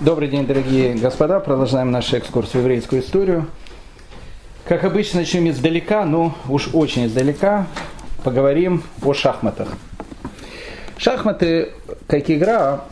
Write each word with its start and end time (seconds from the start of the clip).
Добрый 0.00 0.28
день, 0.28 0.46
дорогие 0.46 0.94
господа. 0.94 1.40
Продолжаем 1.40 1.90
наш 1.90 2.14
экскурс 2.14 2.52
в 2.52 2.54
еврейскую 2.54 3.02
историю. 3.02 3.46
Как 4.64 4.84
обычно, 4.84 5.20
начнем 5.20 5.50
издалека, 5.50 6.06
но 6.06 6.34
уж 6.48 6.70
очень 6.72 7.04
издалека. 7.04 7.66
Поговорим 8.24 8.82
о 9.02 9.12
шахматах. 9.12 9.68
Шахматы, 10.96 11.72
как 12.06 12.30
игра, 12.30 12.84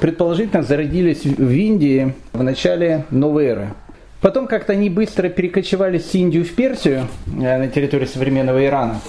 предположительно 0.00 0.62
зародились 0.62 1.24
в 1.24 1.50
Индии 1.50 2.14
в 2.32 2.44
начале 2.44 3.04
новой 3.10 3.46
эры. 3.46 3.74
Потом 4.20 4.46
как-то 4.46 4.74
они 4.74 4.90
быстро 4.90 5.28
перекочевали 5.30 5.98
с 5.98 6.14
Индию 6.14 6.44
в 6.44 6.54
Персию, 6.54 7.08
э, 7.26 7.58
на 7.58 7.66
территории 7.66 8.06
современного 8.06 8.64
Ирана. 8.64 9.00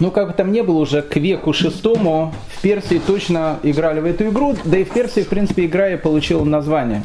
Ну, 0.00 0.10
как 0.10 0.28
бы 0.28 0.32
там 0.32 0.50
ни 0.50 0.60
было, 0.60 0.78
уже 0.78 1.02
к 1.02 1.16
веку 1.16 1.52
шестому 1.52 2.34
в 2.56 2.62
Персии 2.62 3.00
точно 3.04 3.58
играли 3.62 4.00
в 4.00 4.04
эту 4.04 4.28
игру, 4.28 4.56
да 4.64 4.78
и 4.78 4.84
в 4.84 4.90
Персии, 4.90 5.20
в 5.20 5.28
принципе, 5.28 5.66
игра 5.66 5.90
и 5.90 5.96
получила 5.96 6.44
название. 6.44 7.02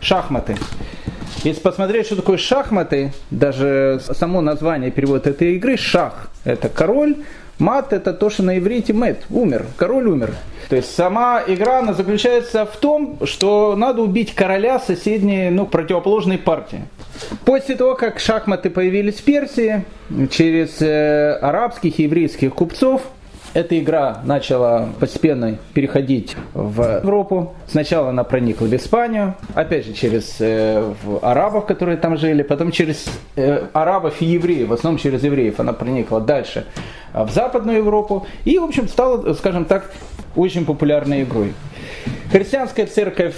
Шахматы. 0.00 0.56
Если 1.44 1.60
посмотреть, 1.60 2.06
что 2.06 2.16
такое 2.16 2.38
шахматы, 2.38 3.12
даже 3.30 4.00
само 4.00 4.40
название 4.40 4.90
перевод 4.90 5.26
этой 5.26 5.56
игры, 5.56 5.76
шах, 5.76 6.30
это 6.44 6.68
король, 6.68 7.16
Мат 7.58 7.94
это 7.94 8.12
то, 8.12 8.28
что 8.28 8.42
на 8.42 8.58
иврите 8.58 8.92
мет, 8.92 9.24
умер, 9.30 9.64
король 9.76 10.08
умер. 10.08 10.34
То 10.68 10.76
есть 10.76 10.94
сама 10.94 11.42
игра 11.46 11.78
она 11.78 11.94
заключается 11.94 12.66
в 12.66 12.76
том, 12.76 13.18
что 13.24 13.74
надо 13.76 14.02
убить 14.02 14.34
короля 14.34 14.78
соседней, 14.78 15.48
ну, 15.48 15.64
противоположной 15.64 16.36
партии. 16.36 16.82
После 17.44 17.76
того, 17.76 17.94
как 17.94 18.18
шахматы 18.18 18.70
появились 18.70 19.16
в 19.16 19.24
Персии, 19.24 19.84
через 20.30 20.80
э, 20.80 21.38
арабских 21.40 21.98
и 21.98 22.04
еврейских 22.04 22.54
купцов, 22.54 23.02
эта 23.56 23.78
игра 23.78 24.20
начала 24.24 24.90
постепенно 25.00 25.56
переходить 25.72 26.36
в 26.52 27.00
Европу. 27.02 27.54
Сначала 27.66 28.10
она 28.10 28.22
проникла 28.22 28.66
в 28.66 28.74
Испанию, 28.74 29.34
опять 29.54 29.86
же 29.86 29.94
через 29.94 30.36
э, 30.40 30.92
арабов, 31.22 31.64
которые 31.64 31.96
там 31.96 32.18
жили, 32.18 32.42
потом 32.42 32.70
через 32.70 33.06
э, 33.36 33.66
арабов 33.72 34.20
и 34.20 34.26
евреев, 34.26 34.68
в 34.68 34.72
основном 34.74 35.00
через 35.00 35.24
евреев 35.24 35.58
она 35.58 35.72
проникла 35.72 36.20
дальше 36.20 36.66
в 37.24 37.30
Западную 37.30 37.78
Европу 37.78 38.26
и, 38.44 38.58
в 38.58 38.64
общем, 38.64 38.88
стала, 38.88 39.34
скажем 39.34 39.64
так, 39.64 39.90
очень 40.36 40.64
популярной 40.64 41.22
игрой. 41.22 41.54
Христианская 42.30 42.86
церковь, 42.86 43.36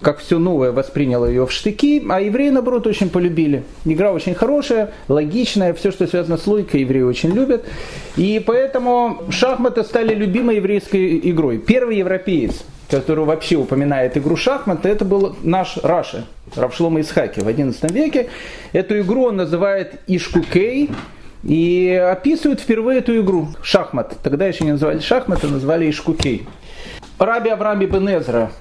как 0.00 0.18
все 0.18 0.38
новое, 0.38 0.70
восприняла 0.70 1.28
ее 1.28 1.46
в 1.46 1.52
штыки, 1.52 2.04
а 2.08 2.20
евреи, 2.20 2.50
наоборот, 2.50 2.86
очень 2.86 3.08
полюбили. 3.08 3.64
Игра 3.84 4.12
очень 4.12 4.34
хорошая, 4.34 4.92
логичная, 5.08 5.72
все, 5.72 5.90
что 5.90 6.06
связано 6.06 6.36
с 6.36 6.46
логикой, 6.46 6.82
евреи 6.82 7.02
очень 7.02 7.32
любят. 7.32 7.64
И 8.16 8.42
поэтому 8.46 9.22
шахматы 9.30 9.82
стали 9.84 10.14
любимой 10.14 10.56
еврейской 10.56 11.18
игрой. 11.30 11.58
Первый 11.58 11.96
европеец, 11.96 12.62
который 12.90 13.24
вообще 13.24 13.56
упоминает 13.56 14.16
игру 14.18 14.36
шахматы, 14.36 14.90
это 14.90 15.04
был 15.04 15.34
наш 15.42 15.78
Раша, 15.78 16.26
Равшлома 16.54 17.00
Исхаки 17.00 17.40
в 17.40 17.48
XI 17.48 17.92
веке. 17.92 18.28
Эту 18.72 19.00
игру 19.00 19.24
он 19.24 19.36
называет 19.36 19.94
Ишкукей, 20.06 20.90
и 21.46 21.90
описывают 21.90 22.60
впервые 22.60 22.98
эту 22.98 23.18
игру, 23.20 23.48
шахмат. 23.62 24.16
Тогда 24.22 24.46
еще 24.46 24.64
не 24.64 24.72
называли 24.72 24.98
шахмат, 24.98 25.44
а 25.44 25.46
назвали 25.46 25.88
Ишкукей. 25.88 26.46
Раби 27.18 27.48
Авраам 27.48 27.82
Ибн 27.82 28.10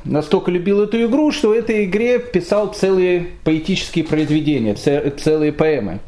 настолько 0.06 0.50
любил 0.50 0.82
эту 0.84 1.04
игру, 1.06 1.32
что 1.32 1.50
в 1.50 1.52
этой 1.52 1.84
игре 1.86 2.20
писал 2.20 2.74
целые 2.74 3.28
поэтические 3.44 4.06
произведения, 4.06 4.76
целые 4.76 5.52
поэмы. 5.52 6.00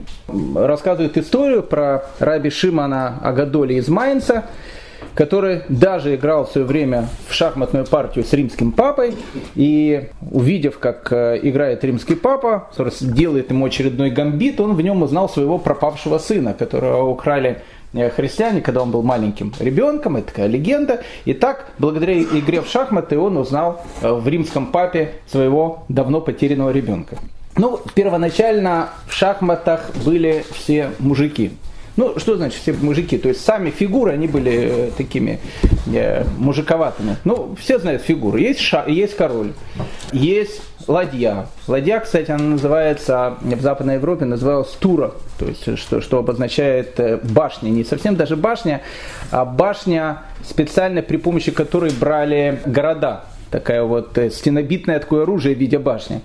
Рассказывает 0.56 1.18
историю 1.18 1.64
про 1.64 2.06
раби 2.20 2.50
Шимана 2.50 3.20
Агадоли 3.22 3.74
из 3.74 3.90
Майнца, 3.90 4.46
который 5.14 5.62
даже 5.70 6.16
играл 6.16 6.46
в 6.46 6.52
свое 6.52 6.66
время 6.66 7.08
в 7.28 7.34
шахматную 7.34 7.86
партию 7.86 8.26
с 8.26 8.34
римским 8.34 8.72
папой, 8.72 9.16
и 9.56 10.10
увидев, 10.32 10.80
как 10.80 11.12
э, 11.12 11.40
играет 11.42 11.84
римский 11.84 12.16
папа, 12.16 12.70
делает 13.02 13.50
ему 13.50 13.66
очередной 13.66 14.10
гамбит, 14.10 14.60
он 14.60 14.76
в 14.76 14.82
нем 14.82 15.02
узнал 15.02 15.30
своего 15.30 15.58
пропавшего 15.58 16.18
сына, 16.18 16.54
которого 16.54 17.10
украли 17.10 17.62
Э, 17.94 18.10
христиане, 18.10 18.62
когда 18.62 18.82
он 18.82 18.92
был 18.92 19.02
маленьким 19.02 19.54
ребенком, 19.60 20.18
это 20.18 20.28
такая 20.28 20.48
легенда. 20.48 21.02
И 21.26 21.34
так, 21.34 21.68
благодаря 21.80 22.22
игре 22.22 22.62
в 22.62 22.68
шахматы, 22.68 23.18
он 23.18 23.38
узнал 23.38 23.82
э, 24.02 24.12
в 24.12 24.28
римском 24.28 24.68
папе 24.68 25.14
своего 25.28 25.84
давно 25.90 26.22
потерянного 26.22 26.72
ребенка. 26.72 27.18
Ну, 27.56 27.80
первоначально 27.96 28.90
в 29.08 29.14
шахматах 29.14 29.90
были 30.06 30.46
все 30.54 30.92
мужики. 31.00 31.52
Ну, 31.98 32.20
что 32.20 32.38
значит 32.38 32.62
все 32.62 32.74
мужики? 32.74 33.18
То 33.18 33.30
есть 33.30 33.44
сами 33.44 33.72
фигуры, 33.72 34.14
они 34.14 34.28
были 34.28 34.52
э, 34.52 34.92
такими 34.96 35.40
э, 35.88 36.24
мужиковатыми. 36.38 37.18
Ну, 37.24 37.56
все 37.60 37.80
знают 37.80 38.04
фигуры. 38.04 38.40
Есть, 38.40 38.60
ша, 38.60 38.86
есть 38.86 39.18
король, 39.18 39.54
есть 40.12 40.62
ладья. 40.88 41.48
Ладья, 41.68 42.00
кстати, 42.00 42.30
она 42.30 42.44
называется, 42.44 43.38
в 43.42 43.62
Западной 43.62 43.96
Европе 43.96 44.26
называлась 44.26 44.70
тура, 44.80 45.14
то 45.40 45.46
есть 45.46 45.78
что, 45.80 46.00
что 46.02 46.20
обозначает 46.20 47.00
э, 47.00 47.18
башня. 47.18 47.70
Не 47.70 47.84
совсем 47.84 48.16
даже 48.16 48.36
башня, 48.36 48.82
а 49.32 49.44
башня 49.44 50.22
специально 50.48 51.02
при 51.02 51.18
помощи 51.18 51.52
которой 51.52 51.92
брали 51.92 52.62
города. 52.66 53.26
Такая 53.52 53.84
вот 53.84 54.18
э, 54.18 54.30
стенобитное 54.30 55.00
такое 55.00 55.24
оружие 55.24 55.56
в 55.56 55.60
виде 55.60 55.80
башни. 55.80 56.22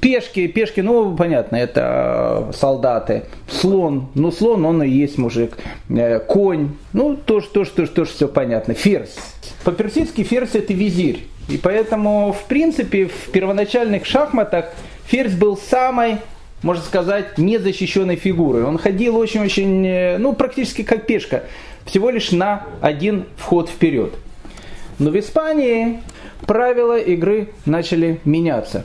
Пешки, 0.00 0.46
пешки, 0.48 0.80
ну, 0.80 1.14
понятно, 1.14 1.56
это 1.56 2.50
солдаты. 2.52 3.24
Слон, 3.48 4.08
ну, 4.14 4.32
слон, 4.32 4.64
он 4.64 4.82
и 4.82 4.88
есть 4.88 5.18
мужик. 5.18 5.56
Э, 5.90 6.18
конь, 6.18 6.70
ну, 6.92 7.16
тоже, 7.16 7.48
тоже, 7.48 7.70
тоже, 7.70 7.90
тоже 7.90 8.10
все 8.10 8.28
понятно. 8.28 8.74
Ферзь. 8.74 9.18
По-персидски 9.64 10.22
ферзь 10.22 10.54
это 10.54 10.72
визирь. 10.72 11.26
И 11.48 11.58
поэтому, 11.58 12.32
в 12.32 12.44
принципе, 12.44 13.06
в 13.06 13.30
первоначальных 13.30 14.04
шахматах 14.04 14.66
ферзь 15.06 15.34
был 15.34 15.56
самой, 15.56 16.16
можно 16.62 16.82
сказать, 16.82 17.38
незащищенной 17.38 18.16
фигурой. 18.16 18.64
Он 18.64 18.78
ходил 18.78 19.16
очень-очень, 19.16 19.86
э, 19.86 20.18
ну, 20.18 20.32
практически 20.32 20.82
как 20.82 21.06
пешка. 21.06 21.44
Всего 21.84 22.10
лишь 22.10 22.32
на 22.32 22.64
один 22.80 23.24
вход 23.36 23.68
вперед. 23.68 24.14
Но 24.98 25.10
в 25.10 25.18
Испании 25.18 26.00
правила 26.48 26.98
игры 26.98 27.50
начали 27.66 28.18
меняться. 28.24 28.84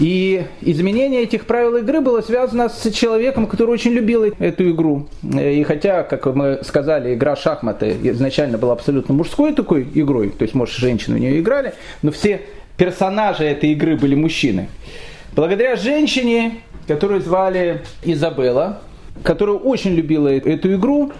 И 0.00 0.44
изменение 0.60 1.22
этих 1.22 1.46
правил 1.46 1.76
игры 1.76 2.00
было 2.00 2.20
связано 2.20 2.68
с 2.68 2.90
человеком, 2.90 3.46
который 3.46 3.70
очень 3.70 3.92
любил 3.92 4.24
эту 4.24 4.68
игру. 4.70 5.06
И 5.22 5.62
хотя, 5.62 6.02
как 6.02 6.26
мы 6.34 6.58
сказали, 6.64 7.14
игра 7.14 7.36
шахматы 7.36 7.96
изначально 8.02 8.58
была 8.58 8.72
абсолютно 8.72 9.14
мужской 9.14 9.54
такой 9.54 9.86
игрой, 9.94 10.30
то 10.30 10.42
есть, 10.42 10.54
может, 10.54 10.76
женщины 10.76 11.16
в 11.16 11.20
нее 11.20 11.38
играли, 11.38 11.74
но 12.02 12.10
все 12.10 12.40
персонажи 12.76 13.44
этой 13.44 13.70
игры 13.70 13.96
были 13.96 14.16
мужчины. 14.16 14.68
Благодаря 15.36 15.76
женщине, 15.76 16.56
которую 16.88 17.20
звали 17.20 17.82
Изабелла, 18.02 18.80
которая 19.22 19.56
очень 19.56 19.94
любила 19.94 20.28
эту 20.28 20.74
игру, 20.74 21.12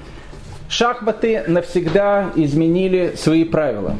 шахматы 0.69 1.44
навсегда 1.47 2.32
изменили 2.34 3.12
свои 3.16 3.44
правила. 3.44 3.97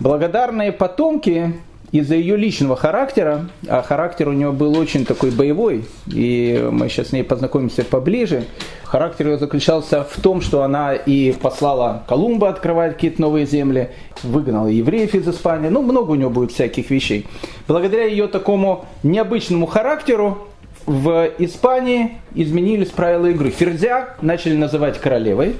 Благодарные 0.00 0.70
потомки 0.70 1.54
из-за 1.90 2.14
ее 2.14 2.36
личного 2.36 2.76
характера, 2.76 3.48
а 3.66 3.82
характер 3.82 4.28
у 4.28 4.32
нее 4.32 4.52
был 4.52 4.78
очень 4.78 5.04
такой 5.04 5.30
боевой, 5.30 5.86
и 6.06 6.68
мы 6.70 6.88
сейчас 6.88 7.08
с 7.08 7.12
ней 7.12 7.24
познакомимся 7.24 7.82
поближе, 7.84 8.44
характер 8.84 9.28
ее 9.28 9.38
заключался 9.38 10.04
в 10.04 10.20
том, 10.20 10.40
что 10.40 10.62
она 10.62 10.94
и 10.94 11.32
послала 11.32 12.04
Колумба 12.06 12.50
открывать 12.50 12.94
какие-то 12.94 13.22
новые 13.22 13.46
земли, 13.46 13.90
выгнала 14.22 14.68
евреев 14.68 15.14
из 15.14 15.26
Испании, 15.28 15.68
ну 15.68 15.82
много 15.82 16.12
у 16.12 16.14
нее 16.14 16.28
будет 16.28 16.52
всяких 16.52 16.90
вещей. 16.90 17.26
Благодаря 17.66 18.04
ее 18.04 18.28
такому 18.28 18.84
необычному 19.02 19.66
характеру 19.66 20.46
в 20.86 21.30
Испании 21.38 22.18
изменились 22.34 22.90
правила 22.90 23.26
игры. 23.26 23.50
Ферзя 23.50 24.10
начали 24.20 24.54
называть 24.54 24.98
королевой, 25.00 25.56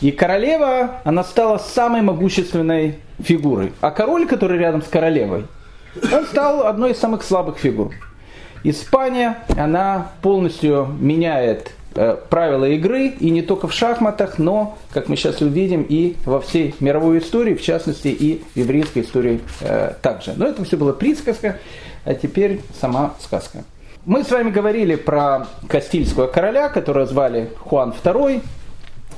и 0.00 0.10
королева, 0.10 1.00
она 1.04 1.24
стала 1.24 1.58
самой 1.58 2.02
могущественной 2.02 2.96
фигурой. 3.20 3.72
А 3.80 3.90
король, 3.90 4.26
который 4.26 4.58
рядом 4.58 4.82
с 4.82 4.86
королевой, 4.86 5.46
он 6.12 6.26
стал 6.26 6.66
одной 6.66 6.92
из 6.92 6.98
самых 6.98 7.22
слабых 7.22 7.58
фигур. 7.58 7.92
Испания, 8.64 9.38
она 9.56 10.12
полностью 10.22 10.88
меняет 10.98 11.70
э, 11.94 12.16
правила 12.28 12.64
игры, 12.64 13.08
и 13.08 13.30
не 13.30 13.42
только 13.42 13.68
в 13.68 13.72
шахматах, 13.72 14.38
но, 14.38 14.76
как 14.90 15.08
мы 15.08 15.16
сейчас 15.16 15.40
увидим, 15.40 15.86
и 15.88 16.16
во 16.24 16.40
всей 16.40 16.74
мировой 16.80 17.18
истории, 17.18 17.54
в 17.54 17.62
частности, 17.62 18.08
и 18.08 18.42
в 18.54 18.58
еврейской 18.58 19.02
истории 19.02 19.40
э, 19.60 19.92
также. 20.02 20.34
Но 20.36 20.46
это 20.46 20.64
все 20.64 20.76
было 20.76 20.92
присказка, 20.92 21.58
а 22.04 22.14
теперь 22.14 22.60
сама 22.80 23.14
сказка. 23.20 23.64
Мы 24.04 24.22
с 24.24 24.30
вами 24.30 24.50
говорили 24.50 24.94
про 24.94 25.48
Кастильского 25.68 26.26
короля, 26.26 26.68
которого 26.68 27.06
звали 27.06 27.50
Хуан 27.58 27.94
II, 28.02 28.42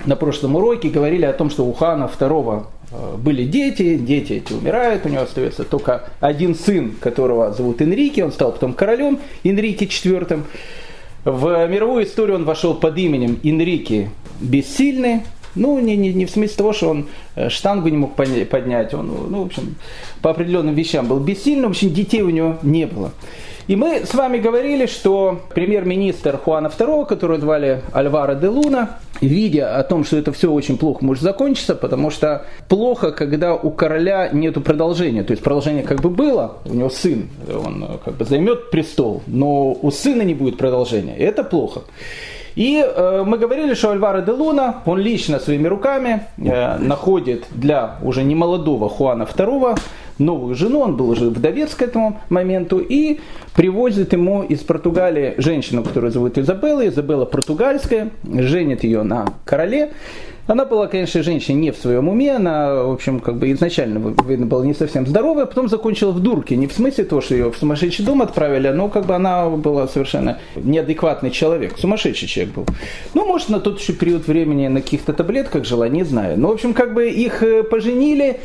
на 0.05 0.17
прошлом 0.17 0.57
уроке 0.57 0.89
говорили 0.89 1.25
о 1.25 1.33
том, 1.33 1.51
что 1.51 1.65
у 1.67 1.73
второго 1.73 2.67
э, 2.78 2.78
были 2.91 3.45
дети, 3.45 3.97
дети 3.97 4.35
эти 4.35 4.53
умирают, 4.53 5.05
у 5.05 5.09
него 5.09 5.23
остается 5.23 5.65
только 5.65 6.11
один 6.21 6.55
сын, 6.55 6.93
которого 7.01 7.53
зовут 7.53 7.83
Энрике, 7.83 8.25
он 8.25 8.33
стал 8.33 8.53
потом 8.53 8.73
королем 8.73 9.21
Энрике 9.45 9.85
IV. 9.85 10.43
В 11.25 11.67
мировую 11.69 12.05
историю 12.05 12.37
он 12.37 12.45
вошел 12.45 12.75
под 12.75 12.97
именем 12.97 13.39
Энрике 13.43 14.11
Бессильный, 14.41 15.23
Ну, 15.55 15.79
не, 15.81 15.97
не, 15.97 16.13
не 16.13 16.25
в 16.25 16.31
смысле 16.31 16.57
того, 16.57 16.73
что 16.73 16.91
он 16.91 17.09
э, 17.35 17.49
штангу 17.49 17.89
не 17.89 17.97
мог 17.97 18.15
поднять, 18.15 18.95
он, 18.95 19.09
ну, 19.31 19.43
в 19.43 19.47
общем, 19.47 19.75
по 20.23 20.31
определенным 20.31 20.75
вещам 20.75 21.09
был 21.09 21.19
бессильным, 21.19 21.73
в 21.73 21.77
общем, 21.77 21.93
детей 21.93 22.23
у 22.23 22.31
него 22.31 22.59
не 22.63 22.87
было. 22.87 23.13
И 23.69 23.77
мы 23.77 24.07
с 24.07 24.15
вами 24.15 24.39
говорили, 24.39 24.87
что 24.87 25.43
премьер-министр 25.55 26.39
Хуана 26.39 26.69
II, 26.69 27.05
которого 27.05 27.39
звали 27.39 27.83
Альваро 27.93 28.35
де 28.35 28.49
Луна, 28.49 28.99
видя 29.21 29.77
о 29.77 29.83
том, 29.83 30.05
что 30.05 30.17
это 30.17 30.33
все 30.33 30.51
очень 30.51 30.79
плохо 30.79 31.05
может 31.05 31.23
закончиться, 31.23 31.75
потому 31.75 32.09
что 32.11 32.47
плохо, 32.69 33.13
когда 33.13 33.55
у 33.55 33.71
короля 33.71 34.31
нет 34.33 34.55
продолжения. 34.65 35.23
То 35.23 35.33
есть 35.33 35.43
продолжение 35.43 35.83
как 35.83 36.01
бы 36.01 36.09
было, 36.09 36.57
у 36.65 36.73
него 36.73 36.89
сын, 36.89 37.29
он 37.47 37.99
как 38.03 38.15
бы 38.15 38.25
займет 38.25 38.71
престол, 38.71 39.23
но 39.27 39.73
у 39.73 39.91
сына 39.91 40.23
не 40.23 40.33
будет 40.33 40.57
продолжения. 40.57 41.15
Это 41.19 41.45
плохо. 41.45 41.83
И 42.59 42.85
э, 42.85 43.23
мы 43.25 43.39
говорили, 43.39 43.75
что 43.75 43.91
Альваро 43.91 44.21
де 44.21 44.33
Луна, 44.33 44.83
он 44.85 44.99
лично 44.99 45.39
своими 45.39 45.69
руками 45.69 46.23
э, 46.39 46.79
находит 46.79 47.47
для 47.55 47.99
уже 48.03 48.25
немолодого 48.25 48.89
Хуана 48.89 49.23
II 49.23 49.79
новую 50.19 50.57
жену, 50.57 50.81
он 50.81 50.97
был 50.97 51.09
уже 51.11 51.31
вдовец 51.31 51.77
к 51.77 51.83
этому 51.83 52.21
моменту, 52.31 52.79
и 52.81 53.21
привозит 53.55 54.13
ему 54.13 54.43
из 54.43 54.59
Португалии 54.65 55.35
женщину, 55.39 55.85
которую 55.85 56.11
зовут 56.11 56.37
Изабелла, 56.37 56.89
Изабелла 56.89 57.27
португальская, 57.27 58.11
женит 58.25 58.83
ее 58.83 59.05
на 59.05 59.27
короле. 59.45 59.93
Она 60.49 60.65
была, 60.65 60.87
конечно, 60.87 61.23
женщина 61.23 61.59
не 61.59 61.73
в 61.73 61.77
своем 61.77 62.09
уме, 62.09 62.35
она, 62.35 62.83
в 62.83 62.93
общем, 62.93 63.21
как 63.21 63.37
бы 63.37 63.53
изначально, 63.53 64.15
видно, 64.27 64.47
была 64.47 64.65
не 64.65 64.73
совсем 64.73 65.07
здоровая, 65.07 65.45
потом 65.45 65.69
закончила 65.69 66.11
в 66.11 66.21
дурке. 66.21 66.57
Не 66.57 66.67
в 66.67 66.73
смысле 66.73 67.05
того, 67.05 67.21
что 67.21 67.35
ее 67.35 67.53
в 67.53 67.57
сумасшедший 67.59 68.07
дом 68.07 68.23
отправили, 68.23 68.69
но 68.69 68.89
как 68.89 69.05
бы 69.05 69.15
она 69.15 69.51
была 69.51 69.87
совершенно 69.87 70.39
неадекватный 70.57 71.31
человек, 71.31 71.77
сумасшедший 71.77 72.29
человек 72.29 72.55
был. 72.55 72.67
Ну, 73.13 73.27
может, 73.27 73.51
на 73.51 73.61
тот 73.61 73.79
еще 73.79 73.93
период 73.93 74.27
времени 74.27 74.69
на 74.69 74.81
каких-то 74.81 75.13
таблетках 75.13 75.67
жила, 75.67 75.87
не 75.87 76.05
знаю. 76.05 76.41
Но, 76.41 76.49
в 76.49 76.53
общем, 76.53 76.73
как 76.73 76.95
бы 76.95 77.11
их 77.11 77.43
э, 77.43 77.63
поженили, 77.63 78.41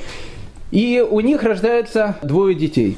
и 0.72 1.06
у 1.10 1.22
них 1.22 1.42
рождается 1.44 2.18
двое 2.22 2.54
детей. 2.54 2.98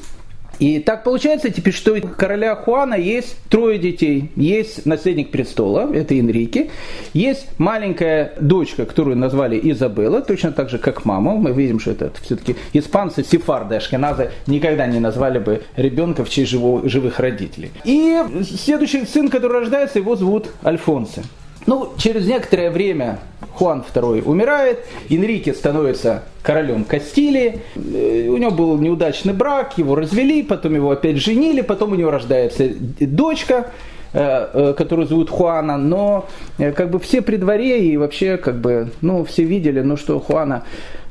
И 0.60 0.80
так 0.80 1.04
получается 1.04 1.50
теперь, 1.50 1.74
что 1.74 1.94
у 1.94 2.02
короля 2.02 2.56
Хуана 2.56 2.96
есть 2.96 3.38
трое 3.50 3.78
детей. 3.78 4.31
Есть 4.36 4.86
наследник 4.86 5.31
престола, 5.31 5.92
это 5.94 6.18
Энрике. 6.18 6.69
Есть 7.13 7.48
маленькая 7.57 8.34
дочка, 8.40 8.86
которую 8.86 9.18
назвали 9.18 9.60
Изабелла, 9.72 10.22
точно 10.22 10.52
так 10.52 10.69
же, 10.69 10.78
как 10.78 11.06
мама. 11.06 11.36
Мы 11.36 11.52
видим, 11.52 11.80
что 11.80 11.92
это 11.92 12.12
все-таки 12.22 12.56
испанцы, 12.74 13.24
сефарды, 13.24 13.75
ашкеназы 13.75 14.31
никогда 14.48 14.88
не 14.88 15.00
назвали 15.00 15.40
бы 15.40 15.63
ребенка 15.75 16.24
в 16.24 16.30
честь 16.30 16.52
живых 16.52 17.19
родителей. 17.19 17.72
И 17.84 18.22
следующий 18.44 19.06
сын, 19.06 19.30
который 19.30 19.60
рождается, 19.60 20.00
его 20.00 20.16
зовут 20.16 20.50
Альфонсо. 20.63 21.24
Ну, 21.65 21.94
через 21.97 22.27
некоторое 22.27 22.69
время 22.69 23.19
Хуан 23.53 23.83
II 23.94 24.23
умирает, 24.23 24.85
Энрике 25.09 25.53
становится 25.53 26.23
королем 26.44 26.83
Кастилии, 26.83 27.62
э, 27.75 28.27
у 28.27 28.38
него 28.38 28.51
был 28.51 28.77
неудачный 28.77 29.33
брак, 29.33 29.77
его 29.77 29.95
развели, 29.95 30.44
потом 30.44 30.75
его 30.75 30.91
опять 30.91 31.17
женили, 31.17 31.62
потом 31.62 31.94
у 31.94 31.95
него 31.95 32.12
рождается 32.12 32.69
дочка, 33.00 33.71
которую 34.15 35.07
зовут 35.07 35.29
Хуана, 35.29 35.77
но 35.77 36.25
как 36.57 36.89
бы 36.89 37.00
все 37.00 37.21
при 37.21 37.35
дворе 37.35 37.85
и 37.85 37.97
вообще 37.97 38.38
как 38.38 38.56
бы, 38.56 38.91
ну, 39.01 39.25
все 39.25 39.44
видели, 39.44 39.81
ну, 39.81 39.97
что 39.97 40.19
Хуана 40.19 40.63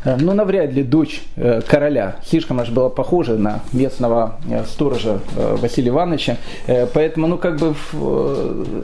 Э, 0.05 0.17
ну, 0.21 0.35
навряд 0.35 0.73
ли 0.73 0.83
дочь 0.83 1.23
э, 1.37 1.63
короля. 1.67 2.17
Слишком 2.25 2.61
аж 2.61 2.71
была 2.71 2.91
похожа 2.91 3.35
на 3.35 3.61
местного 3.73 4.39
э, 4.51 4.65
сторожа 4.67 5.21
Василия 5.35 5.89
Ивановича. 5.89 6.37
Поэтому, 6.93 7.27
ну, 7.27 7.39
как 7.39 7.57
бы 7.59 7.75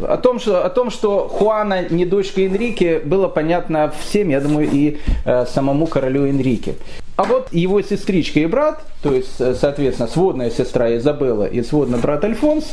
о 0.08 0.16
том, 0.16 0.40
что, 0.40 0.64
о 0.64 0.70
том, 0.70 0.90
что 0.90 1.28
Хуана 1.28 1.88
не 1.88 2.06
дочка 2.06 2.40
Энрике, 2.40 2.98
было 3.00 3.28
понятно 3.28 3.92
всем, 4.00 4.28
я 4.28 4.40
думаю, 4.40 4.68
и 4.72 4.98
самому 5.46 5.86
королю 5.86 6.26
Энрике. 6.26 6.74
А 7.16 7.24
вот 7.24 7.52
его 7.52 7.82
сестричка 7.82 8.40
и 8.40 8.46
брат, 8.46 8.82
то 9.02 9.12
есть, 9.12 9.36
соответственно, 9.58 10.08
сводная 10.08 10.50
сестра 10.50 10.96
Изабелла 10.96 11.44
и 11.44 11.62
сводный 11.62 11.98
брат 11.98 12.24
Альфонс, 12.24 12.64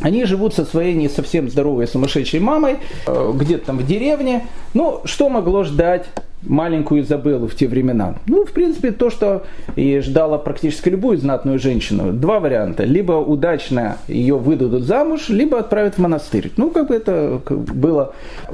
они 0.00 0.24
живут 0.24 0.54
со 0.54 0.64
своей 0.64 0.94
не 0.94 1.08
совсем 1.08 1.48
здоровой 1.50 1.86
сумасшедшей 1.86 2.40
мамой, 2.40 2.76
где-то 3.06 3.66
там 3.66 3.78
в 3.78 3.86
деревне. 3.86 4.46
Ну, 4.74 5.00
что 5.04 5.28
могло 5.28 5.64
ждать 5.64 6.06
маленькую 6.42 7.02
Изабеллу 7.02 7.48
в 7.48 7.56
те 7.56 7.66
времена? 7.66 8.14
Ну, 8.26 8.44
в 8.44 8.52
принципе, 8.52 8.92
то, 8.92 9.10
что 9.10 9.44
и 9.74 9.98
ждала 9.98 10.38
практически 10.38 10.88
любую 10.88 11.18
знатную 11.18 11.58
женщину. 11.58 12.12
Два 12.12 12.38
варианта. 12.38 12.84
Либо 12.84 13.12
удачно 13.14 13.98
ее 14.06 14.36
выдадут 14.36 14.84
замуж, 14.84 15.30
либо 15.30 15.58
отправят 15.58 15.96
в 15.96 15.98
монастырь. 15.98 16.52
Ну, 16.56 16.70
как 16.70 16.88
бы 16.88 16.94
это 16.94 17.40
была 17.48 18.12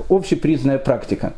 общепризнанная 0.08 0.78
практика. 0.78 1.34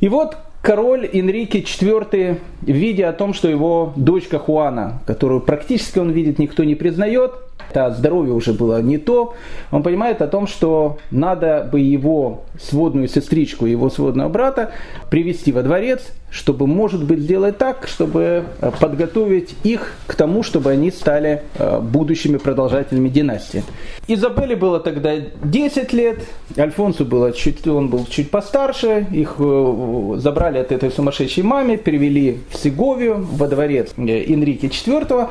И 0.00 0.08
вот 0.08 0.36
король 0.60 1.08
Энрике 1.10 1.60
IV, 1.60 2.38
видя 2.62 3.08
о 3.08 3.12
том, 3.14 3.32
что 3.32 3.48
его 3.48 3.94
дочка 3.96 4.38
Хуана, 4.38 5.00
которую 5.06 5.40
практически 5.40 5.98
он 5.98 6.10
видит, 6.10 6.38
никто 6.38 6.64
не 6.64 6.74
признает, 6.74 7.32
это 7.70 7.90
здоровье 7.90 8.34
уже 8.34 8.52
было 8.52 8.80
не 8.82 8.98
то, 8.98 9.34
он 9.70 9.82
понимает 9.82 10.22
о 10.22 10.28
том, 10.28 10.46
что 10.46 10.98
надо 11.10 11.68
бы 11.70 11.80
его 11.80 12.42
сводную 12.60 13.08
сестричку, 13.08 13.66
его 13.66 13.90
сводного 13.90 14.28
брата 14.28 14.72
привести 15.10 15.52
во 15.52 15.62
дворец, 15.62 16.12
чтобы, 16.30 16.66
может 16.66 17.04
быть, 17.04 17.20
сделать 17.20 17.58
так, 17.58 17.86
чтобы 17.86 18.44
э, 18.60 18.70
подготовить 18.80 19.54
их 19.64 19.94
к 20.06 20.14
тому, 20.14 20.42
чтобы 20.42 20.70
они 20.70 20.90
стали 20.90 21.42
э, 21.58 21.78
будущими 21.80 22.38
продолжателями 22.38 23.10
династии. 23.10 23.62
Изабелле 24.08 24.56
было 24.56 24.80
тогда 24.80 25.12
10 25.44 25.92
лет, 25.92 26.20
Альфонсу 26.56 27.04
было 27.04 27.32
чуть, 27.32 27.66
он 27.66 27.88
был 27.88 28.06
чуть 28.06 28.30
постарше, 28.30 29.06
их 29.12 29.36
э, 29.38 30.14
забрали 30.16 30.58
от 30.58 30.72
этой 30.72 30.90
сумасшедшей 30.90 31.44
мамы, 31.44 31.76
перевели 31.76 32.40
в 32.50 32.56
Сеговию, 32.56 33.26
во 33.32 33.46
дворец 33.46 33.90
Энрике 33.98 34.68
IV. 34.68 35.28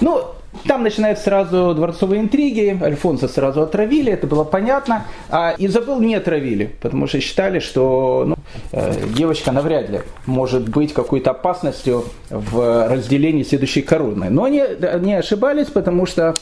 Ну, 0.00 0.24
там 0.66 0.82
начинаются 0.82 1.24
сразу 1.24 1.74
дворцовые 1.74 2.22
интриги, 2.22 2.78
Альфонса 2.82 3.28
сразу 3.28 3.62
отравили, 3.62 4.12
это 4.12 4.26
было 4.26 4.44
понятно, 4.44 5.04
а 5.28 5.54
Изабел 5.58 6.00
не 6.00 6.14
отравили, 6.14 6.70
потому 6.80 7.06
что 7.06 7.20
считали, 7.20 7.58
что 7.58 8.24
ну, 8.26 8.36
э, 8.72 8.92
девочка 9.14 9.52
навряд 9.52 9.90
ли 9.90 10.00
может 10.26 10.68
быть 10.68 10.92
какой-то 10.92 11.32
опасностью 11.32 12.04
в 12.30 12.88
разделении 12.88 13.42
следующей 13.42 13.82
короны. 13.82 14.30
Но 14.30 14.44
они, 14.44 14.60
они 14.60 15.14
ошибались, 15.14 15.66
потому 15.66 16.06
что 16.06 16.34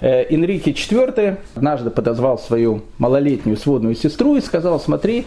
э, 0.00 0.24
Энрике 0.30 0.70
IV 0.70 1.38
однажды 1.54 1.90
подозвал 1.90 2.38
свою 2.38 2.82
малолетнюю 2.98 3.56
сводную 3.56 3.96
сестру 3.96 4.36
и 4.36 4.40
сказал, 4.40 4.78
смотри, 4.78 5.26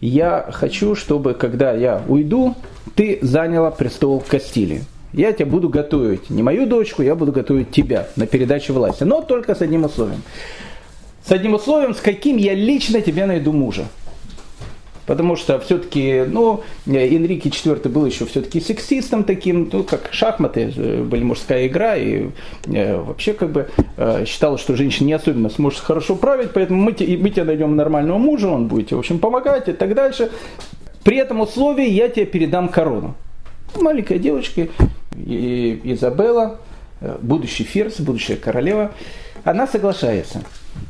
я 0.00 0.46
хочу, 0.52 0.94
чтобы 0.94 1.34
когда 1.34 1.72
я 1.72 2.02
уйду, 2.06 2.54
ты 2.94 3.18
заняла 3.22 3.70
престол 3.70 4.22
Кастилии 4.26 4.82
я 5.18 5.32
тебя 5.32 5.46
буду 5.46 5.68
готовить, 5.68 6.30
не 6.30 6.42
мою 6.42 6.66
дочку, 6.66 7.02
я 7.02 7.16
буду 7.16 7.32
готовить 7.32 7.70
тебя 7.70 8.06
на 8.14 8.26
передачу 8.26 8.72
власти, 8.72 9.02
но 9.02 9.20
только 9.20 9.56
с 9.56 9.60
одним 9.60 9.84
условием. 9.84 10.22
С 11.24 11.32
одним 11.32 11.54
условием, 11.54 11.92
с 11.92 12.00
каким 12.00 12.36
я 12.36 12.54
лично 12.54 13.00
тебе 13.00 13.26
найду 13.26 13.52
мужа. 13.52 13.86
Потому 15.06 15.36
что 15.36 15.58
все-таки, 15.58 16.24
ну, 16.28 16.62
Энрике 16.86 17.48
IV 17.48 17.88
был 17.88 18.06
еще 18.06 18.26
все-таки 18.26 18.60
сексистом 18.60 19.24
таким, 19.24 19.68
ну, 19.72 19.82
как 19.82 20.10
шахматы, 20.12 20.72
э, 20.76 21.02
были 21.02 21.24
мужская 21.24 21.66
игра, 21.66 21.96
и 21.96 22.28
э, 22.66 23.00
вообще 23.00 23.32
как 23.32 23.50
бы 23.50 23.70
э, 23.96 24.24
считал, 24.26 24.58
что 24.58 24.76
женщина 24.76 25.06
не 25.06 25.14
особенно 25.14 25.48
сможет 25.48 25.80
хорошо 25.80 26.14
править, 26.14 26.50
поэтому 26.52 26.80
мы, 26.80 26.90
мы 26.90 27.30
тебе 27.30 27.44
найдем 27.44 27.74
нормального 27.74 28.18
мужа, 28.18 28.48
он 28.48 28.68
будет 28.68 28.92
в 28.92 28.98
общем, 28.98 29.18
помогать 29.18 29.68
и 29.68 29.72
так 29.72 29.94
дальше. 29.94 30.30
При 31.02 31.16
этом 31.16 31.40
условии 31.40 31.88
я 31.88 32.08
тебе 32.08 32.26
передам 32.26 32.68
корону. 32.68 33.14
Маленькая 33.74 34.18
девочка, 34.18 34.68
и 35.26 35.80
Изабелла, 35.84 36.58
э, 37.00 37.16
будущий 37.20 37.64
ферзь, 37.64 38.00
будущая 38.00 38.36
королева, 38.36 38.92
она 39.44 39.66
соглашается. 39.66 40.42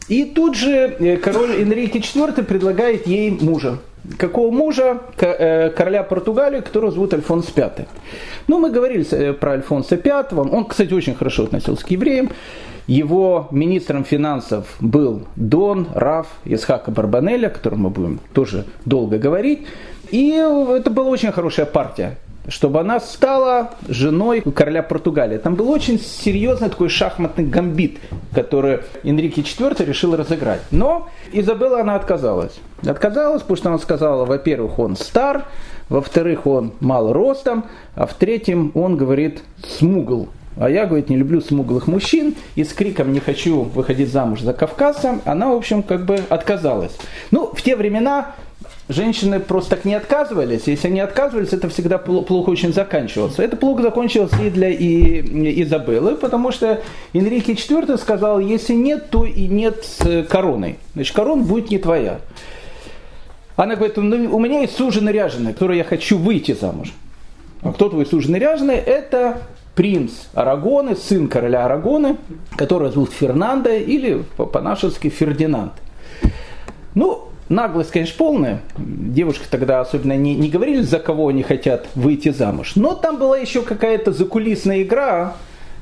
И 0.09 0.25
тут 0.25 0.57
же 0.57 0.97
э, 0.99 1.17
король 1.17 1.63
Энрике 1.63 1.99
IV 1.99 2.43
предлагает 2.45 3.07
ей 3.07 3.31
мужа. 3.31 3.79
Какого 4.17 4.51
мужа? 4.51 5.01
Э, 5.19 5.71
короля 5.71 6.03
Португалии, 6.03 6.61
которого 6.61 6.93
зовут 6.93 7.15
Альфонс 7.15 7.53
V. 7.55 7.87
Ну, 8.47 8.59
мы 8.59 8.71
говорили 8.71 9.33
про 9.33 9.53
Альфонса 9.53 9.97
V. 10.03 10.27
Он, 10.51 10.65
кстати, 10.65 10.93
очень 10.95 11.15
хорошо 11.15 11.45
относился 11.45 11.85
к 11.85 11.91
евреям. 11.91 12.31
Его 12.87 13.49
министром 13.51 14.05
финансов 14.05 14.77
был 14.81 15.27
Дон 15.37 15.89
Раф 15.95 16.29
Исхака 16.47 16.91
Барбанеля, 16.91 17.49
о 17.49 17.51
котором 17.51 17.81
мы 17.81 17.91
будем 17.91 18.21
тоже 18.33 18.65
долго 18.87 19.19
говорить. 19.19 19.67
И 20.11 20.31
это 20.31 20.91
была 20.91 21.11
очень 21.11 21.31
хорошая 21.31 21.67
партия 21.67 22.17
чтобы 22.49 22.81
она 22.81 22.99
стала 23.01 23.75
женой 23.89 24.41
короля 24.41 24.83
Португалии. 24.83 25.39
Там 25.39 25.55
был 25.55 25.71
очень 25.71 26.01
серьезный 26.01 26.71
такой 26.71 26.89
шахматный 26.89 27.45
гамбит, 27.45 27.99
который 28.35 28.81
Энрике 29.05 29.43
IV 29.43 29.85
решил 29.85 30.17
разыграть. 30.17 30.63
Но 30.71 31.09
Изабелла 31.33 31.81
она 31.81 31.95
отказалась. 31.95 32.59
Отказалась, 32.87 33.43
потому 33.43 33.57
что 33.57 33.69
она 33.69 33.79
сказала, 33.79 34.25
во-первых, 34.25 34.79
он 34.79 34.97
стар, 34.97 35.47
во-вторых, 35.89 36.47
он 36.47 36.73
мал 36.81 37.13
ростом, 37.13 37.67
а 37.95 38.07
в-третьем, 38.07 38.73
он 38.75 38.97
говорит 38.97 39.43
смугл. 39.67 40.29
А 40.61 40.69
я, 40.69 40.87
говорит, 40.87 41.09
не 41.09 41.17
люблю 41.17 41.41
смуглых 41.41 41.87
мужчин, 41.87 42.35
и 42.57 42.65
с 42.65 42.73
криком 42.73 43.13
«не 43.13 43.21
хочу 43.21 43.63
выходить 43.63 44.11
замуж 44.11 44.41
за 44.41 44.53
кавказца», 44.53 45.21
она, 45.25 45.51
в 45.51 45.57
общем, 45.57 45.85
как 45.85 46.05
бы 46.05 46.19
отказалась. 46.29 46.97
Ну, 47.31 47.53
в 47.55 47.63
те 47.63 47.77
времена 47.77 48.35
женщины 48.89 49.39
просто 49.41 49.77
так 49.77 49.85
не 49.85 49.95
отказывались. 49.95 50.63
Если 50.67 50.89
они 50.89 51.01
отказывались, 51.01 51.53
это 51.53 51.69
всегда 51.69 51.99
плохо 51.99 52.51
очень 52.51 52.73
заканчивалось. 52.73 53.39
Это 53.39 53.57
плохо 53.57 53.83
закончилось 53.83 54.33
и 54.43 54.51
для 54.51 54.71
и, 54.71 55.63
Изабеллы, 55.63 56.17
потому 56.17 56.53
что 56.53 56.83
Энрике 57.13 57.53
IV 57.53 57.99
сказал, 57.99 58.41
если 58.41 58.75
нет, 58.75 59.11
то 59.11 59.25
и 59.25 59.47
нет 59.47 59.85
с 59.85 60.25
короной. 60.25 60.79
Значит, 60.95 61.15
корона 61.15 61.43
будет 61.43 61.71
не 61.71 61.79
твоя. 61.79 62.21
Она 63.57 63.75
говорит, 63.75 63.97
ну, 63.97 64.37
у 64.37 64.39
меня 64.39 64.61
есть 64.61 64.77
суженый 64.77 65.13
ряженый, 65.13 65.53
который 65.53 65.79
я 65.79 65.85
хочу 65.85 66.17
выйти 66.17 66.53
замуж. 66.53 66.93
А 67.63 67.73
кто 67.73 67.89
твой 67.89 68.07
суженый 68.07 68.39
ряженый? 68.39 68.77
Это 68.77 69.43
принц 69.75 70.13
Арагоны, 70.35 70.97
сын 70.97 71.29
короля 71.29 71.65
Арагоны, 71.65 72.17
который 72.57 72.91
зовут 72.91 73.13
Фернандо 73.13 73.71
или 73.71 74.25
по-нашески 74.37 75.09
Фердинанд. 75.09 75.73
Ну, 76.95 77.28
наглость, 77.49 77.91
конечно, 77.91 78.15
полная. 78.19 78.61
Девушки 78.77 79.45
тогда 79.51 79.81
особенно 79.81 80.17
не, 80.17 80.35
не 80.35 80.49
говорили, 80.49 80.83
за 80.83 80.99
кого 80.99 81.29
они 81.29 81.43
хотят 81.43 81.87
выйти 81.95 82.31
замуж. 82.31 82.73
Но 82.77 82.95
там 82.95 83.19
была 83.19 83.39
еще 83.39 83.63
какая-то 83.63 84.13
закулисная 84.13 84.83
игра, 84.83 85.35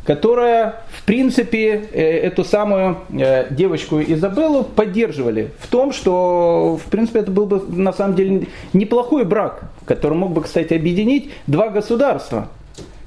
которая, 0.04 0.82
в 0.88 1.04
принципе, 1.04 1.88
э, 1.92 2.18
эту 2.18 2.44
самую 2.44 2.99
э, 3.11 3.46
девочку 3.50 4.00
Изабеллу 4.00 4.62
поддерживали 4.62 5.50
в 5.58 5.66
том, 5.66 5.92
что, 5.92 6.78
в 6.85 6.88
принципе, 6.90 7.20
это 7.20 7.30
был 7.32 7.46
бы 7.46 7.61
на 7.68 7.92
самом 7.92 8.14
деле 8.14 8.46
неплохой 8.73 9.25
брак, 9.25 9.64
который 9.85 10.16
мог 10.16 10.32
бы, 10.32 10.42
кстати, 10.42 10.75
объединить 10.75 11.32
два 11.49 11.70
государства. 11.70 12.49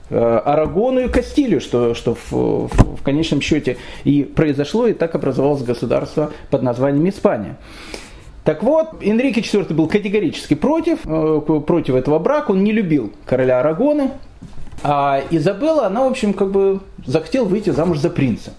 Э, 0.10 0.42
Арагону 0.44 1.00
и 1.02 1.08
Кастилию, 1.08 1.62
что, 1.62 1.94
что 1.94 2.16
в, 2.16 2.32
в, 2.32 2.98
в 2.98 3.04
конечном 3.04 3.40
счете 3.40 3.78
и 4.04 4.24
произошло, 4.24 4.88
и 4.88 4.94
так 4.94 5.16
образовалось 5.16 5.64
государство 5.64 6.32
под 6.50 6.64
названием 6.64 7.08
Испания. 7.08 7.56
Так 8.50 8.64
вот, 8.64 9.04
Энрике 9.04 9.42
IV 9.42 9.76
был 9.76 9.88
категорически 9.88 10.56
против, 10.56 11.02
против 11.04 11.94
этого 11.94 12.18
брака, 12.18 12.50
он 12.50 12.64
не 12.64 12.72
любил 12.72 13.14
короля 13.24 13.60
Арагоны, 13.60 14.10
а 14.82 15.22
Изабелла, 15.30 15.86
она, 15.86 16.04
в 16.06 16.08
общем, 16.08 16.34
как 16.34 16.50
бы 16.50 16.80
захотела 17.06 17.46
выйти 17.46 17.70
замуж 17.70 18.00
за 18.00 18.10
принца. 18.10 18.54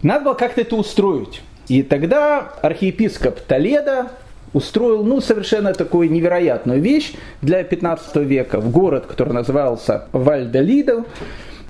Надо 0.00 0.24
было 0.24 0.32
как-то 0.32 0.62
это 0.62 0.76
устроить. 0.76 1.42
И 1.68 1.82
тогда 1.82 2.54
архиепископ 2.62 3.38
Толеда 3.40 4.12
устроил 4.54 5.04
ну, 5.04 5.20
совершенно 5.20 5.74
такую 5.74 6.10
невероятную 6.10 6.80
вещь 6.80 7.12
для 7.42 7.64
15 7.64 8.16
века 8.16 8.62
в 8.62 8.70
город, 8.70 9.04
который 9.04 9.34
назывался 9.34 10.08
Вальдолидо. 10.12 11.04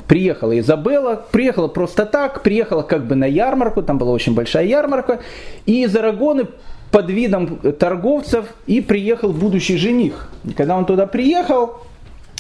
Приехала 0.06 0.56
Изабелла, 0.60 1.24
приехала 1.32 1.66
просто 1.66 2.06
так, 2.06 2.44
приехала 2.44 2.82
как 2.82 3.04
бы 3.04 3.16
на 3.16 3.24
ярмарку, 3.24 3.82
там 3.82 3.98
была 3.98 4.12
очень 4.12 4.34
большая 4.34 4.66
ярмарка, 4.66 5.22
и 5.66 5.82
из 5.82 5.96
Арагоны 5.96 6.46
под 6.94 7.10
видом 7.10 7.58
торговцев 7.58 8.46
и 8.68 8.80
приехал 8.80 9.32
будущий 9.32 9.76
жених. 9.76 10.28
И 10.44 10.52
когда 10.52 10.76
он 10.76 10.86
туда 10.86 11.08
приехал, 11.08 11.78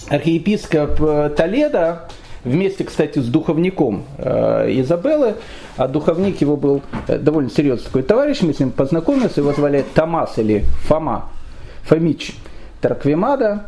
архиепископ 0.08 1.02
э, 1.02 1.30
Толеда, 1.36 2.02
вместе, 2.44 2.84
кстати, 2.84 3.18
с 3.18 3.26
духовником 3.26 4.04
э, 4.16 4.70
Изабеллы, 4.80 5.34
а 5.76 5.88
духовник 5.88 6.40
его 6.40 6.56
был 6.56 6.82
э, 7.08 7.18
довольно 7.18 7.50
серьезный 7.50 7.86
такой 7.86 8.04
товарищ, 8.04 8.42
мы 8.42 8.54
с 8.54 8.60
ним 8.60 8.70
познакомились, 8.70 9.36
его 9.36 9.52
звали 9.52 9.84
Томас 9.92 10.38
или 10.38 10.64
Фома, 10.86 11.30
Фомич. 11.82 12.36
Тарквимада, 12.84 13.66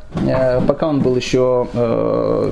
пока 0.68 0.88
он 0.88 1.00
был 1.00 1.16
еще 1.16 1.66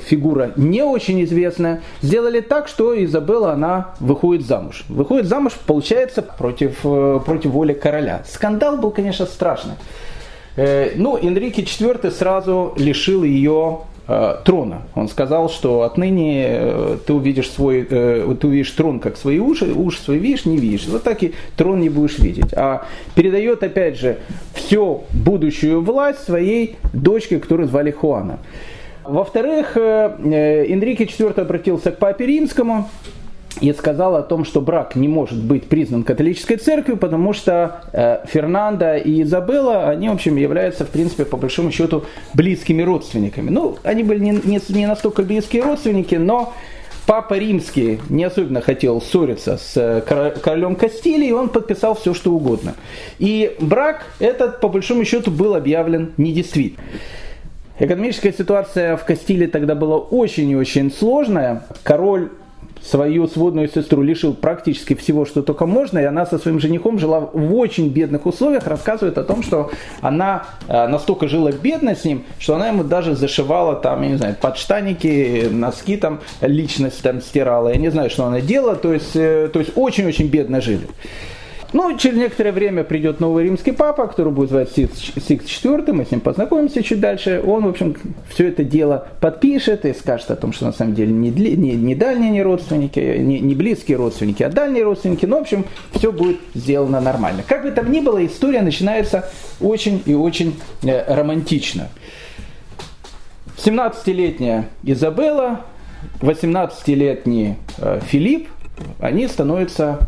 фигура 0.06 0.52
не 0.56 0.82
очень 0.82 1.22
известная, 1.24 1.82
сделали 2.00 2.40
так, 2.40 2.68
что 2.68 3.04
Изабелла, 3.04 3.52
она 3.52 3.94
выходит 4.00 4.46
замуж. 4.46 4.86
Выходит 4.88 5.26
замуж, 5.26 5.52
получается, 5.66 6.22
против, 6.22 6.80
против 6.80 7.50
воли 7.50 7.74
короля. 7.74 8.22
Скандал 8.26 8.78
был, 8.78 8.92
конечно, 8.92 9.26
страшный. 9.26 9.74
Э, 10.56 10.92
ну, 10.96 11.18
Энрике 11.18 11.62
IV 11.62 12.10
сразу 12.10 12.74
лишил 12.76 13.24
ее 13.24 13.80
э, 13.80 13.93
трона. 14.06 14.82
Он 14.94 15.08
сказал, 15.08 15.48
что 15.48 15.82
отныне 15.82 16.46
э, 16.46 16.98
ты 17.06 17.12
увидишь 17.14 17.50
свой, 17.50 17.84
ты 17.84 18.46
увидишь 18.46 18.70
трон 18.72 19.00
как 19.00 19.16
свои 19.16 19.38
уши, 19.38 19.72
уши 19.72 20.00
свои 20.02 20.18
видишь, 20.18 20.44
не 20.44 20.58
видишь. 20.58 20.86
Вот 20.88 21.02
так 21.02 21.22
и 21.22 21.32
трон 21.56 21.80
не 21.80 21.88
будешь 21.88 22.18
видеть. 22.18 22.52
А 22.52 22.86
передает, 23.14 23.62
опять 23.62 23.98
же, 23.98 24.18
всю 24.52 25.04
будущую 25.12 25.82
власть 25.82 26.20
своей 26.24 26.76
дочке, 26.92 27.38
которую 27.38 27.68
звали 27.68 27.90
Хуана. 27.90 28.38
Во-вторых, 29.04 29.76
Энрике 29.76 31.04
IV 31.04 31.40
обратился 31.40 31.90
к 31.90 31.98
папе 31.98 32.26
римскому, 32.26 32.88
и 33.60 33.72
сказал 33.72 34.16
о 34.16 34.22
том, 34.22 34.44
что 34.44 34.60
брак 34.60 34.96
не 34.96 35.08
может 35.08 35.42
быть 35.42 35.68
признан 35.68 36.02
католической 36.02 36.56
церковью, 36.56 36.96
потому 36.96 37.32
что 37.32 37.82
э, 37.92 38.18
Фернандо 38.26 38.96
и 38.96 39.22
Изабелла, 39.22 39.88
они, 39.90 40.08
в 40.08 40.12
общем, 40.12 40.36
являются, 40.36 40.84
в 40.84 40.90
принципе, 40.90 41.24
по 41.24 41.36
большому 41.36 41.70
счету, 41.70 42.04
близкими 42.34 42.82
родственниками. 42.82 43.50
Ну, 43.50 43.78
они 43.82 44.02
были 44.02 44.18
не, 44.18 44.30
не, 44.44 44.60
не 44.68 44.86
настолько 44.86 45.22
близкие 45.22 45.62
родственники, 45.62 46.16
но 46.16 46.52
Папа 47.06 47.34
Римский 47.34 48.00
не 48.08 48.24
особенно 48.24 48.62
хотел 48.62 49.00
ссориться 49.02 49.58
с 49.58 49.76
э, 49.76 50.00
королем 50.40 50.74
Кастилии, 50.74 51.28
и 51.28 51.32
он 51.32 51.50
подписал 51.50 51.94
все, 51.94 52.14
что 52.14 52.32
угодно. 52.32 52.74
И 53.18 53.54
брак 53.60 54.06
этот, 54.20 54.60
по 54.60 54.68
большому 54.68 55.04
счету, 55.04 55.30
был 55.30 55.54
объявлен 55.54 56.12
недействительным. 56.16 56.86
Экономическая 57.78 58.32
ситуация 58.32 58.96
в 58.96 59.04
Кастилии 59.04 59.46
тогда 59.46 59.74
была 59.74 59.98
очень 59.98 60.48
и 60.48 60.56
очень 60.56 60.90
сложная. 60.90 61.64
Король 61.82 62.30
свою 62.84 63.26
сводную 63.26 63.68
сестру 63.68 64.02
лишил 64.02 64.34
практически 64.34 64.94
всего, 64.94 65.24
что 65.24 65.42
только 65.42 65.66
можно, 65.66 65.98
и 65.98 66.04
она 66.04 66.26
со 66.26 66.38
своим 66.38 66.60
женихом 66.60 66.98
жила 66.98 67.20
в 67.20 67.54
очень 67.54 67.88
бедных 67.88 68.26
условиях, 68.26 68.66
рассказывает 68.66 69.18
о 69.18 69.24
том, 69.24 69.42
что 69.42 69.70
она 70.00 70.44
э, 70.68 70.86
настолько 70.86 71.28
жила 71.28 71.50
бедно 71.52 71.94
с 71.94 72.04
ним, 72.04 72.24
что 72.38 72.54
она 72.54 72.68
ему 72.68 72.84
даже 72.84 73.14
зашивала 73.14 73.76
там, 73.76 74.02
я 74.02 74.08
не 74.08 74.16
знаю, 74.16 74.36
подштаники, 74.40 75.48
носки 75.50 75.96
там, 75.96 76.20
личность 76.40 77.02
там 77.02 77.20
стирала, 77.20 77.68
я 77.70 77.76
не 77.76 77.90
знаю, 77.90 78.10
что 78.10 78.24
она 78.24 78.40
делала, 78.40 78.76
то 78.76 78.92
есть, 78.92 79.16
э, 79.16 79.48
то 79.52 79.60
есть 79.60 79.72
очень-очень 79.76 80.28
бедно 80.28 80.60
жили. 80.60 80.86
Ну, 81.74 81.98
через 81.98 82.16
некоторое 82.16 82.52
время 82.52 82.84
придет 82.84 83.18
новый 83.18 83.42
римский 83.42 83.72
папа, 83.72 84.06
который 84.06 84.32
будет 84.32 84.50
звать 84.50 84.70
Сикс 84.70 85.18
IV, 85.18 85.92
мы 85.92 86.04
с 86.04 86.12
ним 86.12 86.20
познакомимся 86.20 86.84
чуть 86.84 87.00
дальше. 87.00 87.42
Он, 87.44 87.64
в 87.64 87.68
общем, 87.68 87.96
все 88.28 88.46
это 88.46 88.62
дело 88.62 89.08
подпишет 89.20 89.84
и 89.84 89.92
скажет 89.92 90.30
о 90.30 90.36
том, 90.36 90.52
что 90.52 90.66
на 90.66 90.72
самом 90.72 90.94
деле 90.94 91.12
не, 91.12 91.30
не, 91.30 91.72
не 91.74 91.94
дальние 91.96 92.30
не 92.30 92.44
родственники, 92.44 93.00
не, 93.18 93.40
не 93.40 93.56
близкие 93.56 93.96
родственники, 93.96 94.44
а 94.44 94.50
дальние 94.50 94.84
родственники. 94.84 95.26
Ну, 95.26 95.38
в 95.38 95.40
общем, 95.40 95.64
все 95.92 96.12
будет 96.12 96.38
сделано 96.54 97.00
нормально. 97.00 97.42
Как 97.44 97.64
бы 97.64 97.72
там 97.72 97.90
ни 97.90 97.98
было, 97.98 98.24
история 98.24 98.62
начинается 98.62 99.28
очень 99.60 100.00
и 100.06 100.14
очень 100.14 100.54
э, 100.84 101.12
романтично. 101.12 101.88
17-летняя 103.56 104.68
Изабелла, 104.84 105.62
18-летний 106.20 107.56
э, 107.78 107.98
Филипп, 108.06 108.46
они 109.00 109.28
становятся 109.28 109.98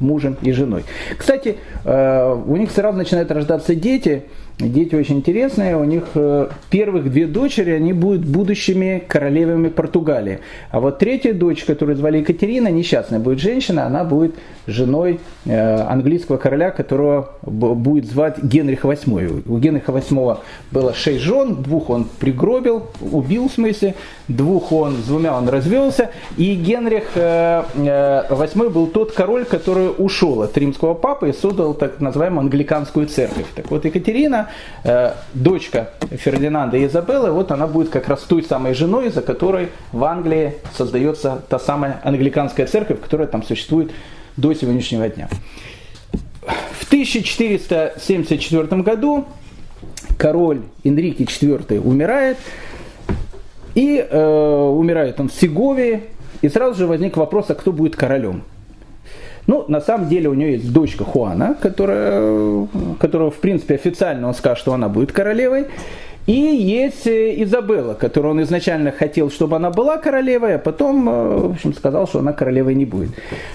мужем 0.00 0.36
и 0.42 0.52
женой. 0.52 0.84
Кстати, 1.18 1.56
э, 1.84 2.42
у 2.46 2.56
них 2.56 2.70
сразу 2.70 2.96
начинают 2.96 3.30
рождаться 3.30 3.74
дети, 3.74 4.24
Дети 4.58 4.94
очень 4.94 5.16
интересные, 5.16 5.76
у 5.76 5.82
них 5.82 6.04
э, 6.14 6.48
первых 6.70 7.10
две 7.10 7.26
дочери, 7.26 7.72
они 7.72 7.92
будут 7.92 8.24
будущими 8.24 9.02
королевами 9.04 9.66
Португалии. 9.66 10.38
А 10.70 10.78
вот 10.78 11.00
третья 11.00 11.32
дочь, 11.32 11.64
которую 11.64 11.96
звали 11.96 12.18
Екатерина, 12.18 12.68
несчастная 12.68 13.18
будет 13.18 13.40
женщина, 13.40 13.84
она 13.84 14.04
будет 14.04 14.36
женой 14.68 15.18
э, 15.44 15.80
английского 15.80 16.36
короля, 16.36 16.70
которого 16.70 17.30
будет 17.42 18.06
звать 18.06 18.44
Генрих 18.44 18.84
VIII. 18.84 19.42
У 19.44 19.58
Генриха 19.58 19.90
VIII 19.90 20.38
было 20.70 20.94
шесть 20.94 21.22
жен, 21.22 21.60
двух 21.60 21.90
он 21.90 22.06
пригробил, 22.20 22.84
убил 23.00 23.48
в 23.48 23.52
смысле, 23.52 23.96
двух 24.28 24.70
он, 24.70 24.98
с 24.98 25.06
двумя 25.08 25.36
он 25.36 25.48
развелся, 25.48 26.10
и 26.36 26.54
Генрих 26.54 27.16
VIII 27.16 28.70
был 28.70 28.86
тот 28.86 29.10
король, 29.10 29.46
который 29.46 29.90
ушел 29.98 30.42
от 30.42 30.56
римского 30.56 30.94
папы 30.94 31.30
и 31.30 31.32
создал 31.32 31.74
так 31.74 31.98
называемую 31.98 32.42
англиканскую 32.42 33.08
церковь. 33.08 33.46
Так 33.56 33.68
вот, 33.72 33.84
Екатерина 33.84 34.43
э, 34.84 35.12
дочка 35.34 35.90
Фердинанда 36.10 36.76
и 36.76 36.86
Изабеллы, 36.86 37.30
вот 37.30 37.50
она 37.50 37.66
будет 37.66 37.90
как 37.90 38.08
раз 38.08 38.20
той 38.22 38.42
самой 38.42 38.74
женой, 38.74 39.10
за 39.10 39.22
которой 39.22 39.68
в 39.92 40.04
Англии 40.04 40.54
создается 40.76 41.42
та 41.48 41.58
самая 41.58 42.00
англиканская 42.04 42.66
церковь, 42.66 43.00
которая 43.00 43.26
там 43.26 43.42
существует 43.42 43.90
до 44.36 44.54
сегодняшнего 44.54 45.08
дня. 45.08 45.28
В 46.78 46.86
1474 46.86 48.82
году 48.82 49.24
король 50.18 50.62
Энрике 50.84 51.24
IV 51.24 51.80
умирает, 51.80 52.36
и 53.74 53.98
э, 53.98 54.68
умирает 54.68 55.18
он 55.20 55.28
в 55.28 55.34
Сеговии, 55.34 56.04
и 56.42 56.48
сразу 56.48 56.78
же 56.78 56.86
возник 56.86 57.16
вопрос, 57.16 57.50
а 57.50 57.54
кто 57.54 57.72
будет 57.72 57.96
королем. 57.96 58.44
Ну, 59.46 59.64
на 59.68 59.80
самом 59.80 60.08
деле 60.08 60.28
у 60.28 60.34
нее 60.34 60.52
есть 60.52 60.72
дочка 60.72 61.04
Хуана, 61.04 61.56
которая, 61.60 62.66
которая 62.98 63.30
в 63.30 63.36
принципе, 63.36 63.74
официально 63.74 64.28
он 64.28 64.34
скажет, 64.34 64.58
что 64.58 64.72
она 64.72 64.88
будет 64.88 65.12
королевой. 65.12 65.66
И 66.26 66.32
есть 66.32 67.06
э, 67.06 67.42
Изабелла, 67.42 67.92
которую 67.92 68.32
он 68.32 68.42
изначально 68.42 68.92
хотел, 68.92 69.30
чтобы 69.30 69.56
она 69.56 69.70
была 69.70 69.98
королевой, 69.98 70.54
а 70.54 70.58
потом, 70.58 71.06
э, 71.06 71.36
в 71.36 71.50
общем, 71.52 71.74
сказал, 71.74 72.08
что 72.08 72.20
она 72.20 72.32
королевой 72.32 72.74
не 72.74 72.86
будет. 72.86 73.10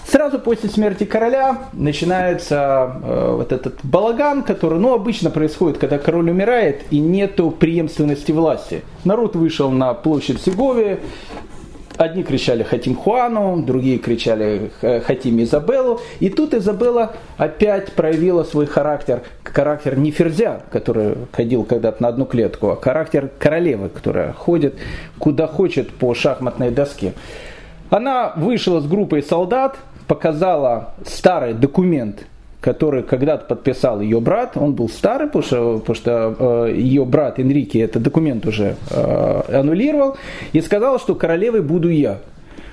Сразу 0.07 0.37
после 0.37 0.69
смерти 0.69 1.03
короля 1.03 1.63
начинается 1.73 3.01
э, 3.03 3.33
вот 3.37 3.51
этот 3.51 3.79
балаган, 3.81 4.43
который, 4.43 4.77
ну, 4.77 4.93
обычно 4.93 5.31
происходит, 5.31 5.79
когда 5.79 5.97
король 5.97 6.29
умирает 6.29 6.83
и 6.91 6.99
нету 6.99 7.49
преемственности 7.49 8.31
власти. 8.31 8.83
Народ 9.03 9.35
вышел 9.35 9.71
на 9.71 9.95
площадь 9.95 10.39
Сеговии, 10.39 10.99
Одни 11.99 12.23
кричали 12.23 12.63
«Хотим 12.63 12.95
Хуану», 12.95 13.61
другие 13.61 13.97
кричали 13.97 14.71
«Хотим 15.05 15.43
Изабеллу». 15.43 15.99
И 16.21 16.29
тут 16.29 16.53
Изабелла 16.53 17.11
опять 17.35 17.91
проявила 17.91 18.45
свой 18.45 18.67
характер, 18.67 19.23
характер 19.43 19.97
не 19.97 20.09
Ферзя, 20.11 20.61
который 20.71 21.17
ходил 21.33 21.65
когда-то 21.65 22.01
на 22.01 22.07
одну 22.07 22.23
клетку, 22.23 22.69
а 22.69 22.77
характер 22.77 23.29
королевы, 23.37 23.89
которая 23.89 24.31
ходит 24.31 24.75
куда 25.17 25.45
хочет 25.45 25.91
по 25.91 26.13
шахматной 26.13 26.71
доске. 26.71 27.11
Она 27.89 28.31
вышла 28.37 28.79
с 28.79 28.87
группой 28.87 29.21
солдат, 29.21 29.75
показала 30.07 30.93
старый 31.05 31.53
документ 31.53 32.27
который 32.61 33.03
когда-то 33.03 33.45
подписал 33.45 34.01
ее 34.01 34.19
брат, 34.19 34.57
он 34.57 34.73
был 34.73 34.89
старый, 34.89 35.27
потому 35.27 35.43
что, 35.43 35.79
потому 35.79 35.95
что 35.95 36.35
э, 36.67 36.73
ее 36.75 37.05
брат 37.05 37.39
Энрике 37.39 37.79
этот 37.79 38.03
документ 38.03 38.45
уже 38.45 38.75
э, 38.91 39.41
аннулировал, 39.53 40.17
и 40.51 40.61
сказал, 40.61 40.99
что 40.99 41.15
королевой 41.15 41.61
буду 41.61 41.89
я. 41.89 42.19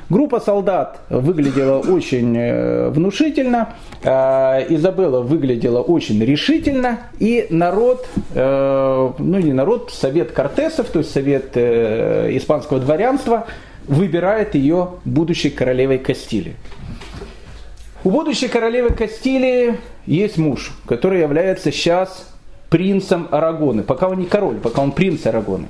Группа 0.08 0.38
солдат 0.38 1.00
выглядела 1.10 1.80
очень 1.80 2.36
э, 2.36 2.90
внушительно, 2.90 3.74
э, 4.04 4.66
Изабелла 4.68 5.20
выглядела 5.20 5.80
очень 5.80 6.22
решительно, 6.24 7.00
и 7.18 7.46
народ, 7.50 8.06
э, 8.34 9.10
ну 9.18 9.38
не 9.38 9.52
народ, 9.52 9.90
совет 9.92 10.30
кортесов, 10.30 10.88
то 10.90 11.00
есть 11.00 11.10
совет 11.10 11.56
испанского 11.56 12.78
дворянства, 12.78 13.46
выбирает 13.88 14.54
ее 14.54 14.90
будущей 15.04 15.50
королевой 15.50 15.98
Кастилии. 15.98 16.54
У 18.06 18.10
будущей 18.12 18.46
королевы 18.46 18.90
Кастилии 18.90 19.78
есть 20.06 20.38
муж, 20.38 20.70
который 20.86 21.22
является 21.22 21.72
сейчас 21.72 22.32
принцем 22.68 23.26
Арагоны, 23.32 23.82
пока 23.82 24.06
он 24.06 24.20
не 24.20 24.26
король, 24.26 24.58
пока 24.58 24.80
он 24.80 24.92
принц 24.92 25.26
Арагоны. 25.26 25.66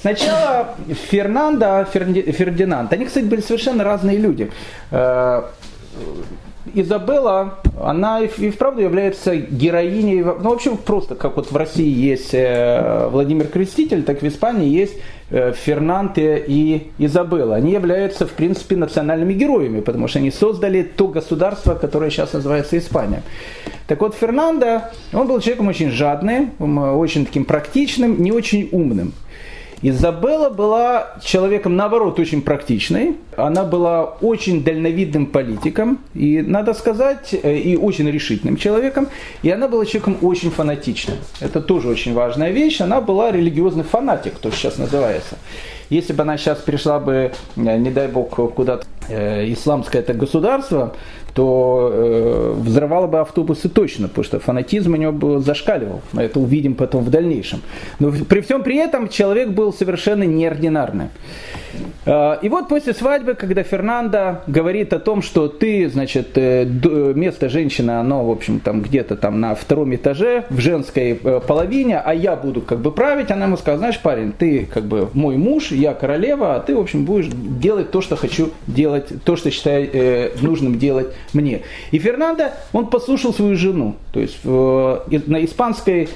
Сначала 0.00 0.74
Фернандо, 0.88 1.84
Фердинанд, 1.84 2.92
они, 2.92 3.04
кстати, 3.04 3.26
были 3.26 3.40
совершенно 3.40 3.84
разные 3.84 4.18
люди. 4.18 4.50
Э, 4.90 5.44
Изабелла, 6.74 7.60
она 7.80 8.20
и 8.20 8.50
вправду 8.50 8.80
является 8.80 9.36
героиней, 9.36 10.24
ну, 10.24 10.50
вообще 10.50 10.74
просто, 10.74 11.14
как 11.14 11.36
вот 11.36 11.52
в 11.52 11.56
России 11.56 11.88
есть 11.88 12.34
э, 12.34 13.08
Владимир 13.12 13.46
Креститель, 13.46 14.02
так 14.02 14.22
в 14.22 14.26
Испании 14.26 14.68
есть 14.68 14.94
Фернанте 15.30 16.44
и 16.46 16.90
Изабелла. 16.98 17.56
Они 17.56 17.72
являются, 17.72 18.26
в 18.26 18.32
принципе, 18.32 18.76
национальными 18.76 19.32
героями, 19.32 19.80
потому 19.80 20.06
что 20.06 20.20
они 20.20 20.30
создали 20.30 20.82
то 20.82 21.08
государство, 21.08 21.74
которое 21.74 22.10
сейчас 22.10 22.32
называется 22.32 22.78
Испания. 22.78 23.22
Так 23.88 24.00
вот, 24.00 24.14
Фернандо, 24.14 24.82
он 25.12 25.26
был 25.26 25.40
человеком 25.40 25.68
очень 25.68 25.90
жадным, 25.90 26.52
очень 26.60 27.26
таким 27.26 27.44
практичным, 27.44 28.22
не 28.22 28.30
очень 28.30 28.68
умным. 28.70 29.12
Изабелла 29.88 30.50
была 30.50 31.14
человеком, 31.22 31.76
наоборот, 31.76 32.18
очень 32.18 32.42
практичной. 32.42 33.14
Она 33.36 33.62
была 33.62 34.02
очень 34.20 34.64
дальновидным 34.64 35.26
политиком, 35.26 36.00
и, 36.12 36.42
надо 36.42 36.74
сказать, 36.74 37.32
э, 37.32 37.56
и 37.56 37.76
очень 37.76 38.10
решительным 38.10 38.56
человеком. 38.56 39.06
И 39.44 39.50
она 39.50 39.68
была 39.68 39.86
человеком 39.86 40.16
очень 40.22 40.50
фанатичным. 40.50 41.18
Это 41.38 41.60
тоже 41.60 41.86
очень 41.88 42.14
важная 42.14 42.50
вещь. 42.50 42.80
Она 42.80 43.00
была 43.00 43.30
религиозный 43.30 43.84
фанатик, 43.84 44.38
то 44.40 44.50
сейчас 44.50 44.76
называется. 44.76 45.38
Если 45.88 46.12
бы 46.12 46.22
она 46.22 46.36
сейчас 46.36 46.58
пришла 46.58 46.98
бы, 46.98 47.30
э, 47.54 47.78
не 47.78 47.90
дай 47.92 48.08
бог, 48.08 48.30
куда-то 48.30 48.84
э, 49.08 49.52
исламское 49.52 50.02
это 50.02 50.14
государство, 50.14 50.96
то 51.36 51.90
э, 51.92 52.54
взрывало 52.56 53.06
бы 53.06 53.20
автобусы 53.20 53.68
точно, 53.68 54.08
потому 54.08 54.24
что 54.24 54.40
фанатизм 54.40 54.94
у 54.94 54.96
него 54.96 55.12
был 55.12 55.40
зашкаливал. 55.40 56.00
Мы 56.12 56.22
это 56.22 56.40
увидим 56.40 56.74
потом 56.74 57.04
в 57.04 57.10
дальнейшем. 57.10 57.60
Но 57.98 58.10
при 58.10 58.40
всем 58.40 58.62
при 58.62 58.76
этом 58.78 59.10
человек 59.10 59.50
был 59.50 59.70
совершенно 59.74 60.22
неординарный. 60.22 61.10
Э, 62.06 62.38
и 62.40 62.48
вот 62.48 62.68
после 62.68 62.94
свадьбы, 62.94 63.34
когда 63.34 63.62
Фернандо 63.62 64.42
говорит 64.46 64.92
о 64.92 64.98
том, 64.98 65.22
что 65.22 65.48
ты, 65.48 65.88
значит, 65.88 66.30
э, 66.36 66.64
место 67.14 67.48
женщины, 67.48 67.90
оно, 67.92 68.24
в 68.24 68.30
общем, 68.30 68.60
там 68.60 68.80
где-то 68.80 69.16
там 69.16 69.40
на 69.40 69.54
втором 69.54 69.94
этаже, 69.94 70.44
в 70.48 70.58
женской 70.58 71.18
э, 71.22 71.40
половине, 71.46 71.98
а 71.98 72.14
я 72.14 72.36
буду 72.36 72.60
как 72.60 72.78
бы 72.80 72.92
править, 72.92 73.30
она 73.30 73.46
ему 73.46 73.56
сказала, 73.56 73.78
знаешь, 73.78 74.00
парень, 74.00 74.32
ты 74.32 74.66
как 74.72 74.84
бы 74.84 75.08
мой 75.12 75.36
муж, 75.36 75.70
я 75.70 75.94
королева, 75.94 76.54
а 76.54 76.60
ты, 76.60 76.74
в 76.74 76.80
общем, 76.80 77.04
будешь 77.04 77.28
делать 77.28 77.90
то, 77.90 78.00
что 78.00 78.16
хочу 78.16 78.50
делать, 78.66 79.08
то, 79.24 79.36
что 79.36 79.50
считаю 79.50 80.30
нужным 80.40 80.78
делать 80.78 81.08
мне. 81.32 81.62
И 81.90 81.98
Фернандо, 81.98 82.50
он 82.72 82.86
послушал 82.86 83.32
свою 83.32 83.56
жену, 83.56 83.96
то 84.12 84.20
есть 84.20 84.44
на 84.44 85.44
испанской 85.44 86.08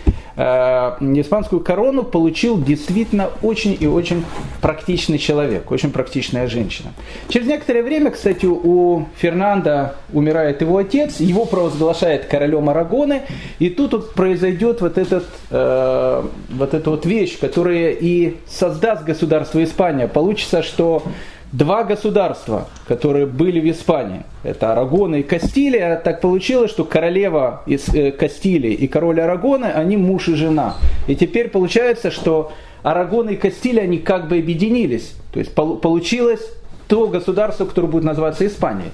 Э, 0.42 0.96
испанскую 1.00 1.60
корону 1.60 2.02
получил 2.02 2.62
действительно 2.62 3.28
очень 3.42 3.76
и 3.78 3.86
очень 3.86 4.24
практичный 4.62 5.18
человек, 5.18 5.70
очень 5.70 5.90
практичная 5.90 6.46
женщина. 6.46 6.94
Через 7.28 7.46
некоторое 7.46 7.82
время, 7.82 8.10
кстати, 8.10 8.46
у 8.46 9.04
Фернанда 9.16 9.96
умирает 10.14 10.62
его 10.62 10.78
отец, 10.78 11.20
его 11.20 11.44
провозглашает 11.44 12.24
королем 12.24 12.70
Арагоны, 12.70 13.20
и 13.58 13.68
тут 13.68 13.92
вот 13.92 14.14
произойдет 14.14 14.80
вот, 14.80 14.96
этот, 14.96 15.26
э, 15.50 16.22
вот 16.48 16.72
эта 16.72 16.88
вот 16.88 17.04
вещь, 17.04 17.38
которая 17.38 17.90
и 17.90 18.36
создаст 18.46 19.04
государство 19.04 19.62
Испания. 19.62 20.08
Получится, 20.08 20.62
что 20.62 21.02
два 21.52 21.84
государства, 21.84 22.68
которые 22.86 23.26
были 23.26 23.60
в 23.60 23.70
Испании, 23.70 24.22
это 24.42 24.72
Арагона 24.72 25.16
и 25.16 25.22
Кастилия, 25.22 25.96
так 25.96 26.20
получилось, 26.20 26.70
что 26.70 26.84
королева 26.84 27.62
из 27.66 27.88
э, 27.88 28.12
Кастилии 28.12 28.72
и 28.72 28.86
король 28.88 29.20
Арагона, 29.20 29.72
они 29.72 29.96
муж 29.96 30.28
и 30.28 30.34
жена. 30.34 30.76
И 31.06 31.16
теперь 31.16 31.48
получается, 31.48 32.10
что 32.10 32.52
Арагон 32.82 33.28
и 33.28 33.36
Кастилия, 33.36 33.82
они 33.82 33.98
как 33.98 34.28
бы 34.28 34.38
объединились. 34.38 35.14
То 35.32 35.40
есть 35.40 35.52
получилось 35.54 36.40
то 36.88 37.06
государство, 37.06 37.66
которое 37.66 37.88
будет 37.88 38.04
называться 38.04 38.46
Испанией. 38.46 38.90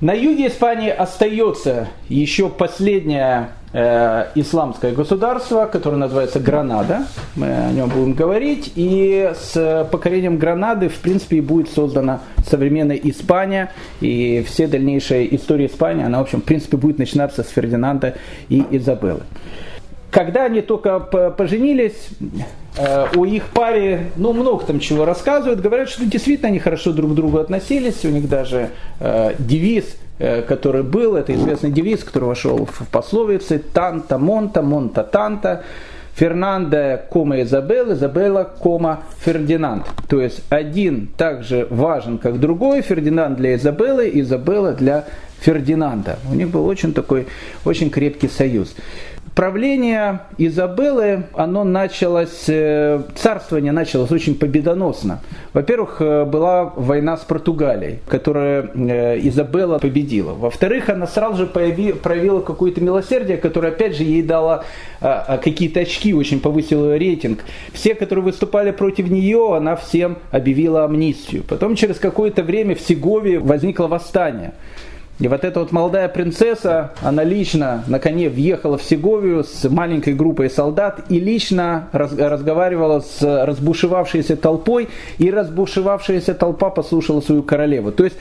На 0.00 0.12
юге 0.12 0.46
Испании 0.46 0.88
остается 0.88 1.88
еще 2.08 2.48
последнее 2.48 3.50
э, 3.50 3.59
исламское 3.72 4.92
государство, 4.92 5.66
которое 5.66 5.96
называется 5.96 6.40
Гранада. 6.40 7.04
Мы 7.36 7.46
о 7.46 7.70
нем 7.70 7.88
будем 7.88 8.14
говорить. 8.14 8.72
И 8.74 9.32
с 9.40 9.88
покорением 9.92 10.38
Гранады, 10.38 10.88
в 10.88 10.98
принципе, 10.98 11.36
и 11.36 11.40
будет 11.40 11.70
создана 11.70 12.20
современная 12.48 12.96
Испания. 12.96 13.72
И 14.00 14.44
все 14.48 14.66
дальнейшие 14.66 15.34
истории 15.36 15.66
Испании, 15.66 16.04
она, 16.04 16.18
в 16.18 16.22
общем, 16.22 16.40
в 16.40 16.44
принципе, 16.44 16.76
будет 16.76 16.98
начинаться 16.98 17.44
с 17.44 17.48
Фердинанда 17.48 18.16
и 18.48 18.64
Изабеллы. 18.70 19.22
Когда 20.10 20.46
они 20.46 20.60
только 20.60 20.98
поженились, 20.98 22.08
э, 22.76 23.06
у 23.14 23.24
их 23.24 23.44
паре, 23.50 24.10
ну, 24.16 24.32
много 24.32 24.64
там 24.64 24.80
чего 24.80 25.04
рассказывают, 25.04 25.60
говорят, 25.60 25.88
что 25.88 26.04
действительно 26.04 26.48
они 26.48 26.58
хорошо 26.58 26.92
друг 26.92 27.12
к 27.12 27.14
другу 27.14 27.38
относились, 27.38 28.04
у 28.04 28.08
них 28.08 28.28
даже 28.28 28.70
э, 28.98 29.34
девиз, 29.38 29.84
э, 29.84 30.09
который 30.46 30.82
был, 30.82 31.16
это 31.16 31.34
известный 31.34 31.70
девиз, 31.70 32.04
который 32.04 32.24
вошел 32.24 32.66
в 32.66 32.86
пословицы 32.90 33.58
«Танта 33.58 34.18
Монта, 34.18 34.62
Монта 34.62 35.02
Танта», 35.02 35.62
Фернандо, 36.14 37.00
кома 37.08 37.40
Изабелла, 37.40 37.94
Изабелла, 37.94 38.44
кома 38.44 39.04
Фердинанд. 39.20 39.86
То 40.08 40.20
есть 40.20 40.42
один 40.50 41.08
также 41.16 41.66
важен, 41.70 42.18
как 42.18 42.38
другой, 42.38 42.82
Фердинанд 42.82 43.38
для 43.38 43.54
Изабеллы, 43.54 44.10
Изабелла 44.12 44.72
для 44.72 45.06
Фердинанда. 45.40 46.18
У 46.30 46.34
них 46.34 46.50
был 46.50 46.66
очень 46.66 46.92
такой, 46.92 47.26
очень 47.64 47.88
крепкий 47.88 48.28
союз 48.28 48.74
правление 49.34 50.20
Изабеллы, 50.38 51.24
оно 51.34 51.64
началось, 51.64 52.44
э, 52.48 53.00
царствование 53.14 53.72
началось 53.72 54.10
очень 54.10 54.34
победоносно. 54.34 55.20
Во-первых, 55.52 55.96
э, 56.00 56.24
была 56.24 56.64
война 56.64 57.16
с 57.16 57.20
Португалией, 57.20 58.00
которую 58.06 58.70
э, 58.74 59.18
Изабелла 59.20 59.78
победила. 59.78 60.32
Во-вторых, 60.34 60.88
она 60.88 61.06
сразу 61.06 61.38
же 61.38 61.46
проявила 61.46 62.40
какое-то 62.40 62.80
милосердие, 62.80 63.36
которое, 63.36 63.68
опять 63.68 63.96
же, 63.96 64.04
ей 64.04 64.22
дало 64.22 64.64
а, 65.00 65.24
а, 65.26 65.38
какие-то 65.38 65.80
очки, 65.80 66.12
очень 66.12 66.40
повысила 66.40 66.96
рейтинг. 66.96 67.40
Все, 67.72 67.94
которые 67.94 68.24
выступали 68.24 68.70
против 68.70 69.08
нее, 69.08 69.56
она 69.56 69.76
всем 69.76 70.18
объявила 70.30 70.84
амнистию. 70.84 71.42
Потом 71.44 71.76
через 71.76 71.98
какое-то 71.98 72.42
время 72.42 72.74
в 72.74 72.80
Сегове 72.80 73.38
возникло 73.38 73.86
восстание. 73.86 74.52
И 75.20 75.28
вот 75.28 75.44
эта 75.44 75.60
вот 75.60 75.70
молодая 75.70 76.08
принцесса, 76.08 76.92
она 77.02 77.24
лично 77.24 77.84
на 77.86 77.98
коне 77.98 78.30
въехала 78.30 78.78
в 78.78 78.82
Сеговию 78.82 79.44
с 79.44 79.68
маленькой 79.68 80.14
группой 80.14 80.48
солдат 80.48 81.02
и 81.10 81.20
лично 81.20 81.88
раз, 81.92 82.16
разговаривала 82.16 83.00
с 83.00 83.20
разбушевавшейся 83.20 84.36
толпой, 84.36 84.88
и 85.18 85.30
разбушевавшаяся 85.30 86.32
толпа 86.34 86.70
послушала 86.70 87.20
свою 87.20 87.42
королеву. 87.42 87.92
То 87.92 88.04
есть 88.04 88.16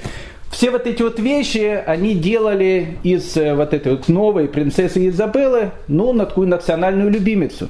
все 0.51 0.71
вот 0.71 0.87
эти 0.87 1.01
вот 1.01 1.19
вещи 1.19 1.81
они 1.85 2.15
делали 2.15 2.97
из 3.03 3.37
э, 3.37 3.55
вот 3.55 3.73
этой 3.73 3.93
вот 3.93 4.09
новой 4.09 4.49
принцессы 4.49 5.07
Изабеллы, 5.07 5.71
ну, 5.87 6.11
на 6.11 6.25
такую 6.25 6.49
национальную 6.49 7.09
любимицу. 7.09 7.69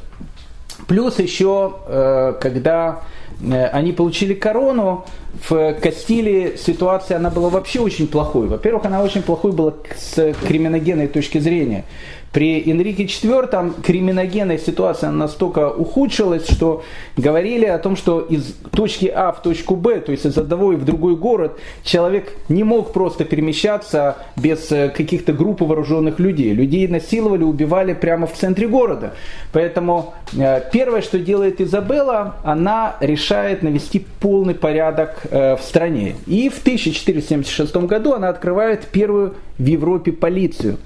Плюс 0.88 1.20
еще, 1.20 1.76
э, 1.88 2.34
когда 2.40 3.02
они 3.42 3.94
получили 3.94 4.34
корону, 4.34 5.06
в 5.48 5.74
Кастилии 5.76 6.56
ситуация 6.58 7.18
она 7.18 7.30
была 7.30 7.50
вообще 7.50 7.80
очень 7.80 8.08
плохой. 8.08 8.48
Во-первых, 8.48 8.86
она 8.86 9.02
очень 9.02 9.22
плохой 9.22 9.52
была 9.52 9.74
с 9.98 10.34
криминогенной 10.48 11.08
точки 11.08 11.38
зрения. 11.38 11.86
При 12.32 12.70
Энрике 12.70 13.06
IV 13.06 13.82
криминогенная 13.82 14.60
ситуация 14.60 15.10
настолько 15.10 15.70
ухудшилась, 15.70 16.48
что 16.48 16.84
говорили 17.18 17.66
о 17.66 17.80
том, 17.80 17.96
что 17.96 18.20
из 18.22 18.56
точки 18.72 19.08
А 19.08 19.32
в 19.32 19.42
точку 19.42 19.76
Б, 19.76 20.00
то 20.00 20.12
есть 20.12 20.26
из 20.26 20.38
одного 20.38 20.74
и 20.74 20.76
в 20.76 20.86
другой 20.86 21.16
город, 21.16 21.58
человек 21.84 22.34
не 22.48 22.64
мог 22.64 22.94
просто 22.94 23.26
перемещаться 23.26 24.18
без 24.36 24.72
э, 24.72 24.90
каких-то 24.90 25.34
групп 25.34 25.62
вооруженных 25.62 26.20
людей. 26.20 26.54
Людей 26.54 26.88
насиловали, 26.88 27.44
убивали 27.44 27.94
прямо 27.94 28.28
в 28.28 28.34
центре 28.34 28.68
города. 28.68 29.14
Поэтому 29.52 30.14
э, 30.38 30.62
первое, 30.72 31.02
что 31.02 31.18
делает 31.18 31.60
Изабелла, 31.60 32.36
она 32.44 32.96
решает 33.00 33.64
навести 33.64 34.06
полный 34.20 34.54
порядок 34.54 35.22
э, 35.32 35.56
в 35.56 35.62
стране. 35.62 36.16
И 36.28 36.50
в 36.50 36.60
1476 36.60 37.76
году 37.76 38.14
она 38.14 38.30
открывает 38.30 38.86
первую 38.86 39.34
в 39.58 39.66
Европе 39.66 40.12
полицию. 40.12 40.78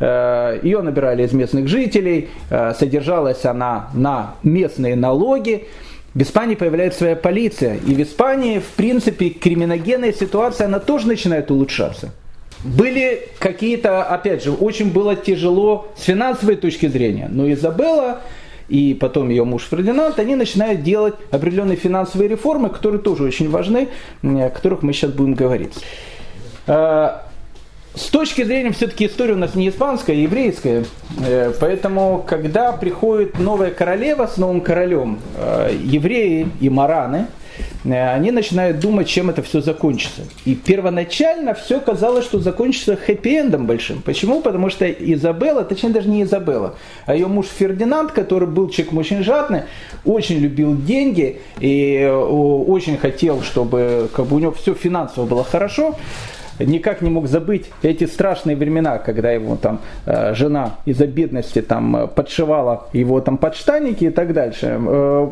Э, 0.00 0.58
Ее 0.62 0.82
набирали 0.82 1.24
из 1.24 1.32
местных 1.32 1.68
жителей, 1.68 2.28
э, 2.50 2.74
содержалась 2.78 3.44
она 3.44 3.90
на 3.94 4.34
местные 4.42 4.96
налоги. 4.96 5.66
В 6.14 6.22
Испании 6.22 6.54
появляется 6.54 7.00
своя 7.00 7.16
полиция. 7.16 7.76
И 7.76 7.94
в 7.94 8.02
Испании, 8.02 8.58
в 8.58 8.76
принципе, 8.76 9.30
криминогенная 9.30 10.12
ситуация, 10.12 10.66
она 10.66 10.78
тоже 10.78 11.08
начинает 11.08 11.50
улучшаться. 11.50 12.10
Были 12.64 13.28
какие-то, 13.38 14.02
опять 14.04 14.42
же, 14.42 14.52
очень 14.52 14.90
было 14.90 15.16
тяжело 15.16 15.88
с 15.96 16.04
финансовой 16.04 16.56
точки 16.56 16.86
зрения. 16.86 17.28
Но 17.30 17.50
Изабелла 17.52 18.20
и 18.68 18.94
потом 18.94 19.28
ее 19.28 19.44
муж 19.44 19.66
Фердинанд, 19.68 20.18
они 20.18 20.36
начинают 20.36 20.82
делать 20.82 21.14
определенные 21.30 21.76
финансовые 21.76 22.28
реформы, 22.28 22.70
которые 22.70 23.00
тоже 23.00 23.24
очень 23.24 23.50
важны, 23.50 23.88
о 24.22 24.48
которых 24.48 24.82
мы 24.82 24.92
сейчас 24.92 25.10
будем 25.10 25.34
говорить. 25.34 25.74
С 27.94 28.06
точки 28.08 28.42
зрения, 28.42 28.72
все-таки 28.72 29.06
история 29.06 29.34
у 29.34 29.38
нас 29.38 29.54
не 29.54 29.68
испанская, 29.68 30.16
а 30.16 30.18
еврейская. 30.18 30.84
Э, 31.24 31.52
поэтому, 31.60 32.24
когда 32.26 32.72
приходит 32.72 33.38
новая 33.38 33.70
королева 33.70 34.26
с 34.26 34.36
новым 34.36 34.62
королем, 34.62 35.20
э, 35.36 35.76
евреи 35.80 36.48
и 36.60 36.68
мараны, 36.68 37.28
э, 37.84 38.12
они 38.12 38.32
начинают 38.32 38.80
думать, 38.80 39.06
чем 39.06 39.30
это 39.30 39.44
все 39.44 39.60
закончится. 39.60 40.22
И 40.44 40.56
первоначально 40.56 41.54
все 41.54 41.78
казалось, 41.78 42.24
что 42.24 42.40
закончится 42.40 42.94
хэппи-эндом 42.94 43.64
большим. 43.66 44.02
Почему? 44.02 44.40
Потому 44.40 44.70
что 44.70 44.90
Изабелла, 44.90 45.62
точнее 45.62 45.90
даже 45.90 46.08
не 46.08 46.24
Изабелла, 46.24 46.74
а 47.06 47.14
ее 47.14 47.28
муж 47.28 47.46
Фердинанд, 47.46 48.10
который 48.10 48.48
был 48.48 48.70
человек 48.70 48.92
очень 48.92 49.22
жадный, 49.22 49.62
очень 50.04 50.38
любил 50.38 50.76
деньги 50.76 51.40
и 51.60 52.04
очень 52.04 52.96
хотел, 52.96 53.42
чтобы 53.42 54.10
как 54.12 54.26
бы, 54.26 54.34
у 54.34 54.38
него 54.40 54.50
все 54.50 54.74
финансово 54.74 55.26
было 55.26 55.44
хорошо 55.44 55.94
никак 56.58 57.02
не 57.02 57.10
мог 57.10 57.26
забыть 57.26 57.70
эти 57.82 58.04
страшные 58.04 58.56
времена, 58.56 58.98
когда 58.98 59.30
его 59.30 59.56
там 59.56 59.80
э, 60.06 60.34
жена 60.34 60.76
из-за 60.84 61.06
бедности 61.06 61.62
там 61.62 61.96
э, 61.96 62.06
подшивала 62.06 62.88
его 62.92 63.20
там 63.20 63.38
подштанники 63.38 64.04
и 64.04 64.10
так 64.10 64.32
дальше. 64.32 64.78
Э, 64.78 65.28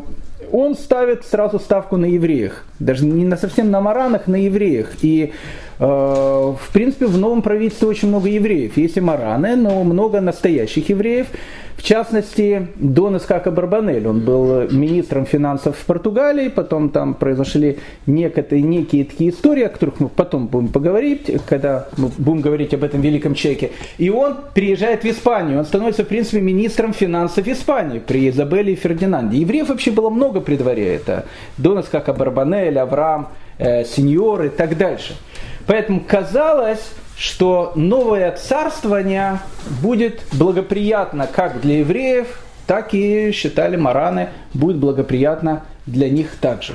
он 0.51 0.75
ставит 0.75 1.25
сразу 1.25 1.59
ставку 1.59 1.97
на 1.97 2.05
евреях, 2.05 2.65
даже 2.79 3.05
не 3.05 3.25
на 3.25 3.37
совсем 3.37 3.71
на 3.71 3.81
маранах, 3.81 4.27
на 4.27 4.35
евреях. 4.35 4.91
И 5.01 5.33
э, 5.79 5.83
в 5.83 6.69
принципе 6.71 7.07
в 7.07 7.17
новом 7.17 7.41
правительстве 7.41 7.87
очень 7.87 8.09
много 8.09 8.29
евреев. 8.29 8.77
Есть 8.77 8.97
и 8.97 9.01
мараны, 9.01 9.55
но 9.55 9.83
много 9.83 10.21
настоящих 10.21 10.89
евреев. 10.89 11.27
В 11.83 11.85
частности, 11.85 12.69
Дон 12.75 13.17
Искака 13.17 13.51
Барбанель, 13.51 14.07
он 14.07 14.21
был 14.21 14.69
министром 14.71 15.25
финансов 15.25 15.75
в 15.77 15.85
Португалии, 15.85 16.47
потом 16.47 16.89
там 16.89 17.13
произошли 17.13 17.79
некие, 18.05 18.61
некие 18.61 19.03
такие 19.03 19.31
истории, 19.31 19.63
о 19.63 19.69
которых 19.69 19.99
мы 19.99 20.07
потом 20.07 20.47
будем 20.47 20.69
поговорить, 20.69 21.29
когда 21.45 21.89
мы 21.97 22.07
будем 22.17 22.39
говорить 22.39 22.73
об 22.73 22.85
этом 22.85 23.01
великом 23.01 23.35
человеке. 23.35 23.71
И 23.97 24.09
он 24.09 24.37
приезжает 24.53 25.03
в 25.03 25.07
Испанию, 25.07 25.59
он 25.59 25.65
становится, 25.65 26.05
в 26.05 26.07
принципе, 26.07 26.39
министром 26.39 26.93
финансов 26.93 27.45
Испании 27.49 27.99
при 27.99 28.29
Изабелле 28.29 28.71
и 28.71 28.75
Фердинанде. 28.77 29.39
Евреев 29.39 29.67
вообще 29.67 29.91
было 29.91 30.09
много 30.09 30.39
при 30.39 30.55
дворе, 30.55 30.95
это 30.95 31.25
Дон 31.57 31.81
Искака 31.81 32.13
Барбанель, 32.13 32.79
Авраам, 32.79 33.27
э, 33.57 33.83
сеньор 33.83 34.43
и 34.43 34.49
так 34.49 34.77
дальше. 34.77 35.17
Поэтому 35.67 36.01
казалось, 36.07 36.93
что 37.17 37.71
новое 37.75 38.31
царствование 38.31 39.39
будет 39.81 40.23
благоприятно 40.33 41.27
как 41.27 41.61
для 41.61 41.79
евреев, 41.79 42.39
так 42.67 42.93
и, 42.93 43.31
считали 43.31 43.75
мараны, 43.75 44.29
будет 44.53 44.77
благоприятно 44.77 45.63
для 45.85 46.09
них 46.09 46.35
также. 46.37 46.73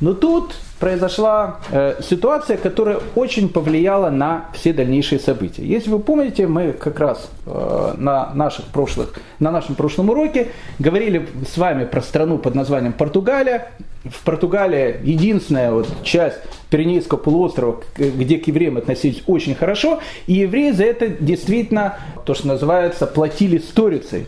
Но 0.00 0.14
тут 0.14 0.54
произошла 0.80 1.60
э, 1.70 1.94
ситуация, 2.02 2.56
которая 2.56 2.98
очень 3.14 3.48
повлияла 3.48 4.10
на 4.10 4.46
все 4.52 4.72
дальнейшие 4.72 5.18
события. 5.18 5.64
Если 5.64 5.90
вы 5.90 5.98
помните, 5.98 6.46
мы 6.46 6.72
как 6.72 6.98
раз 7.00 7.30
э, 7.46 7.94
на, 7.96 8.34
наших 8.34 8.66
прошлых, 8.66 9.14
на 9.38 9.50
нашем 9.50 9.76
прошлом 9.76 10.10
уроке 10.10 10.48
говорили 10.78 11.26
с 11.50 11.56
вами 11.56 11.84
про 11.84 12.02
страну 12.02 12.38
под 12.38 12.54
названием 12.54 12.92
Португалия. 12.92 13.70
В 14.04 14.22
Португалии 14.24 14.96
единственная 15.02 15.72
вот 15.72 15.88
часть 16.02 16.38
Пиренейского 16.68 17.18
полуострова, 17.18 17.82
где 17.96 18.38
к 18.38 18.46
евреям 18.46 18.76
относились 18.76 19.22
очень 19.26 19.54
хорошо, 19.54 20.00
и 20.26 20.34
евреи 20.34 20.72
за 20.72 20.84
это 20.84 21.08
действительно, 21.08 21.96
то, 22.26 22.34
что 22.34 22.48
называется, 22.48 23.06
платили 23.06 23.58
сторицей. 23.58 24.26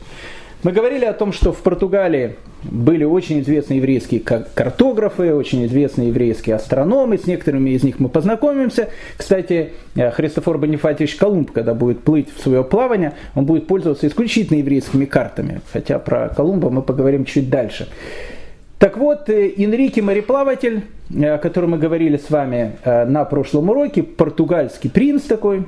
Мы 0.63 0.73
говорили 0.73 1.05
о 1.05 1.13
том, 1.13 1.33
что 1.33 1.53
в 1.53 1.59
Португалии 1.59 2.37
были 2.63 3.05
очень 3.05 3.41
известные 3.41 3.77
еврейские 3.77 4.21
картографы, 4.21 5.35
очень 5.35 5.67
известные 5.67 6.09
еврейские 6.09 6.57
астрономы, 6.57 7.19
с 7.19 7.27
некоторыми 7.27 7.71
из 7.71 7.83
них 7.83 8.01
мы 8.01 8.09
познакомимся. 8.09 8.89
Кстати, 9.17 9.75
э, 9.95 10.11
Христофор 10.11 10.59
Бонифатьевич 10.59 11.17
Колумб, 11.17 11.53
когда 11.53 11.75
будет 11.75 12.01
плыть 12.01 12.29
в 12.35 12.41
свое 12.43 12.65
плавание, 12.65 13.13
он 13.35 13.45
будет 13.45 13.67
пользоваться 13.67 14.07
исключительно 14.07 14.59
еврейскими 14.59 15.05
картами, 15.05 15.61
хотя 15.71 15.99
про 15.99 16.31
Колумба 16.31 16.71
мы 16.71 16.83
поговорим 16.83 17.27
чуть 17.27 17.51
дальше. 17.51 17.89
Так 18.79 18.99
вот, 18.99 19.31
э, 19.31 19.53
Энрике 19.57 20.03
мореплаватель, 20.03 20.85
э, 21.15 21.35
о 21.35 21.39
котором 21.39 21.71
мы 21.71 21.79
говорили 21.79 22.17
с 22.17 22.31
вами 22.31 22.77
на 22.85 23.25
прошлом 23.25 23.71
уроке, 23.71 24.03
португальский 24.03 24.91
принц 24.91 25.23
такой, 25.23 25.65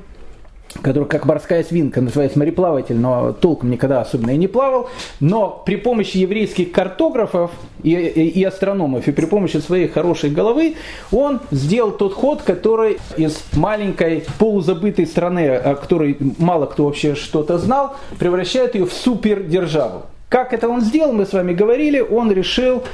который 0.83 1.09
как 1.09 1.25
морская 1.25 1.65
свинка 1.65 2.01
называется 2.01 2.39
мореплаватель, 2.39 2.97
но 2.97 3.33
толком 3.33 3.71
никогда 3.71 4.01
особенно 4.01 4.31
и 4.31 4.37
не 4.37 4.49
плавал, 4.49 4.89
но 5.21 5.63
при 5.65 5.77
помощи 5.77 6.19
еврейских 6.19 6.73
картографов 6.73 7.51
и, 7.83 7.91
и, 7.91 8.29
и 8.29 8.45
астрономов, 8.45 9.09
и 9.09 9.13
при 9.13 9.27
помощи 9.27 9.57
своей 9.59 9.89
хорошей 9.89 10.31
головы, 10.31 10.77
он 11.11 11.41
сделал 11.51 11.93
тот 11.93 12.15
ход, 12.15 12.43
который 12.43 12.99
из 13.17 13.43
маленькой 13.55 14.25
полузабытой 14.39 15.07
страны, 15.07 15.49
о 15.49 15.75
которой 15.75 16.17
мало 16.39 16.67
кто 16.67 16.85
вообще 16.85 17.15
что-то 17.15 17.59
знал, 17.59 17.97
превращает 18.19 18.75
ее 18.75 18.87
в 18.87 18.93
супердержаву. 18.93 20.03
Как 20.29 20.53
это 20.53 20.69
он 20.69 20.83
сделал, 20.83 21.13
мы 21.13 21.25
с 21.25 21.33
вами 21.33 21.55
говорили, 21.55 22.01
он 22.01 22.31
решил 22.31 22.85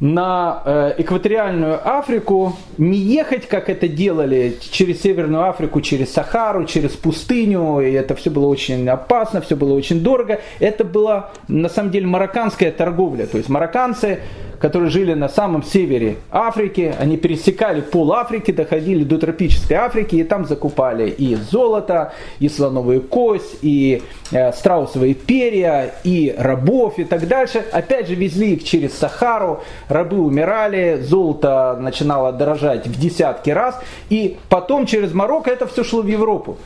на 0.00 0.62
э, 0.64 0.94
экваториальную 0.98 1.78
Африку 1.84 2.56
не 2.78 2.98
ехать, 2.98 3.46
как 3.46 3.68
это 3.68 3.86
делали, 3.86 4.56
через 4.72 5.02
Северную 5.02 5.44
Африку, 5.44 5.82
через 5.82 6.12
Сахару, 6.12 6.64
через 6.64 6.92
пустыню, 6.92 7.80
и 7.80 7.92
это 7.92 8.14
все 8.14 8.30
было 8.30 8.46
очень 8.46 8.88
опасно, 8.88 9.42
все 9.42 9.56
было 9.56 9.74
очень 9.74 10.02
дорого. 10.02 10.40
Это 10.58 10.84
была 10.84 11.30
на 11.48 11.68
самом 11.68 11.90
деле 11.90 12.06
марокканская 12.06 12.72
торговля, 12.72 13.26
то 13.26 13.36
есть 13.36 13.50
марокканцы 13.50 14.20
которые 14.60 14.90
жили 14.90 15.14
на 15.14 15.28
самом 15.28 15.62
севере 15.62 16.18
Африки, 16.30 16.94
они 16.98 17.16
пересекали 17.16 17.80
пол 17.80 18.12
Африки, 18.12 18.50
доходили 18.52 19.04
до 19.04 19.18
тропической 19.18 19.78
Африки, 19.78 20.16
и 20.16 20.22
там 20.22 20.44
закупали 20.44 21.08
и 21.08 21.34
золото, 21.34 22.12
и 22.38 22.48
слоновую 22.48 23.00
кость, 23.00 23.56
и 23.62 24.02
э, 24.30 24.52
страусовые 24.52 25.14
перья, 25.14 25.94
и 26.04 26.34
рабов 26.36 26.98
и 26.98 27.04
так 27.04 27.26
дальше. 27.26 27.64
Опять 27.72 28.08
же 28.08 28.14
везли 28.14 28.54
их 28.54 28.64
через 28.64 28.92
Сахару, 28.92 29.62
рабы 29.90 30.18
умирали, 30.18 31.00
золото 31.02 31.76
начинало 31.80 32.32
дорожать 32.32 32.86
в 32.86 32.98
десятки 32.98 33.50
раз, 33.50 33.80
и 34.08 34.38
потом 34.48 34.86
через 34.86 35.12
Марокко 35.12 35.50
это 35.50 35.66
все 35.66 35.84
шло 35.84 36.02
в 36.02 36.06
Европу. 36.06 36.56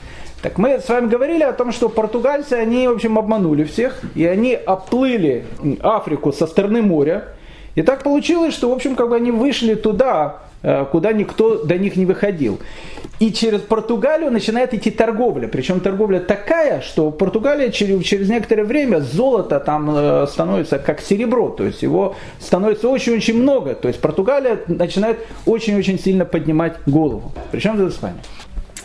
Так 0.43 0.59
мы 0.59 0.79
с 0.79 0.89
вами 0.91 1.09
говорили 1.09 1.43
о 1.43 1.55
том, 1.55 1.73
что 1.73 1.89
португальцы, 1.89 2.53
они, 2.53 2.87
в 2.87 2.93
общем, 2.93 3.19
обманули 3.19 3.65
всех, 3.65 4.01
и 4.15 4.27
они 4.27 4.55
оплыли 4.55 5.47
Африку 5.81 6.33
со 6.33 6.47
стороны 6.47 6.83
моря, 6.83 7.29
и 7.75 7.83
так 7.83 8.03
получилось, 8.03 8.55
что, 8.55 8.71
в 8.71 8.73
общем, 8.73 8.95
как 8.95 9.09
бы 9.09 9.17
они 9.17 9.31
вышли 9.31 9.75
туда, 9.75 10.37
э, 10.63 10.85
куда 10.91 11.13
никто 11.13 11.65
до 11.65 11.77
них 11.77 11.97
не 11.97 12.07
выходил. 12.07 12.61
И 13.21 13.33
через 13.33 13.61
Португалию 13.61 14.31
начинает 14.31 14.75
идти 14.75 14.91
торговля. 14.91 15.49
Причем 15.49 15.81
торговля 15.81 16.21
такая, 16.21 16.81
что 16.81 17.11
Португалия 17.11 17.71
через, 17.71 18.05
через 18.05 18.29
некоторое 18.29 18.65
время 18.65 19.01
золото 19.01 19.61
там 19.61 19.91
э, 19.97 20.27
становится 20.29 20.79
как 20.79 21.01
серебро. 21.01 21.51
То 21.51 21.65
есть 21.65 21.83
его 21.83 22.17
становится 22.41 22.89
очень-очень 22.89 23.41
много. 23.41 23.75
То 23.75 23.89
есть 23.89 24.01
Португалия 24.01 24.59
начинает 24.67 25.19
очень-очень 25.47 25.99
сильно 25.99 26.25
поднимать 26.25 26.75
голову. 26.87 27.33
Причем 27.53 27.77
в 27.77 27.89
Испании. 27.89 28.21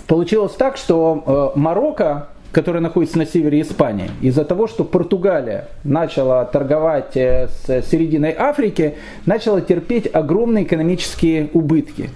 Получилось 0.07 0.53
так, 0.53 0.77
что 0.77 1.53
э, 1.55 1.59
Марокко 1.59 2.29
которая 2.51 2.81
находится 2.81 3.17
на 3.17 3.25
севере 3.25 3.61
Испании, 3.61 4.09
из-за 4.21 4.43
того, 4.43 4.67
что 4.67 4.83
Португалия 4.83 5.67
начала 5.83 6.45
торговать 6.45 7.15
э, 7.15 7.47
с 7.47 7.85
серединой 7.89 8.35
Африки, 8.37 8.95
начала 9.25 9.61
терпеть 9.61 10.09
огромные 10.11 10.63
экономические 10.63 11.49
убытки. 11.53 12.09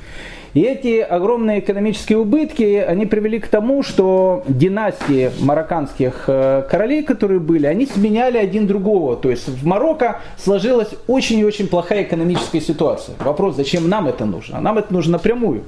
И 0.53 0.61
эти 0.61 0.99
огромные 0.99 1.59
экономические 1.59 2.19
убытки, 2.19 2.75
они 2.77 3.07
привели 3.07 3.39
к 3.39 3.47
тому, 3.47 3.81
что 3.81 4.43
династии 4.47 5.31
марокканских 5.39 6.25
э, 6.27 6.63
королей, 6.69 7.01
которые 7.03 7.39
были, 7.39 7.65
они 7.65 7.87
сменяли 7.87 8.37
один 8.37 8.67
другого. 8.67 9.15
То 9.15 9.31
есть 9.31 9.47
в 9.47 9.65
Марокко 9.65 10.21
сложилась 10.37 10.89
очень 11.07 11.39
и 11.39 11.45
очень 11.45 11.67
плохая 11.67 12.03
экономическая 12.03 12.61
ситуация. 12.61 13.15
Вопрос, 13.19 13.55
зачем 13.55 13.89
нам 13.89 14.07
это 14.07 14.25
нужно? 14.25 14.59
А 14.59 14.61
нам 14.61 14.77
это 14.77 14.93
нужно 14.93 15.13
напрямую. 15.13 15.63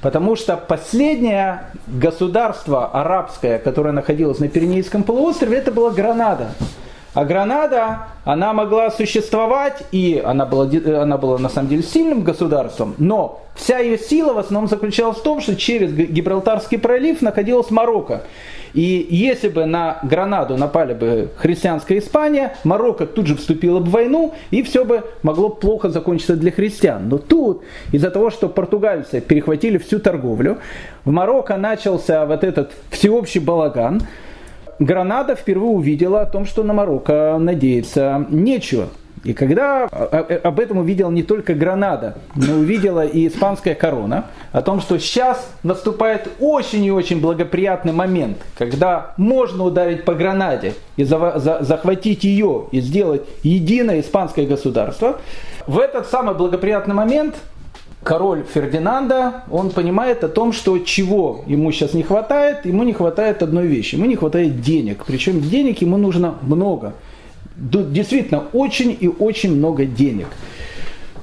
Потому 0.00 0.34
что 0.34 0.56
последнее 0.56 1.62
государство 1.86 2.86
арабское, 2.86 3.58
которое 3.58 3.92
находилось 3.92 4.40
на 4.40 4.48
Пиренейском 4.48 5.04
полуострове, 5.04 5.58
это 5.58 5.70
была 5.70 5.90
Гранада. 5.90 6.48
А 7.14 7.24
Гранада, 7.24 8.08
она 8.24 8.52
могла 8.52 8.90
существовать, 8.90 9.84
и 9.92 10.20
она 10.24 10.46
была, 10.46 10.68
она 11.00 11.16
была 11.16 11.38
на 11.38 11.48
самом 11.48 11.68
деле 11.68 11.84
сильным 11.84 12.24
государством, 12.24 12.96
но 12.98 13.40
вся 13.54 13.78
ее 13.78 13.98
сила 13.98 14.32
в 14.32 14.38
основном 14.38 14.68
заключалась 14.68 15.18
в 15.18 15.22
том, 15.22 15.40
что 15.40 15.54
через 15.54 15.92
Гибралтарский 15.92 16.76
пролив 16.76 17.22
находилась 17.22 17.70
Марокко. 17.70 18.22
И 18.72 19.06
если 19.08 19.48
бы 19.48 19.64
на 19.66 20.00
Гранаду 20.02 20.56
напали 20.56 20.94
бы 20.94 21.30
христианская 21.36 21.98
Испания, 21.98 22.56
Марокко 22.64 23.06
тут 23.06 23.28
же 23.28 23.36
вступила 23.36 23.78
бы 23.78 23.86
в 23.86 23.90
войну, 23.90 24.34
и 24.50 24.64
все 24.64 24.84
бы 24.84 25.04
могло 25.22 25.50
плохо 25.50 25.90
закончиться 25.90 26.34
для 26.34 26.50
христиан. 26.50 27.08
Но 27.08 27.18
тут, 27.18 27.62
из-за 27.92 28.10
того, 28.10 28.30
что 28.30 28.48
португальцы 28.48 29.20
перехватили 29.20 29.78
всю 29.78 30.00
торговлю, 30.00 30.58
в 31.04 31.12
Марокко 31.12 31.56
начался 31.56 32.26
вот 32.26 32.42
этот 32.42 32.72
всеобщий 32.90 33.38
балаган, 33.38 34.02
Гранада 34.78 35.34
впервые 35.34 35.72
увидела 35.72 36.22
о 36.22 36.26
том, 36.26 36.46
что 36.46 36.62
на 36.62 36.72
Марокко 36.72 37.36
надеяться 37.38 38.26
нечего. 38.28 38.88
И 39.24 39.32
когда 39.32 39.84
об 39.84 40.60
этом 40.60 40.78
увидел 40.78 41.10
не 41.10 41.22
только 41.22 41.54
Гранада, 41.54 42.18
но 42.34 42.56
увидела 42.56 43.06
и 43.06 43.26
испанская 43.26 43.74
корона, 43.74 44.26
о 44.52 44.60
том, 44.60 44.82
что 44.82 44.98
сейчас 44.98 45.50
наступает 45.62 46.28
очень 46.40 46.84
и 46.84 46.90
очень 46.90 47.20
благоприятный 47.20 47.92
момент, 47.92 48.36
когда 48.58 49.14
можно 49.16 49.64
ударить 49.64 50.04
по 50.04 50.14
Гранаде 50.14 50.74
и 50.96 51.04
захватить 51.04 52.24
ее 52.24 52.66
и 52.70 52.80
сделать 52.80 53.22
единое 53.42 54.00
испанское 54.00 54.46
государство, 54.46 55.18
в 55.66 55.78
этот 55.78 56.06
самый 56.06 56.34
благоприятный 56.34 56.94
момент 56.94 57.36
король 58.04 58.44
Фердинанда, 58.44 59.44
он 59.50 59.70
понимает 59.70 60.22
о 60.22 60.28
том, 60.28 60.52
что 60.52 60.78
чего 60.78 61.42
ему 61.46 61.72
сейчас 61.72 61.94
не 61.94 62.02
хватает, 62.02 62.66
ему 62.66 62.84
не 62.84 62.92
хватает 62.92 63.42
одной 63.42 63.66
вещи, 63.66 63.96
ему 63.96 64.04
не 64.04 64.14
хватает 64.14 64.60
денег, 64.60 65.04
причем 65.06 65.40
денег 65.40 65.80
ему 65.80 65.96
нужно 65.96 66.36
много, 66.42 66.94
действительно 67.56 68.44
очень 68.52 68.96
и 69.00 69.08
очень 69.08 69.56
много 69.56 69.86
денег. 69.86 70.26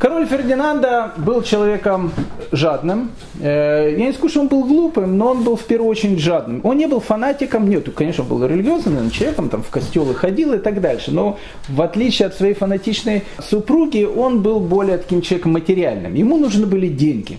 Король 0.01 0.25
Фердинанда 0.25 1.11
был 1.15 1.43
человеком 1.43 2.11
жадным. 2.51 3.11
Э, 3.39 3.95
я 3.95 4.07
не 4.07 4.13
скажу, 4.13 4.29
что 4.29 4.39
он 4.39 4.47
был 4.47 4.63
глупым, 4.63 5.15
но 5.15 5.27
он 5.27 5.43
был 5.43 5.55
в 5.55 5.63
первую 5.65 5.91
очередь 5.91 6.17
жадным. 6.17 6.61
Он 6.63 6.75
не 6.75 6.87
был 6.87 6.99
фанатиком, 7.01 7.69
нет, 7.69 7.87
конечно, 7.93 8.23
он 8.23 8.29
был 8.29 8.43
религиозным 8.43 9.11
человеком, 9.11 9.49
там 9.49 9.61
в 9.61 9.69
костелы 9.69 10.15
ходил 10.15 10.53
и 10.53 10.57
так 10.57 10.81
дальше. 10.81 11.11
Но 11.11 11.37
в 11.69 11.79
отличие 11.83 12.29
от 12.29 12.33
своей 12.33 12.55
фанатичной 12.55 13.25
супруги, 13.47 14.03
он 14.03 14.41
был 14.41 14.59
более 14.59 14.97
таким 14.97 15.21
человеком 15.21 15.51
материальным. 15.51 16.15
Ему 16.15 16.37
нужны 16.37 16.65
были 16.65 16.87
деньги. 16.87 17.37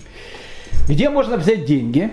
Где 0.87 1.09
можно 1.09 1.35
взять 1.35 1.65
деньги? 1.65 2.11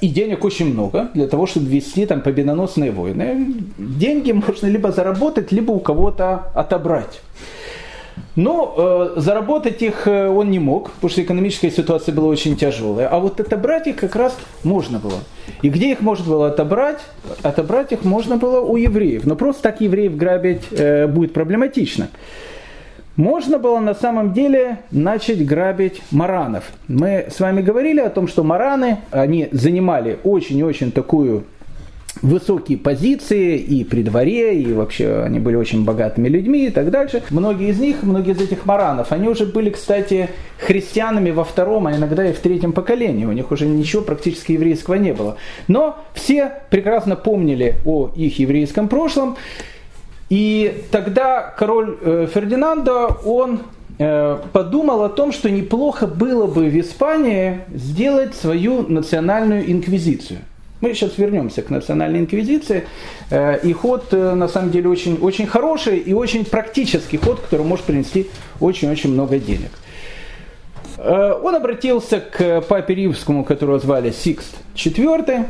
И 0.00 0.08
денег 0.08 0.44
очень 0.44 0.72
много 0.72 1.10
для 1.12 1.26
того, 1.26 1.46
чтобы 1.46 1.66
вести 1.66 2.06
там 2.06 2.20
победоносные 2.20 2.92
войны. 2.92 3.54
Деньги 3.78 4.30
можно 4.30 4.68
либо 4.68 4.92
заработать, 4.92 5.50
либо 5.50 5.72
у 5.72 5.80
кого-то 5.80 6.52
отобрать. 6.54 7.20
Но 8.34 8.74
э, 9.16 9.20
заработать 9.20 9.82
их 9.82 10.06
э, 10.06 10.28
он 10.28 10.50
не 10.50 10.58
мог, 10.58 10.92
потому 10.92 11.10
что 11.10 11.22
экономическая 11.22 11.70
ситуация 11.70 12.14
была 12.14 12.28
очень 12.28 12.56
тяжелая. 12.56 13.08
А 13.08 13.18
вот 13.18 13.40
отобрать 13.40 13.86
их 13.86 13.96
как 13.96 14.14
раз 14.14 14.36
можно 14.62 14.98
было. 14.98 15.20
И 15.62 15.70
где 15.70 15.92
их 15.92 16.00
можно 16.00 16.26
было 16.26 16.48
отобрать? 16.48 17.00
Отобрать 17.42 17.92
их 17.92 18.04
можно 18.04 18.36
было 18.36 18.60
у 18.60 18.76
евреев. 18.76 19.24
Но 19.24 19.36
просто 19.36 19.62
так 19.62 19.80
евреев 19.80 20.16
грабить 20.16 20.64
э, 20.70 21.06
будет 21.06 21.32
проблематично. 21.32 22.08
Можно 23.16 23.58
было 23.58 23.78
на 23.80 23.94
самом 23.94 24.34
деле 24.34 24.80
начать 24.90 25.44
грабить 25.44 26.02
маранов. 26.10 26.64
Мы 26.86 27.28
с 27.30 27.40
вами 27.40 27.62
говорили 27.62 28.00
о 28.00 28.10
том, 28.10 28.28
что 28.28 28.44
мараны, 28.44 28.98
они 29.10 29.48
занимали 29.52 30.18
очень 30.22 30.58
и 30.58 30.62
очень 30.62 30.92
такую 30.92 31.44
высокие 32.22 32.78
позиции 32.78 33.58
и 33.58 33.84
при 33.84 34.02
дворе, 34.02 34.60
и 34.60 34.72
вообще 34.72 35.22
они 35.22 35.38
были 35.38 35.56
очень 35.56 35.84
богатыми 35.84 36.28
людьми 36.28 36.66
и 36.66 36.70
так 36.70 36.90
дальше. 36.90 37.22
Многие 37.30 37.70
из 37.70 37.78
них, 37.78 38.02
многие 38.02 38.32
из 38.32 38.40
этих 38.40 38.64
маранов, 38.66 39.12
они 39.12 39.28
уже 39.28 39.46
были, 39.46 39.70
кстати, 39.70 40.30
христианами 40.58 41.30
во 41.30 41.44
втором, 41.44 41.86
а 41.86 41.94
иногда 41.94 42.28
и 42.28 42.32
в 42.32 42.38
третьем 42.38 42.72
поколении. 42.72 43.24
У 43.24 43.32
них 43.32 43.50
уже 43.50 43.66
ничего 43.66 44.02
практически 44.02 44.52
еврейского 44.52 44.94
не 44.94 45.12
было. 45.12 45.36
Но 45.68 45.98
все 46.14 46.52
прекрасно 46.70 47.16
помнили 47.16 47.76
о 47.84 48.10
их 48.14 48.38
еврейском 48.38 48.88
прошлом. 48.88 49.36
И 50.28 50.82
тогда 50.90 51.54
король 51.56 51.98
э, 52.00 52.26
Фердинандо, 52.32 53.16
он 53.24 53.60
э, 53.98 54.38
подумал 54.52 55.04
о 55.04 55.08
том, 55.08 55.30
что 55.30 55.50
неплохо 55.50 56.08
было 56.08 56.46
бы 56.46 56.68
в 56.68 56.80
Испании 56.80 57.60
сделать 57.72 58.34
свою 58.34 58.82
национальную 58.88 59.70
инквизицию– 59.70 60.40
мы 60.80 60.94
сейчас 60.94 61.16
вернемся 61.18 61.62
к 61.62 61.70
национальной 61.70 62.20
инквизиции. 62.20 62.86
Э, 63.30 63.58
и 63.62 63.72
ход, 63.72 64.08
э, 64.12 64.34
на 64.34 64.48
самом 64.48 64.70
деле, 64.70 64.88
очень, 64.88 65.18
очень 65.18 65.46
хороший 65.46 65.98
и 65.98 66.12
очень 66.12 66.44
практический 66.44 67.16
ход, 67.16 67.40
который 67.40 67.64
может 67.64 67.86
принести 67.86 68.26
очень-очень 68.60 69.12
много 69.12 69.38
денег. 69.38 69.70
Э, 70.98 71.32
он 71.42 71.54
обратился 71.54 72.20
к 72.20 72.60
папе 72.62 72.94
римскому, 72.94 73.44
которого 73.44 73.78
звали 73.78 74.10
Сикст 74.10 74.54
IV, 74.74 75.46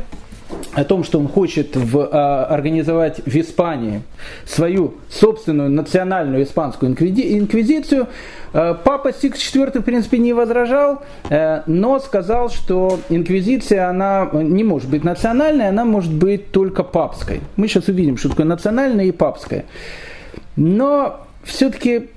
о 0.73 0.83
том, 0.83 1.03
что 1.03 1.19
он 1.19 1.27
хочет 1.27 1.75
в, 1.75 2.09
а, 2.11 2.45
организовать 2.45 3.19
в 3.25 3.35
Испании 3.35 4.01
свою 4.45 4.95
собственную 5.09 5.69
национальную 5.69 6.43
испанскую 6.43 6.91
инквизицию. 6.91 8.07
А, 8.53 8.73
папа 8.73 9.11
Сикст 9.11 9.39
IV, 9.39 9.79
в 9.79 9.83
принципе, 9.83 10.17
не 10.19 10.33
возражал, 10.33 11.03
а, 11.29 11.63
но 11.67 11.99
сказал, 11.99 12.49
что 12.49 12.99
инквизиция, 13.09 13.89
она 13.89 14.29
не 14.33 14.63
может 14.63 14.89
быть 14.89 15.03
национальной, 15.03 15.67
она 15.67 15.83
может 15.83 16.13
быть 16.13 16.51
только 16.51 16.83
папской. 16.83 17.41
Мы 17.55 17.67
сейчас 17.67 17.87
увидим, 17.87 18.17
что 18.17 18.29
такое 18.29 18.45
национальная 18.45 19.05
и 19.05 19.11
папская. 19.11 19.65
Но 20.55 21.27
все-таки 21.43 22.09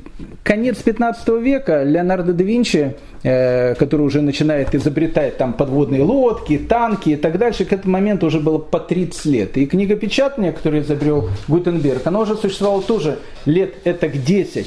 конец 0.43 0.79
15 0.79 1.29
века 1.41 1.83
Леонардо 1.83 2.33
да 2.33 2.45
Винчи– 2.45 2.95
Э, 3.23 3.75
который 3.75 4.01
уже 4.01 4.23
начинает 4.23 4.75
изобретать 4.75 5.37
там 5.37 5.53
подводные 5.53 6.03
лодки, 6.03 6.57
танки 6.57 7.11
и 7.11 7.17
так 7.17 7.37
дальше, 7.37 7.67
к 7.67 7.73
этому 7.75 7.93
моменту 7.93 8.27
уже 8.27 8.41
было 8.41 8.57
по 8.57 8.81
30 8.81 9.25
лет. 9.27 9.59
И 9.59 9.67
книгопечатание, 9.67 10.53
которое 10.53 10.81
изобрел 10.81 11.29
Гутенберг, 11.47 12.07
оно 12.07 12.21
уже 12.21 12.35
существовало 12.35 12.81
тоже 12.81 13.19
лет 13.45 13.75
это 13.85 14.09
к 14.09 14.25
10. 14.25 14.67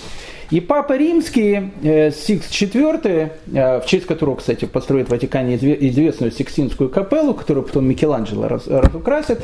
И 0.53 0.59
Папа 0.59 0.95
Римский, 0.95 1.71
э, 1.81 2.11
Сикст 2.11 2.47
IV, 2.51 3.31
э, 3.51 3.79
в 3.81 3.87
честь 3.87 4.05
которого, 4.05 4.35
кстати, 4.35 4.65
построит 4.65 5.07
в 5.07 5.09
Ватикане 5.09 5.55
известную 5.55 6.31
Сикстинскую 6.31 6.91
капеллу, 6.91 7.33
которую 7.33 7.65
потом 7.65 7.87
Микеланджело 7.87 8.47
разукрасит, 8.47 9.41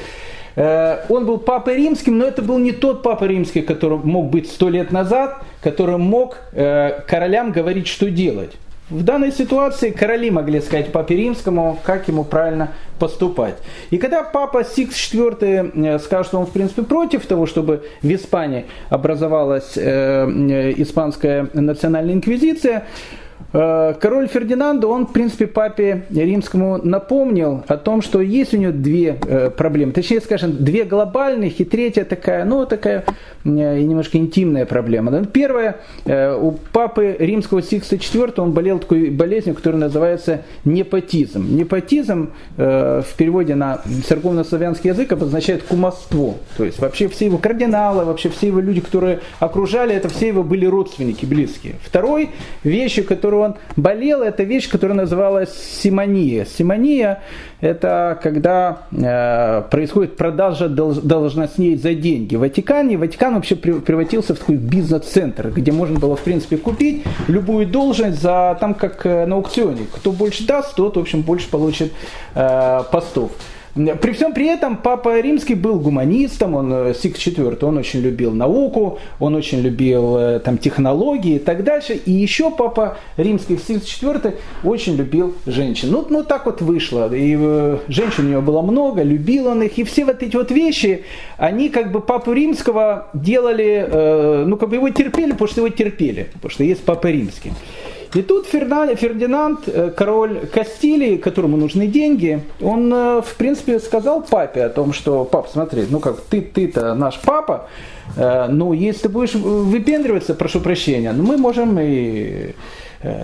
он 0.55 1.25
был 1.25 1.37
папой 1.37 1.77
римским, 1.77 2.17
но 2.17 2.25
это 2.25 2.41
был 2.41 2.57
не 2.59 2.73
тот 2.73 3.01
папа 3.01 3.23
римский, 3.23 3.61
который 3.61 3.97
мог 3.97 4.29
быть 4.29 4.51
сто 4.51 4.67
лет 4.69 4.91
назад, 4.91 5.41
который 5.63 5.97
мог 5.97 6.37
королям 6.51 7.51
говорить, 7.53 7.87
что 7.87 8.09
делать. 8.09 8.51
В 8.89 9.03
данной 9.03 9.31
ситуации 9.31 9.91
короли 9.91 10.31
могли 10.31 10.59
сказать 10.61 10.91
папе 10.91 11.15
римскому, 11.15 11.77
как 11.83 12.07
ему 12.07 12.23
правильно 12.23 12.71
поступать. 12.97 13.55
И 13.91 13.99
когда 13.99 14.23
папа 14.23 14.63
Сикс 14.63 14.95
IV 14.95 15.85
э, 15.85 15.99
скажет, 15.99 16.27
что 16.27 16.39
он 16.39 16.47
в 16.47 16.51
принципе 16.51 16.81
против 16.81 17.25
того, 17.27 17.45
чтобы 17.45 17.83
в 18.01 18.11
Испании 18.11 18.65
образовалась 18.89 19.77
э, 19.77 19.81
э 19.81 20.73
испанская 20.81 21.49
национальная 21.53 22.15
инквизиция, 22.15 22.85
король 23.51 24.27
Фердинандо, 24.27 24.87
он, 24.89 25.07
в 25.07 25.13
принципе, 25.13 25.47
папе 25.47 26.05
римскому 26.09 26.77
напомнил 26.83 27.63
о 27.67 27.77
том, 27.77 28.01
что 28.01 28.21
есть 28.21 28.53
у 28.53 28.57
него 28.57 28.71
две 28.71 29.17
э, 29.27 29.49
проблемы. 29.49 29.91
Точнее, 29.91 30.21
скажем, 30.21 30.63
две 30.63 30.83
глобальных 30.83 31.59
и 31.59 31.65
третья 31.65 32.03
такая, 32.03 32.45
ну, 32.45 32.65
такая 32.65 33.05
э, 33.43 33.47
немножко 33.47 34.17
интимная 34.17 34.65
проблема. 34.65 35.25
Первая, 35.25 35.77
у 36.05 36.51
папы 36.71 37.15
римского 37.19 37.61
Сикста 37.61 37.95
IV 37.95 38.33
он 38.37 38.51
болел 38.51 38.79
такой 38.79 39.09
болезнью, 39.09 39.55
которая 39.55 39.81
называется 39.81 40.41
непотизм. 40.65 41.55
Непотизм 41.55 42.31
в 42.57 43.05
переводе 43.17 43.55
на 43.55 43.81
церковно-славянский 44.07 44.89
язык 44.89 45.11
обозначает 45.11 45.63
кумовство. 45.63 46.35
То 46.57 46.65
есть 46.65 46.79
вообще 46.79 47.07
все 47.07 47.25
его 47.25 47.37
кардиналы, 47.37 48.05
вообще 48.05 48.29
все 48.29 48.47
его 48.47 48.59
люди, 48.59 48.81
которые 48.81 49.21
окружали, 49.39 49.95
это 49.95 50.09
все 50.09 50.27
его 50.27 50.43
были 50.43 50.65
родственники 50.65 51.25
близкие. 51.25 51.75
Второй 51.83 52.29
вещью, 52.63 53.05
которую 53.05 53.38
он 53.39 53.55
болел, 53.75 54.21
это 54.21 54.43
вещь, 54.43 54.69
которая 54.69 54.97
называлась 54.97 55.53
симония. 55.53 56.45
Симония– 56.45 57.21
это 57.61 58.19
когда 58.21 58.83
э, 58.91 59.63
происходит 59.69 60.17
продажа 60.17 60.69
должностей 60.69 61.75
за 61.75 61.93
деньги. 61.93 62.35
В 62.35 62.39
Ватикане, 62.39 62.97
Ватикан 62.97 63.35
вообще 63.35 63.55
превратился 63.55 64.35
в 64.35 64.39
такой 64.39 64.55
бизнес-центр, 64.55 65.49
где 65.49 65.71
можно 65.71 65.99
было, 65.99 66.15
в 66.15 66.21
принципе, 66.21 66.57
купить 66.57 67.03
любую 67.27 67.67
должность 67.67 68.21
за, 68.21 68.57
там, 68.59 68.73
как 68.73 69.05
э, 69.05 69.25
на 69.25 69.35
аукционе. 69.35 69.87
Кто 69.93 70.11
больше 70.11 70.45
даст, 70.45 70.75
тот, 70.75 70.97
в 70.97 70.99
общем, 70.99 71.21
больше 71.21 71.49
получит 71.49 71.93
э, 72.35 72.81
постов. 72.91 73.31
При 74.01 74.11
всем 74.11 74.33
при 74.33 74.47
этом 74.47 74.75
Папа 74.75 75.21
Римский 75.21 75.55
был 75.55 75.79
гуманистом, 75.79 76.55
он 76.55 76.73
э, 76.73 76.93
Сикст 76.93 77.25
IV, 77.25 77.63
он 77.63 77.77
очень 77.77 78.01
любил 78.01 78.33
науку, 78.33 78.99
он 79.19 79.35
очень 79.35 79.61
любил 79.61 80.17
э, 80.17 80.39
там, 80.39 80.57
технологии 80.57 81.35
и 81.35 81.39
так 81.39 81.63
дальше. 81.63 81.93
И 81.93 82.11
еще 82.11 82.51
Папа 82.51 82.97
Римский 83.15 83.57
Сикст 83.57 83.85
IV 83.85 84.35
очень 84.65 84.95
любил 84.97 85.33
женщин. 85.45 85.91
Ну, 85.91 86.05
ну 86.09 86.23
так 86.25 86.45
вот 86.45 86.61
вышло. 86.61 87.13
И 87.13 87.37
э, 87.39 87.77
женщин 87.87 88.25
у 88.25 88.29
него 88.29 88.41
было 88.41 88.61
много, 88.61 89.01
любил 89.01 89.47
он 89.47 89.63
их. 89.63 89.77
И 89.77 89.85
все 89.85 90.03
вот 90.03 90.21
эти 90.23 90.35
вот 90.35 90.51
вещи, 90.51 91.05
они 91.37 91.69
как 91.69 91.93
бы 91.93 92.01
Папу 92.01 92.33
Римского 92.33 93.07
делали, 93.13 94.45
ну 94.45 94.57
как 94.57 94.69
бы 94.69 94.75
его 94.75 94.89
терпели, 94.89 95.31
потому 95.31 95.47
что 95.47 95.61
его 95.61 95.69
терпели, 95.69 96.29
потому 96.33 96.51
что 96.51 96.63
есть 96.63 96.83
Папа 96.83 97.07
Римский. 97.07 97.53
И 98.15 98.23
тут 98.23 98.47
Фердинанд, 98.47 99.67
э, 99.67 99.91
король 99.95 100.47
Кастилии, 100.47 101.17
которому 101.17 101.57
нужны 101.57 101.85
деньги, 101.85 102.41
он, 102.59 102.91
э, 102.91 103.21
в 103.21 103.35
принципе, 103.35 103.79
сказал 103.79 104.23
папе 104.23 104.63
о 104.63 104.69
том, 104.69 104.93
что, 104.93 105.25
пап, 105.25 105.47
смотри, 105.51 105.85
ну 105.89 105.99
как, 105.99 106.19
ты, 106.21 106.41
ты-то 106.41 106.95
наш 106.95 107.19
папа, 107.19 107.67
э, 108.17 108.47
ну 108.49 108.73
если 108.73 109.03
ты 109.03 109.09
будешь 109.09 109.35
выпендриваться, 109.35 110.33
прошу 110.33 110.59
прощения, 110.59 111.11
ну 111.11 111.23
мы 111.23 111.37
можем 111.37 111.77
и 111.79 112.55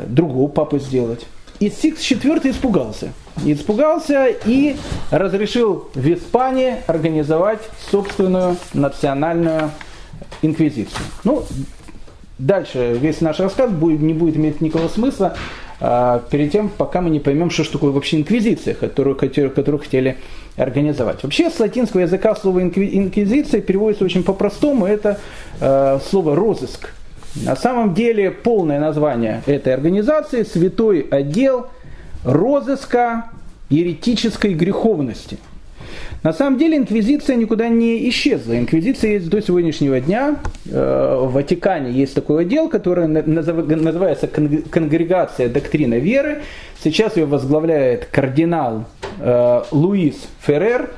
другого 0.07 0.49
папу 0.49 0.79
сделать. 0.79 1.25
И 1.59 1.69
Сикс 1.69 2.01
IV 2.01 2.49
испугался. 2.49 3.11
Испугался 3.43 4.27
и 4.45 4.77
разрешил 5.11 5.89
в 5.93 6.13
Испании 6.13 6.75
организовать 6.87 7.59
собственную 7.91 8.55
национальную 8.73 9.71
инквизицию. 10.41 11.01
Ну, 11.25 11.43
дальше 12.37 12.97
весь 12.99 13.21
наш 13.21 13.39
рассказ 13.39 13.71
будет, 13.71 14.01
не 14.01 14.13
будет 14.13 14.35
иметь 14.37 14.61
никакого 14.61 14.87
смысла 14.87 15.35
а, 15.79 16.23
перед 16.29 16.51
тем, 16.51 16.69
пока 16.69 17.01
мы 17.01 17.09
не 17.09 17.19
поймем, 17.19 17.49
что 17.49 17.63
же 17.63 17.71
такое 17.71 17.91
вообще 17.91 18.17
инквизиция, 18.17 18.73
которую, 18.73 19.15
которую, 19.15 19.51
которую 19.51 19.81
хотели 19.81 20.17
организовать. 20.57 21.23
Вообще 21.23 21.49
с 21.49 21.59
латинского 21.59 22.01
языка 22.01 22.35
слово 22.35 22.63
инквизиция 22.63 23.61
переводится 23.61 24.05
очень 24.05 24.23
по-простому, 24.23 24.85
это 24.85 25.19
э, 25.59 25.99
слово 26.09 26.35
розыск. 26.35 26.89
На 27.35 27.57
самом 27.57 27.93
деле 27.93 28.31
полное 28.31 28.79
название 28.79 29.43
этой 29.45 29.73
организации– 29.73 30.43
Святой 30.43 31.01
отдел 31.11 31.67
розыска 32.23 33.25
еретической 33.69 34.53
греховности– 34.53 35.37
на 36.25 36.33
самом 36.33 36.57
деле 36.57 36.77
инквизиция 36.77 37.35
никуда 37.35 37.69
не 37.69 38.09
исчезла. 38.09 38.57
Инквизиция 38.57 39.11
есть 39.11 39.29
до 39.29 39.43
сегодняшнего 39.43 40.01
дня. 40.01 40.37
Э, 40.65 41.19
в 41.21 41.33
Ватикане 41.33 41.91
есть 41.91 42.15
такой 42.15 42.41
отдел, 42.41 42.67
который 42.67 43.07
называется 43.07 44.25
Конгрегация 44.27 45.49
доктрина 45.49 45.99
веры. 45.99 46.41
Сейчас 46.83 47.15
ее 47.15 47.27
возглавляет 47.27 48.05
кардинал 48.05 48.85
э, 49.19 49.61
Луис 49.69 50.15
Феррер. 50.41 50.89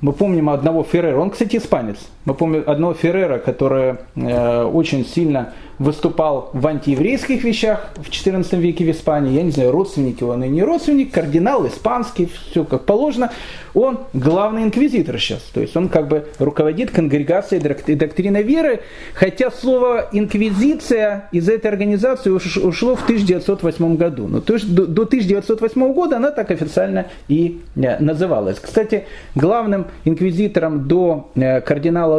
Мы 0.00 0.12
помним 0.12 0.50
одного 0.50 0.82
Феррера, 0.82 1.18
он, 1.18 1.30
кстати, 1.30 1.54
испанец. 1.58 1.98
Мы 2.24 2.34
помним 2.34 2.64
одного 2.66 2.94
Феррера, 2.94 3.38
который 3.38 3.96
э, 4.16 4.64
очень 4.64 5.04
сильно 5.04 5.52
выступал 5.78 6.50
в 6.52 6.66
антиеврейских 6.66 7.42
вещах 7.42 7.90
в 7.96 8.08
XIV 8.08 8.58
веке 8.58 8.84
в 8.84 8.90
Испании. 8.90 9.32
Я 9.32 9.42
не 9.42 9.50
знаю, 9.50 9.72
родственник 9.72 10.22
он 10.22 10.44
и 10.44 10.48
не 10.48 10.62
родственник, 10.62 11.12
кардинал 11.12 11.66
испанский, 11.66 12.30
все 12.50 12.64
как 12.64 12.84
положено. 12.84 13.32
Он 13.74 13.98
главный 14.12 14.62
инквизитор 14.62 15.18
сейчас. 15.18 15.42
То 15.52 15.60
есть 15.60 15.76
он 15.76 15.88
как 15.88 16.06
бы 16.06 16.28
руководит 16.38 16.92
конгрегацией 16.92 17.60
доктрины 17.96 18.42
веры, 18.42 18.80
хотя 19.14 19.50
слово 19.50 20.08
инквизиция 20.12 21.28
из 21.32 21.48
этой 21.48 21.66
организации 21.66 22.30
ушло 22.30 22.94
в 22.94 23.02
1908 23.02 23.96
году. 23.96 24.28
Но 24.28 24.40
то 24.40 24.54
есть 24.54 24.72
до 24.72 25.02
1908 25.02 25.92
года 25.92 26.16
она 26.16 26.30
так 26.30 26.52
официально 26.52 27.06
и 27.26 27.62
э, 27.74 27.98
называлась. 27.98 28.60
Кстати, 28.60 29.04
главным 29.34 29.86
инквизитором 30.04 30.86
до 30.86 31.30
э, 31.34 31.60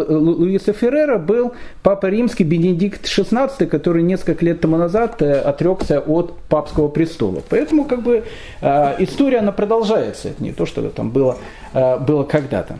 кардинала 0.04 0.20
Луиса 0.20 0.74
Феррера 0.74 1.18
был 1.18 1.54
папа 1.84 2.08
римский 2.08 2.44
Бенедикт 2.44 3.06
XVI, 3.06 3.66
который 3.68 4.04
несколько 4.04 4.46
лет 4.46 4.62
тому 4.62 4.78
назад 4.78 5.22
э, 5.22 5.40
отрекся 5.40 6.00
от 6.00 6.38
папского 6.50 6.88
престола. 6.88 7.42
Поэтому 7.50 7.86
как 7.86 8.04
бы 8.04 8.24
э, 8.62 8.96
история 9.00 9.40
она 9.40 9.52
продолжается, 9.52 10.34
не 10.40 10.52
то, 10.52 10.66
что 10.66 10.82
там 10.90 11.10
было, 11.10 11.38
э, 11.74 12.00
было 12.00 12.24
когда-то. 12.24 12.80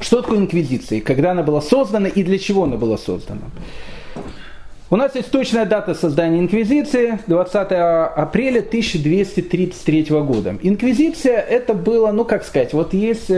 Что 0.00 0.22
такое 0.22 0.38
инквизиция, 0.38 1.00
когда 1.00 1.32
она 1.32 1.42
была 1.42 1.60
создана 1.60 2.08
и 2.08 2.22
для 2.22 2.38
чего 2.38 2.64
она 2.64 2.76
была 2.76 2.96
создана? 2.96 3.42
У 4.92 4.96
нас 4.96 5.14
есть 5.14 5.30
точная 5.30 5.66
дата 5.66 5.94
создания 5.94 6.40
инквизиции, 6.40 7.20
20 7.28 7.54
апреля 7.54 8.58
1233 8.58 10.04
года. 10.22 10.58
Инквизиция 10.62 11.38
это 11.38 11.74
было, 11.74 12.10
ну 12.10 12.24
как 12.24 12.44
сказать, 12.44 12.72
вот 12.72 12.92
есть 12.92 13.30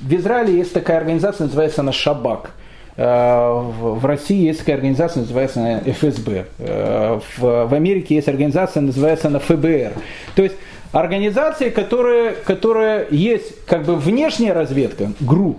в 0.00 0.14
Израиле 0.14 0.56
есть 0.56 0.72
такая 0.72 0.98
организация, 0.98 1.46
называется 1.46 1.80
она 1.80 1.92
Шабак– 1.92 2.52
Э, 2.96 3.60
в 3.60 4.04
России 4.04 4.46
есть 4.46 4.60
такая 4.60 4.76
организация, 4.76 5.20
называется 5.20 5.82
ФСБ. 5.86 6.46
Э, 6.58 7.20
в 7.38 7.74
Америке 7.74 8.16
есть 8.16 8.28
организация, 8.28 8.82
называется 8.82 9.28
она 9.28 9.38
ФБР. 9.38 9.92
То 10.34 10.42
есть 10.42 10.56
организации, 10.92 11.70
которые, 11.70 12.32
которые 12.32 13.06
есть 13.10 13.64
как 13.64 13.84
бы 13.84 13.96
внешняя 13.96 14.52
разведка, 14.52 15.12
ГРУ, 15.20 15.56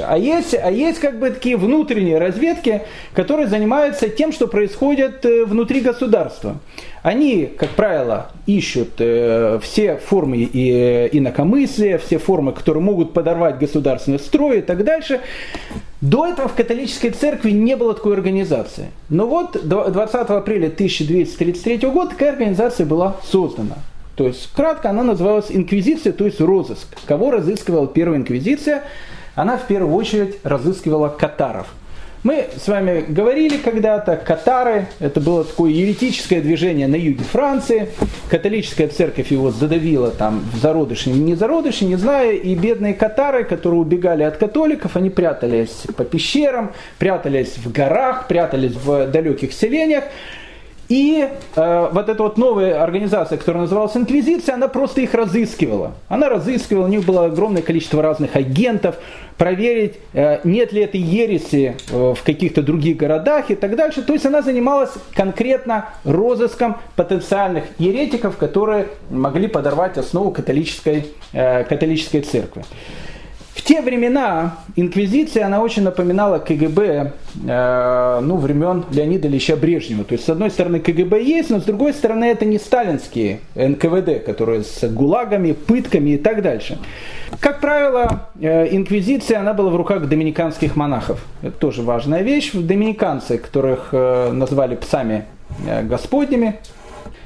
а 0.00 0.18
есть, 0.18 0.54
а 0.54 0.70
есть 0.70 0.98
как 0.98 1.18
бы 1.18 1.30
такие 1.30 1.56
внутренние 1.56 2.18
разведки, 2.18 2.82
которые 3.14 3.46
занимаются 3.46 4.08
тем, 4.08 4.32
что 4.32 4.46
происходит 4.46 5.24
э, 5.24 5.44
внутри 5.44 5.80
государства. 5.80 6.56
Они, 7.02 7.46
как 7.46 7.70
правило, 7.70 8.30
ищут 8.46 8.94
э, 8.98 9.58
все 9.62 9.96
формы 9.96 10.38
и, 10.38 11.08
инакомыслия, 11.12 11.98
все 11.98 12.18
формы, 12.18 12.52
которые 12.52 12.82
могут 12.82 13.14
подорвать 13.14 13.58
государственный 13.58 14.18
строй 14.18 14.58
и 14.58 14.62
так 14.62 14.84
дальше. 14.84 15.20
До 16.00 16.26
этого 16.26 16.48
в 16.48 16.54
католической 16.54 17.10
церкви 17.10 17.50
не 17.50 17.76
было 17.76 17.94
такой 17.94 18.14
организации. 18.14 18.90
Но 19.08 19.26
вот 19.26 19.56
20 19.64 20.14
апреля 20.14 20.66
1233 20.66 21.88
года 21.88 22.10
такая 22.10 22.32
организация 22.32 22.86
была 22.86 23.16
создана. 23.24 23.76
То 24.18 24.26
есть, 24.26 24.50
кратко, 24.52 24.90
она 24.90 25.04
называлась 25.04 25.46
инквизиция, 25.48 26.12
то 26.12 26.24
есть 26.24 26.40
розыск. 26.40 26.88
Кого 27.06 27.30
разыскивала 27.30 27.86
первая 27.86 28.18
инквизиция? 28.18 28.82
Она 29.38 29.56
в 29.56 29.68
первую 29.68 29.94
очередь 29.94 30.36
разыскивала 30.42 31.08
катаров. 31.08 31.68
Мы 32.24 32.46
с 32.56 32.66
вами 32.66 33.04
говорили 33.06 33.56
когда-то, 33.56 34.16
катары, 34.16 34.88
это 34.98 35.20
было 35.20 35.44
такое 35.44 35.70
еретическое 35.70 36.40
движение 36.40 36.88
на 36.88 36.96
юге 36.96 37.22
Франции, 37.22 37.90
католическая 38.28 38.88
церковь 38.88 39.30
его 39.30 39.52
задавила 39.52 40.10
там 40.10 40.44
в 40.52 40.58
зародыше, 40.58 41.10
не 41.10 41.36
зародыше, 41.36 41.84
не 41.84 41.94
знаю, 41.94 42.42
и 42.42 42.56
бедные 42.56 42.94
катары, 42.94 43.44
которые 43.44 43.80
убегали 43.80 44.24
от 44.24 44.38
католиков, 44.38 44.96
они 44.96 45.08
прятались 45.08 45.84
по 45.96 46.02
пещерам, 46.02 46.72
прятались 46.98 47.58
в 47.58 47.70
горах, 47.70 48.26
прятались 48.26 48.74
в 48.74 49.06
далеких 49.06 49.52
селениях, 49.52 50.02
и 50.88 51.28
э, 51.54 51.88
вот 51.92 52.08
эта 52.08 52.22
вот 52.22 52.38
новая 52.38 52.82
организация, 52.82 53.36
которая 53.36 53.62
называлась 53.62 53.96
Инквизиция, 53.96 54.54
она 54.54 54.68
просто 54.68 55.02
их 55.02 55.12
разыскивала. 55.12 55.92
Она 56.08 56.30
разыскивала, 56.30 56.86
у 56.86 56.88
них 56.88 57.04
было 57.04 57.26
огромное 57.26 57.60
количество 57.60 58.02
разных 58.02 58.36
агентов, 58.36 58.96
проверить, 59.36 59.96
э, 60.14 60.40
нет 60.44 60.72
ли 60.72 60.82
этой 60.82 61.00
ереси 61.00 61.76
э, 61.90 62.14
в 62.14 62.22
каких-то 62.24 62.62
других 62.62 62.96
городах 62.96 63.50
и 63.50 63.54
так 63.54 63.76
дальше. 63.76 64.02
То 64.02 64.14
есть 64.14 64.24
она 64.24 64.40
занималась 64.40 64.92
конкретно 65.14 65.90
розыском 66.04 66.78
потенциальных 66.96 67.64
еретиков, 67.78 68.38
которые 68.38 68.88
могли 69.10 69.46
подорвать 69.46 69.98
основу 69.98 70.30
католической, 70.30 71.06
э, 71.32 71.64
католической 71.64 72.22
церкви. 72.22 72.64
В 73.58 73.62
те 73.62 73.82
времена 73.82 74.58
инквизиция, 74.76 75.44
она 75.44 75.60
очень 75.60 75.82
напоминала 75.82 76.38
КГБ 76.38 77.12
э, 77.44 78.20
ну, 78.22 78.36
времен 78.36 78.84
Леонида 78.92 79.26
Ильича 79.26 79.56
Брежнева. 79.56 80.04
То 80.04 80.12
есть, 80.12 80.26
с 80.26 80.28
одной 80.28 80.50
стороны, 80.50 80.78
КГБ 80.78 81.20
есть, 81.24 81.50
но 81.50 81.58
с 81.58 81.64
другой 81.64 81.92
стороны, 81.92 82.26
это 82.26 82.44
не 82.44 82.58
сталинские 82.58 83.40
НКВД, 83.56 84.24
которые 84.24 84.62
с 84.62 84.88
гулагами, 84.88 85.52
пытками 85.52 86.10
и 86.10 86.18
так 86.18 86.40
дальше. 86.40 86.78
Как 87.40 87.60
правило, 87.60 88.28
э, 88.40 88.74
инквизиция, 88.76 89.40
она 89.40 89.54
была 89.54 89.70
в 89.70 89.76
руках 89.76 90.08
доминиканских 90.08 90.76
монахов. 90.76 91.26
Это 91.42 91.58
тоже 91.58 91.82
важная 91.82 92.22
вещь. 92.22 92.52
Доминиканцы, 92.52 93.38
которых 93.38 93.88
э, 93.90 94.30
назвали 94.30 94.76
псами 94.76 95.24
э, 95.66 95.82
господними, 95.82 96.60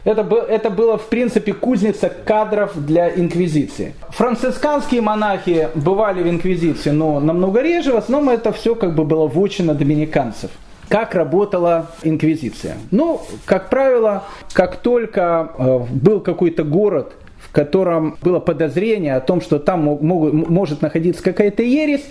это, 0.05 0.23
это 0.49 0.71
было, 0.71 0.99
в 0.99 1.09
принципе, 1.09 1.53
кузница 1.53 2.09
кадров 2.11 2.73
для 2.75 3.09
инквизиции. 3.15 3.95
Францисканские 4.11 5.01
монахи 5.01 5.69
бывали 5.75 6.23
в 6.23 6.29
инквизиции, 6.29 6.91
но 6.91 7.21
намного 7.21 7.63
реже. 7.63 7.93
В 7.93 7.97
основном 7.97 8.35
это 8.35 8.53
все 8.53 8.75
как 8.75 8.95
бы 8.95 9.05
было 9.05 9.27
вотчина 9.29 9.75
доминиканцев. 9.75 10.51
как 10.89 11.15
работала 11.15 11.87
инквизиция. 12.03 12.77
Ну, 12.91 13.23
как 13.47 13.71
правило, 13.71 14.25
как 14.53 14.77
только 14.77 15.51
э, 15.57 15.79
был 15.91 16.21
какой-то 16.21 16.65
город, 16.65 17.15
в 17.39 17.51
котором 17.51 18.19
было 18.21 18.41
подозрение 18.41 19.17
о 19.17 19.21
том, 19.21 19.41
что 19.41 19.59
там 19.59 19.85
могут, 19.85 20.33
может 20.33 20.83
находиться 20.83 21.23
какая-то 21.23 21.63
ересь, 21.63 22.05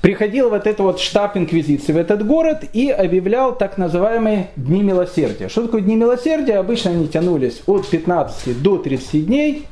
приходил 0.00 0.50
вот 0.50 0.66
этот 0.66 0.80
вот 0.80 1.00
штаб 1.00 1.36
инквизиции 1.36 1.92
в 1.92 1.96
этот 1.96 2.26
город 2.26 2.64
и 2.72 2.90
объявлял 2.90 3.56
так 3.56 3.78
называемые 3.78 4.50
Дни 4.56 4.82
Милосердия. 4.82 5.48
Что 5.48 5.62
такое 5.62 5.80
Дни 5.80 5.96
Милосердия? 5.96 6.58
Обычно 6.58 6.90
они 6.90 7.08
тянулись 7.08 7.62
от 7.66 7.88
15 7.88 8.62
до 8.62 8.78
30 8.78 9.26
дней. 9.26 9.66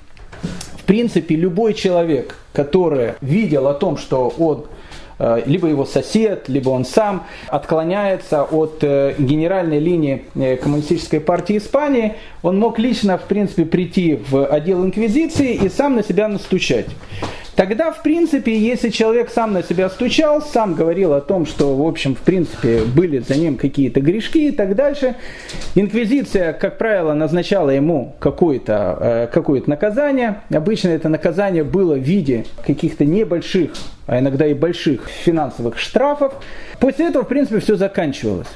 В 0.76 0.84
принципе, 0.84 1.36
любой 1.36 1.74
человек, 1.74 2.36
который 2.52 3.12
видел 3.20 3.68
о 3.68 3.74
том, 3.74 3.98
что 3.98 4.32
он 4.38 4.66
Э, 5.18 5.42
либо 5.46 5.66
его 5.66 5.84
сосед, 5.84 6.48
либо 6.48 6.70
он 6.70 6.84
сам 6.84 7.26
отклоняется 7.48 8.44
от 8.44 8.78
э, 8.82 9.14
генеральной 9.18 9.80
линии 9.80 10.24
э, 10.36 10.56
коммунистической 10.56 11.20
партии 11.20 11.58
Испании, 11.58 12.14
он 12.42 12.58
мог 12.58 12.78
лично, 12.78 13.18
в 13.18 13.22
принципе, 13.22 13.64
прийти 13.64 14.20
в 14.28 14.46
отдел 14.46 14.84
инквизиции 14.84 15.54
и 15.54 15.68
сам 15.68 15.96
на 15.96 16.04
себя 16.04 16.28
настучать. 16.28 16.86
Тогда, 17.58 17.90
в 17.90 18.02
принципе, 18.02 18.56
если 18.56 18.88
человек 18.88 19.30
сам 19.30 19.52
на 19.52 19.64
себя 19.64 19.90
стучал, 19.90 20.40
сам 20.40 20.74
говорил 20.74 21.12
о 21.12 21.20
том, 21.20 21.44
что, 21.44 21.74
в 21.74 21.84
общем, 21.84 22.14
в 22.14 22.20
принципе, 22.20 22.82
были 22.84 23.18
за 23.18 23.34
ним 23.34 23.56
какие-то 23.56 24.00
грешки 24.00 24.46
и 24.46 24.50
так 24.52 24.76
дальше, 24.76 25.16
инквизиция, 25.74 26.52
как 26.52 26.78
правило, 26.78 27.14
назначала 27.14 27.70
ему 27.70 28.14
какое-то 28.20 28.98
э, 29.00 29.26
какое 29.32 29.60
наказание. 29.66 30.42
Обычно 30.54 30.90
это 30.90 31.08
наказание 31.08 31.64
было 31.64 31.96
в 31.96 31.98
виде 31.98 32.46
каких-то 32.64 33.04
небольших, 33.04 33.72
а 34.06 34.20
иногда 34.20 34.46
и 34.46 34.54
больших 34.54 35.08
финансовых 35.08 35.78
штрафов. 35.78 36.34
После 36.78 37.08
этого, 37.08 37.24
в 37.24 37.28
принципе, 37.28 37.58
все 37.58 37.74
заканчивалось. 37.74 38.46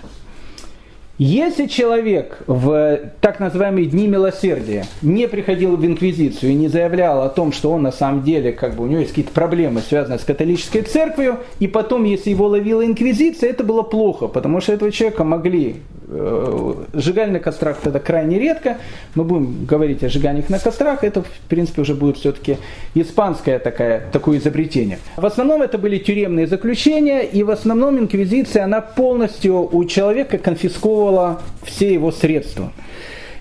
Если 1.25 1.67
человек 1.67 2.43
в 2.49 2.99
так 3.21 3.39
называемые 3.39 3.87
дни 3.87 4.09
милосердия 4.09 4.87
не 5.03 5.29
приходил 5.29 5.77
в 5.77 5.87
инквизицию 5.87 6.51
и 6.51 6.55
не 6.57 6.67
заявлял 6.67 7.23
о 7.23 7.29
том, 7.29 7.53
что 7.53 7.71
он 7.71 7.83
на 7.83 7.93
самом 7.93 8.25
деле, 8.25 8.51
как 8.51 8.75
бы 8.75 8.83
у 8.83 8.87
него 8.89 8.99
есть 8.99 9.13
какие-то 9.13 9.31
проблемы, 9.31 9.83
связанные 9.89 10.19
с 10.19 10.25
католической 10.25 10.83
церковью, 10.83 11.39
и 11.61 11.69
потом, 11.69 12.03
если 12.03 12.31
его 12.31 12.49
ловила 12.49 12.85
инквизиция, 12.85 13.51
это 13.51 13.63
было 13.63 13.83
плохо, 13.83 14.27
потому 14.27 14.61
что 14.61 14.73
этого 14.73 14.91
человека 14.91 15.23
могли 15.23 15.77
сжигали 16.93 17.31
на 17.31 17.41
кострах 17.41 17.79
тогда 17.79 17.99
крайне 17.99 18.39
редко. 18.39 18.79
Мы 19.15 19.25
будем 19.25 19.65
говорить 19.65 20.03
о 20.05 20.09
сжиганиях 20.09 20.49
на 20.49 20.59
кострах. 20.59 21.05
Это, 21.05 21.23
в 21.23 21.49
принципе, 21.49 21.83
уже 21.83 21.95
будет 21.95 22.17
все-таки 22.17 22.59
испанское 22.95 23.59
такое, 23.59 24.03
такое 24.13 24.39
изобретение. 24.39 24.99
В 25.17 25.27
основном 25.27 25.63
это 25.63 25.79
были 25.79 25.99
тюремные 25.99 26.47
заключения, 26.47 27.23
и 27.23 27.43
в 27.43 27.51
основном 27.51 27.99
инквизиция, 27.99 28.65
она 28.65 28.81
полностью 28.81 29.69
у 29.75 29.85
человека 29.85 30.39
конфисковывала 30.39 31.41
все 31.65 31.93
его 31.93 32.11
средства. 32.13 32.73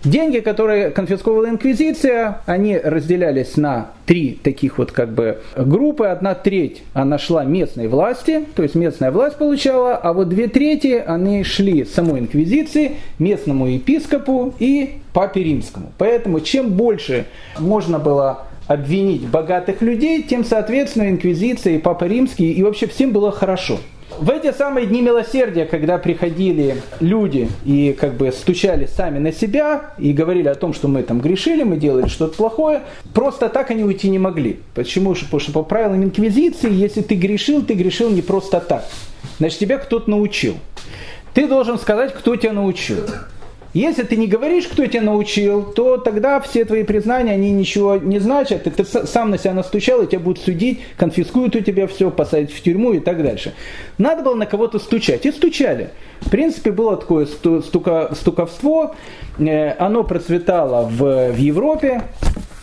Деньги, 0.03 0.39
которые 0.39 0.89
конфисковала 0.89 1.47
инквизиция, 1.47 2.41
они 2.47 2.75
разделялись 2.75 3.55
на 3.55 3.91
три 4.07 4.39
таких 4.41 4.79
вот 4.79 4.91
как 4.91 5.13
бы 5.13 5.41
группы. 5.55 6.07
Одна 6.07 6.33
треть 6.33 6.81
она 6.93 7.19
шла 7.19 7.43
местной 7.43 7.87
власти, 7.87 8.45
то 8.55 8.63
есть 8.63 8.73
местная 8.73 9.11
власть 9.11 9.37
получала, 9.37 9.95
а 9.95 10.13
вот 10.13 10.29
две 10.29 10.47
трети 10.47 11.03
они 11.05 11.43
шли 11.43 11.85
самой 11.85 12.21
инквизиции, 12.21 12.93
местному 13.19 13.67
епископу 13.67 14.55
и 14.57 15.01
папе 15.13 15.43
римскому. 15.43 15.91
Поэтому 15.99 16.39
чем 16.39 16.71
больше 16.71 17.25
можно 17.59 17.99
было 17.99 18.47
обвинить 18.67 19.27
богатых 19.27 19.83
людей, 19.83 20.23
тем, 20.23 20.43
соответственно, 20.43 21.09
инквизиция 21.09 21.75
и 21.75 21.77
папа 21.77 22.05
римский, 22.05 22.51
и 22.51 22.63
вообще 22.63 22.87
всем 22.87 23.11
было 23.11 23.31
хорошо. 23.31 23.77
В 24.20 24.30
эти 24.30 24.51
самые 24.51 24.88
дни 24.88 25.01
милосердия, 25.01 25.66
когда 25.66 25.97
приходили 25.97 26.78
люди 26.99 27.49
и 27.66 27.95
как 27.99 28.14
бы 28.14 28.32
стучали 28.32 28.86
сами 28.86 29.20
на 29.20 29.32
себя 29.32 29.91
и 29.97 30.14
говорили 30.14 30.47
о 30.47 30.55
том, 30.55 30.74
что 30.74 30.88
мы 30.88 31.01
там 31.03 31.20
грешили, 31.22 31.64
мы 31.64 31.78
делали 31.78 32.07
что-то 32.07 32.36
плохое, 32.36 32.82
просто 33.14 33.49
так 33.49 33.72
они 33.72 33.84
уйти 33.84 34.09
не 34.09 34.20
могли. 34.20 34.59
Почему? 34.76 35.16
Потому 35.16 35.39
что 35.39 35.51
по 35.51 35.64
правилам 35.64 36.03
инквизиции, 36.03 36.72
если 36.72 37.01
ты 37.01 37.16
грешил, 37.16 37.64
ты 37.64 37.74
грешил 37.74 38.09
не 38.09 38.22
просто 38.22 38.59
так. 38.59 38.86
Значит, 39.39 39.59
тебя 39.59 39.78
кто-то 39.78 40.09
научил. 40.09 40.55
Ты 41.34 41.47
должен 41.47 41.80
сказать, 41.80 42.14
кто 42.14 42.36
тебя 42.36 42.53
научил. 42.53 42.97
Если 43.74 44.03
ты 44.03 44.17
не 44.17 44.28
говоришь, 44.28 44.67
кто 44.67 44.86
тебя 44.86 45.01
научил, 45.01 45.63
то 45.63 45.97
тогда 45.97 46.41
все 46.41 46.65
твои 46.65 46.84
признания, 46.84 47.32
они 47.32 47.51
ничего 47.51 47.95
не 47.95 48.19
значат. 48.19 48.63
Ты, 48.63 48.72
ты 48.72 48.84
сам 48.84 49.30
на 49.30 49.38
себя 49.38 49.53
настучал, 49.53 50.01
и 50.01 50.07
тебя 50.07 50.19
будут 50.19 50.43
судить, 50.43 50.82
конфискуют 50.97 51.55
у 51.55 51.61
тебя 51.61 51.88
все, 51.88 52.11
посадить 52.11 52.51
в 52.51 52.61
тюрьму 52.61 52.93
и 52.93 52.99
так 52.99 53.24
дальше. 53.24 53.53
Надо 53.97 54.24
было 54.24 54.36
на 54.36 54.45
кого-то 54.45 54.78
стучать. 54.78 55.26
И 55.26 55.32
стучали. 55.32 55.91
В 56.19 56.30
принципе, 56.30 56.72
было 56.72 56.97
такое 56.97 57.26
стука, 57.26 58.13
стуковство. 58.13 58.95
Э, 59.39 59.72
оно 59.80 60.03
процветало 60.03 60.86
в, 60.86 61.32
в 61.32 61.38
Европе. 61.38 62.01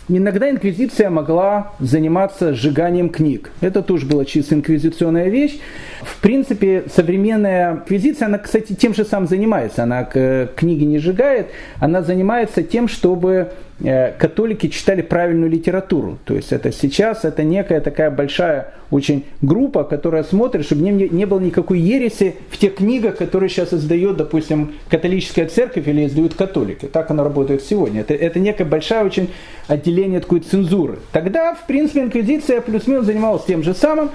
Иногда 0.09 0.49
инквизиция 0.49 1.11
могла 1.11 1.73
заниматься 1.79 2.53
сжиганием 2.53 3.09
книг. 3.09 3.51
Это 3.61 3.83
тоже 3.83 4.07
была 4.07 4.25
чисто 4.25 4.55
инквизиционная 4.55 5.29
вещь. 5.29 5.59
В 6.01 6.19
принципе, 6.19 6.85
современная 6.93 7.73
инквизиция, 7.73 8.25
она, 8.25 8.39
кстати, 8.39 8.73
тем 8.73 8.95
же 8.95 9.05
самым 9.05 9.27
занимается. 9.27 9.83
Она 9.83 10.03
книги 10.03 10.83
не 10.83 10.97
сжигает, 10.97 11.47
она 11.79 12.01
занимается 12.01 12.63
тем, 12.63 12.87
чтобы 12.87 13.29
Э, 13.39 13.68
католики 13.81 14.67
читали 14.67 15.01
правильную 15.01 15.49
литературу. 15.49 16.17
То 16.25 16.35
есть 16.35 16.51
это 16.51 16.71
сейчас 16.71 17.23
это 17.23 17.43
некая 17.43 17.79
такая 17.81 18.11
большая 18.11 18.73
очень 18.91 19.25
группа, 19.41 19.83
которая 19.83 20.23
смотрит, 20.23 20.65
чтобы 20.65 20.81
не, 20.81 21.07
не 21.09 21.25
было 21.25 21.39
никакой 21.39 21.79
ереси 21.79 22.35
в 22.49 22.57
тех 22.57 22.75
книгах, 22.75 23.17
которые 23.17 23.49
сейчас 23.49 23.73
издает, 23.73 24.17
допустим, 24.17 24.73
католическая 24.89 25.47
церковь 25.47 25.87
или 25.87 26.05
издают 26.05 26.33
католики. 26.33 26.87
Так 26.87 27.11
оно 27.11 27.23
работает 27.23 27.63
сегодня. 27.63 28.01
Это, 28.01 28.13
это 28.13 28.39
некая 28.39 28.65
большая 28.65 29.05
очень 29.05 29.29
отделение 29.67 30.19
такой 30.19 30.39
цензуры. 30.39 30.99
Тогда, 31.11 31.53
в 31.53 31.65
принципе, 31.67 32.01
инквизиция 32.01 32.61
плюс-минус 32.61 33.05
занималась 33.05 33.45
тем 33.45 33.63
же 33.63 33.73
самым. 33.73 34.09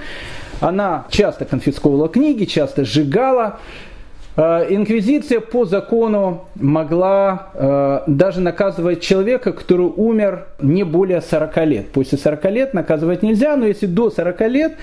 Она 0.59 1.05
часто 1.09 1.45
конфисковывала 1.45 2.07
книги, 2.07 2.45
часто 2.45 2.85
сжигала. 2.85 3.59
Э, 4.37 4.65
инквизиция 4.69 5.39
по 5.39 5.65
закону 5.65 6.45
могла 6.55 7.49
э, 7.53 8.01
даже 8.07 8.41
наказывать 8.41 9.01
человека, 9.01 9.53
который 9.53 9.85
умер 9.85 10.47
не 10.61 10.83
более 10.83 11.21
40 11.21 11.65
лет. 11.65 11.87
После 11.91 12.17
40 12.17 12.45
лет 12.51 12.73
наказывать 12.73 13.23
нельзя, 13.23 13.55
но 13.55 13.65
если 13.65 13.85
до 13.85 14.09
40 14.09 14.41
лет, 14.49 14.73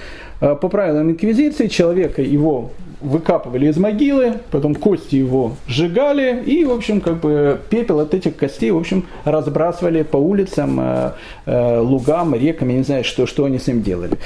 э, 0.41 0.55
по 0.55 0.69
правилам 0.69 1.11
инквизиции, 1.11 1.67
человека 1.67 2.23
его 2.23 2.71
выкапывали 3.03 3.67
из 3.67 3.77
могилы, 3.77 4.35
потом 4.51 4.75
кости 4.75 5.17
его 5.17 5.57
сжигали 5.67 6.41
и, 6.47 6.65
в 6.65 6.71
общем, 6.71 7.01
как 7.01 7.19
бы 7.19 7.59
пепел 7.69 7.99
от 7.99 8.15
этих 8.15 8.37
костей, 8.37 8.71
в 8.71 8.79
общем, 8.79 9.07
разбрасывали 9.25 10.05
по 10.05 10.19
улицам, 10.19 10.81
лугам, 11.45 12.37
рекам, 12.37 12.69
я 12.69 12.77
не 12.77 12.85
знаю, 12.85 13.03
что, 13.03 13.27
что 13.27 13.45
они 13.45 13.59
с 13.59 13.67
ним 13.67 13.83
делали. 13.83 14.19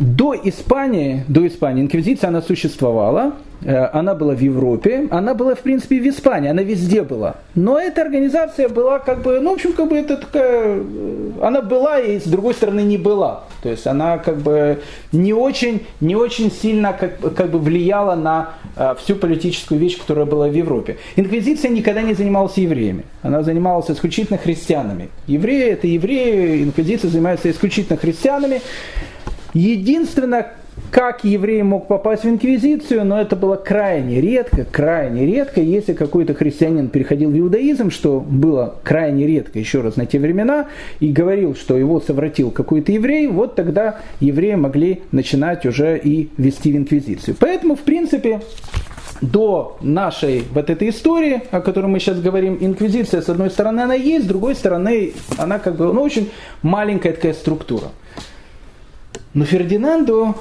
До 0.00 0.34
Испании, 0.34 1.24
до 1.28 1.46
Испании 1.46 1.82
инквизиция 1.82 2.28
она 2.28 2.40
существовала, 2.40 3.34
э, 3.62 3.84
она 3.92 4.14
была 4.14 4.34
в 4.34 4.40
Европе, 4.40 5.06
она 5.10 5.34
была, 5.34 5.54
в 5.54 5.58
принципе, 5.58 6.00
в 6.00 6.08
Испании, 6.08 6.48
она 6.48 6.62
везде 6.62 7.02
была. 7.02 7.34
Но 7.54 7.78
эта 7.78 8.00
организация 8.00 8.70
была 8.70 8.98
как 8.98 9.20
бы, 9.20 9.40
ну, 9.40 9.50
в 9.50 9.54
общем, 9.54 9.74
как 9.74 9.90
бы 9.90 9.98
это 9.98 10.16
такая, 10.16 10.78
э, 10.78 11.30
она 11.42 11.60
была 11.60 12.00
и 12.00 12.18
с 12.18 12.24
другой 12.24 12.54
стороны 12.54 12.80
не 12.80 12.96
была. 12.96 13.44
То 13.62 13.68
есть 13.68 13.86
она 13.86 14.16
как 14.16 14.38
бы 14.38 14.80
не 15.12 15.34
очень, 15.34 15.84
не 16.00 16.16
очень 16.16 16.50
сильно 16.50 16.94
как, 16.94 17.34
как 17.34 17.50
бы 17.50 17.58
влияла 17.58 18.14
на 18.14 18.54
а, 18.76 18.94
всю 18.94 19.16
политическую 19.16 19.78
вещь, 19.78 19.98
которая 19.98 20.24
была 20.24 20.48
в 20.48 20.54
Европе. 20.54 20.96
Инквизиция 21.16 21.70
никогда 21.70 22.00
не 22.00 22.14
занималась 22.14 22.56
евреями, 22.56 23.04
она 23.22 23.42
занималась 23.42 23.90
исключительно 23.90 24.38
христианами. 24.38 25.10
Евреи 25.26 25.72
это 25.72 25.86
евреи, 25.86 26.62
инквизиция 26.62 27.10
занимается 27.10 27.50
исключительно 27.50 27.98
христианами. 27.98 28.62
Единственное, 29.52 30.52
как 30.90 31.24
еврей 31.24 31.62
мог 31.62 31.88
попасть 31.88 32.24
в 32.24 32.28
инквизицию, 32.28 33.04
но 33.04 33.20
это 33.20 33.36
было 33.36 33.56
крайне 33.56 34.20
редко, 34.20 34.64
крайне 34.64 35.26
редко, 35.26 35.60
если 35.60 35.92
какой-то 35.92 36.34
христианин 36.34 36.88
переходил 36.88 37.30
в 37.30 37.38
иудаизм, 37.38 37.90
что 37.90 38.20
было 38.20 38.76
крайне 38.82 39.26
редко 39.26 39.58
еще 39.58 39.80
раз 39.80 39.96
на 39.96 40.06
те 40.06 40.18
времена, 40.18 40.68
и 41.00 41.12
говорил, 41.12 41.54
что 41.54 41.76
его 41.76 42.00
совратил 42.00 42.50
какой-то 42.50 42.92
еврей, 42.92 43.26
вот 43.26 43.54
тогда 43.54 44.00
евреи 44.20 44.54
могли 44.54 45.02
начинать 45.12 45.66
уже 45.66 45.98
и 45.98 46.30
вести 46.36 46.72
в 46.72 46.76
инквизицию. 46.76 47.36
Поэтому, 47.38 47.76
в 47.76 47.80
принципе, 47.80 48.40
до 49.20 49.76
нашей 49.82 50.44
вот 50.52 50.70
этой 50.70 50.88
истории, 50.88 51.42
о 51.50 51.60
которой 51.60 51.86
мы 51.86 52.00
сейчас 52.00 52.20
говорим, 52.20 52.56
инквизиция, 52.60 53.20
с 53.20 53.28
одной 53.28 53.50
стороны, 53.50 53.80
она 53.80 53.94
есть, 53.94 54.24
с 54.24 54.28
другой 54.28 54.54
стороны, 54.54 55.12
она 55.36 55.58
как 55.58 55.76
бы, 55.76 55.92
ну, 55.92 56.00
очень 56.00 56.30
маленькая 56.62 57.12
такая 57.12 57.34
структура. 57.34 57.88
Но 59.34 59.44
Фердинанду 59.44 60.34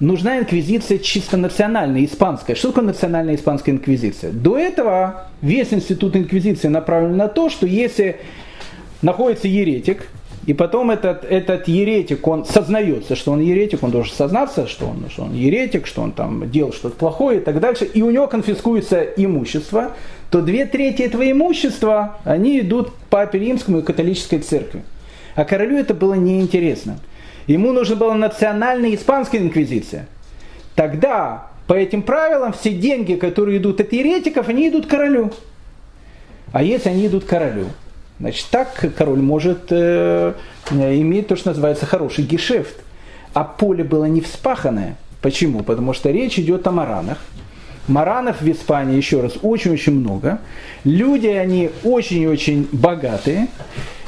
нужна 0.00 0.38
инквизиция 0.38 0.98
чисто 0.98 1.36
национальная, 1.36 2.04
испанская. 2.04 2.56
Что 2.56 2.68
такое 2.68 2.84
национальная 2.84 3.34
испанская 3.34 3.74
инквизиция? 3.74 4.32
До 4.32 4.58
этого 4.58 5.28
весь 5.42 5.72
институт 5.72 6.16
инквизиции 6.16 6.68
направлен 6.68 7.16
на 7.16 7.28
то, 7.28 7.48
что 7.48 7.66
если 7.66 8.20
находится 9.02 9.48
еретик, 9.48 10.08
и 10.46 10.52
потом 10.52 10.90
этот, 10.90 11.24
этот 11.24 11.68
еретик, 11.68 12.26
он 12.26 12.44
сознается, 12.44 13.16
что 13.16 13.32
он 13.32 13.40
еретик, 13.40 13.82
он 13.82 13.90
должен 13.90 14.14
сознаться, 14.14 14.66
что 14.66 14.86
он, 14.86 15.06
что 15.08 15.24
он 15.24 15.34
еретик, 15.34 15.86
что 15.86 16.02
он 16.02 16.12
там 16.12 16.50
делал 16.50 16.72
что-то 16.72 16.96
плохое 16.96 17.38
и 17.38 17.40
так 17.40 17.60
дальше, 17.60 17.86
и 17.86 18.02
у 18.02 18.10
него 18.10 18.26
конфискуется 18.26 19.02
имущество, 19.02 19.92
то 20.30 20.42
две 20.42 20.66
трети 20.66 21.02
этого 21.02 21.30
имущества, 21.30 22.18
они 22.24 22.60
идут 22.60 22.92
папе 23.08 23.38
римскому 23.38 23.78
и 23.78 23.82
католической 23.82 24.38
церкви. 24.38 24.82
А 25.34 25.44
королю 25.44 25.78
это 25.78 25.94
было 25.94 26.14
неинтересно. 26.14 26.98
Ему 27.46 27.72
нужна 27.72 27.96
была 27.96 28.14
национальная 28.14 28.94
испанская 28.94 29.40
инквизиция. 29.40 30.06
Тогда 30.74 31.48
по 31.66 31.74
этим 31.74 32.02
правилам 32.02 32.52
все 32.52 32.70
деньги, 32.70 33.14
которые 33.14 33.58
идут 33.58 33.80
от 33.80 33.92
еретиков, 33.92 34.48
они 34.48 34.68
идут 34.68 34.86
королю. 34.86 35.32
А 36.52 36.62
если 36.62 36.88
они 36.88 37.06
идут 37.06 37.24
королю, 37.24 37.66
значит 38.20 38.46
так 38.50 38.84
король 38.96 39.20
может 39.20 39.66
э, 39.70 40.34
иметь 40.70 41.28
то, 41.28 41.36
что 41.36 41.50
называется 41.50 41.86
хороший 41.86 42.24
гешефт. 42.24 42.76
А 43.32 43.44
поле 43.44 43.82
было 43.82 44.04
не 44.04 44.20
вспаханное. 44.20 44.96
Почему? 45.20 45.62
Потому 45.64 45.92
что 45.92 46.10
речь 46.10 46.38
идет 46.38 46.66
о 46.66 46.70
маранах. 46.70 47.18
Маранов 47.88 48.40
в 48.40 48.50
Испании, 48.50 48.96
еще 48.96 49.20
раз, 49.20 49.34
очень-очень 49.42 49.94
много. 49.94 50.40
Люди, 50.84 51.26
они 51.26 51.70
очень-очень 51.82 52.68
богатые. 52.72 53.48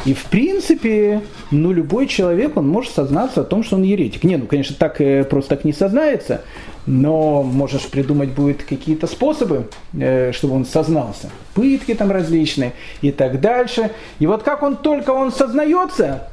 И 0.05 0.15
в 0.15 0.25
принципе, 0.27 1.21
ну 1.51 1.73
любой 1.73 2.07
человек, 2.07 2.57
он 2.57 2.69
может 2.69 2.93
сознаться 2.93 3.41
о 3.41 3.45
том, 3.45 3.65
что 3.65 3.77
он 3.77 3.83
еретик. 3.83 4.23
Не, 4.25 4.37
ну 4.37 4.47
конечно, 4.47 4.77
так 4.79 5.01
э, 5.01 5.25
просто 5.25 5.57
так 5.57 5.65
не 5.65 5.73
сознается, 5.73 6.43
но 6.87 7.43
можешь 7.43 7.87
придумать 7.87 8.31
будет 8.31 8.63
какие-то 8.63 9.09
способы, 9.09 9.69
э, 9.99 10.31
чтобы 10.33 10.55
он 10.55 10.65
сознался. 10.65 11.31
Пытки 11.55 11.95
там 11.95 12.13
различные 12.13 12.73
и 13.03 13.11
так 13.11 13.41
дальше. 13.41 13.91
И 14.21 14.27
вот 14.27 14.45
как 14.45 14.63
он 14.63 14.77
только 14.77 15.11
он 15.11 15.33
сознается, 15.33 16.29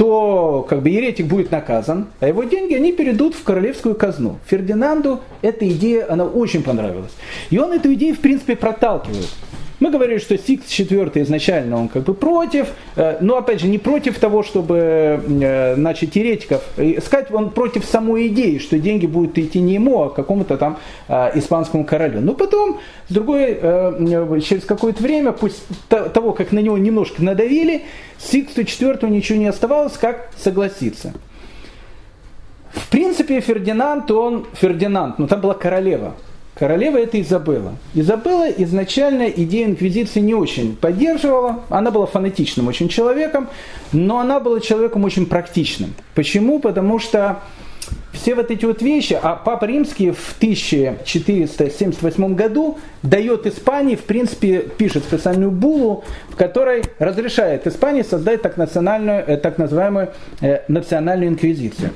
то 0.00 0.64
как 0.66 0.80
бы 0.80 0.88
еретик 0.88 1.26
будет 1.26 1.50
наказан, 1.50 2.06
а 2.20 2.26
его 2.26 2.44
деньги 2.44 2.72
они 2.72 2.90
перейдут 2.90 3.34
в 3.34 3.42
королевскую 3.42 3.94
казну. 3.94 4.38
Фердинанду 4.46 5.20
эта 5.42 5.68
идея, 5.68 6.10
она 6.10 6.24
очень 6.24 6.62
понравилась. 6.62 7.12
И 7.50 7.58
он 7.58 7.70
эту 7.72 7.92
идею, 7.92 8.14
в 8.14 8.20
принципе, 8.20 8.56
проталкивает. 8.56 9.28
Мы 9.80 9.90
говорили, 9.90 10.18
что 10.18 10.36
Сикс 10.36 10.66
IV 10.66 11.22
изначально 11.22 11.78
он 11.78 11.88
как 11.88 12.02
бы 12.02 12.12
против, 12.12 12.68
э, 12.96 13.16
но 13.22 13.38
опять 13.38 13.60
же 13.60 13.66
не 13.66 13.78
против 13.78 14.18
того, 14.18 14.42
чтобы 14.42 14.76
э, 14.76 15.74
значит, 15.74 16.12
теоретиков 16.12 16.62
искать, 16.76 17.30
он 17.30 17.48
против 17.50 17.86
самой 17.86 18.28
идеи, 18.28 18.58
что 18.58 18.78
деньги 18.78 19.06
будут 19.06 19.38
идти 19.38 19.58
не 19.58 19.74
ему, 19.74 20.02
а 20.02 20.10
какому-то 20.10 20.58
там 20.58 20.78
э, 21.08 21.30
испанскому 21.38 21.86
королю. 21.86 22.20
Но 22.20 22.34
потом, 22.34 22.78
с 23.08 23.12
другой, 23.12 23.54
через 24.42 24.64
какое-то 24.64 25.02
время, 25.02 25.32
после 25.32 25.62
того, 25.88 26.32
как 26.32 26.52
на 26.52 26.58
него 26.58 26.76
немножко 26.76 27.24
надавили, 27.24 27.82
Сиксту 28.18 28.60
IV 28.60 29.08
ничего 29.08 29.38
не 29.38 29.46
оставалось, 29.46 29.94
как 29.94 30.28
согласиться. 30.36 31.14
В 32.72 32.88
принципе, 32.90 33.40
Фердинанд, 33.40 34.10
он 34.10 34.46
Фердинанд, 34.52 35.18
но 35.18 35.26
там 35.26 35.40
была 35.40 35.54
королева. 35.54 36.14
Королева 36.60 36.98
это 36.98 37.18
Изабелла. 37.18 37.76
Изабелла 37.94 38.50
изначально 38.50 39.30
идею 39.30 39.70
инквизиции 39.70 40.20
не 40.20 40.34
очень 40.34 40.76
поддерживала. 40.76 41.60
Она 41.70 41.90
была 41.90 42.04
фанатичным 42.04 42.68
очень 42.68 42.90
человеком, 42.90 43.48
но 43.92 44.18
она 44.18 44.40
была 44.40 44.60
человеком 44.60 45.02
очень 45.04 45.24
практичным. 45.24 45.94
Почему? 46.14 46.60
Потому 46.60 46.98
что 46.98 47.40
все 48.12 48.34
вот 48.34 48.50
эти 48.50 48.64
вот 48.64 48.82
вещи, 48.82 49.18
а 49.20 49.36
Папа 49.36 49.64
Римский 49.64 50.10
в 50.10 50.34
1478 50.36 52.34
году 52.34 52.78
дает 53.02 53.46
Испании, 53.46 53.94
в 53.96 54.02
принципе, 54.02 54.60
пишет 54.60 55.04
специальную 55.04 55.50
булу, 55.50 56.04
в 56.28 56.36
которой 56.36 56.82
разрешает 56.98 57.66
Испании 57.66 58.02
создать 58.02 58.42
так, 58.42 58.56
национальную, 58.56 59.24
э, 59.26 59.36
так 59.36 59.58
называемую 59.58 60.10
э, 60.40 60.62
национальную 60.68 61.30
инквизицию. 61.30 61.90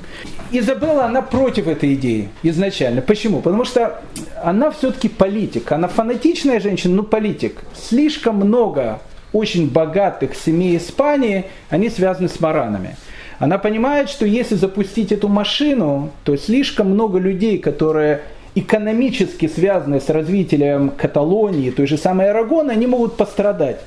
Изабелла, 0.51 1.05
она 1.05 1.21
против 1.21 1.67
этой 1.67 1.93
идеи 1.95 2.29
изначально. 2.43 3.01
Почему? 3.01 3.41
Потому 3.41 3.65
что 3.65 4.01
она 4.41 4.71
все-таки 4.71 5.09
политик, 5.09 5.71
она 5.71 5.87
фанатичная 5.87 6.59
женщина, 6.59 6.95
но 6.95 7.03
политик. 7.03 7.61
Слишком 7.75 8.37
много 8.37 8.99
очень 9.33 9.69
богатых 9.69 10.33
семей 10.33 10.77
Испании, 10.77 11.45
они 11.69 11.89
связаны 11.89 12.29
с 12.29 12.39
маранами. 12.39 12.95
Она 13.39 13.57
понимает, 13.57 14.09
что 14.09 14.25
если 14.25 14.55
запустить 14.55 15.11
эту 15.11 15.27
машину, 15.27 16.11
то 16.23 16.37
слишком 16.37 16.91
много 16.91 17.19
людей, 17.19 17.57
которые 17.57 18.21
экономически 18.55 19.47
связаны 19.47 19.99
с 19.99 20.09
развитием 20.09 20.89
Каталонии, 20.89 21.71
той 21.71 21.87
же 21.87 21.97
самой 21.97 22.29
Арагона, 22.29 22.73
они 22.73 22.85
могут 22.87 23.17
пострадать. 23.17 23.81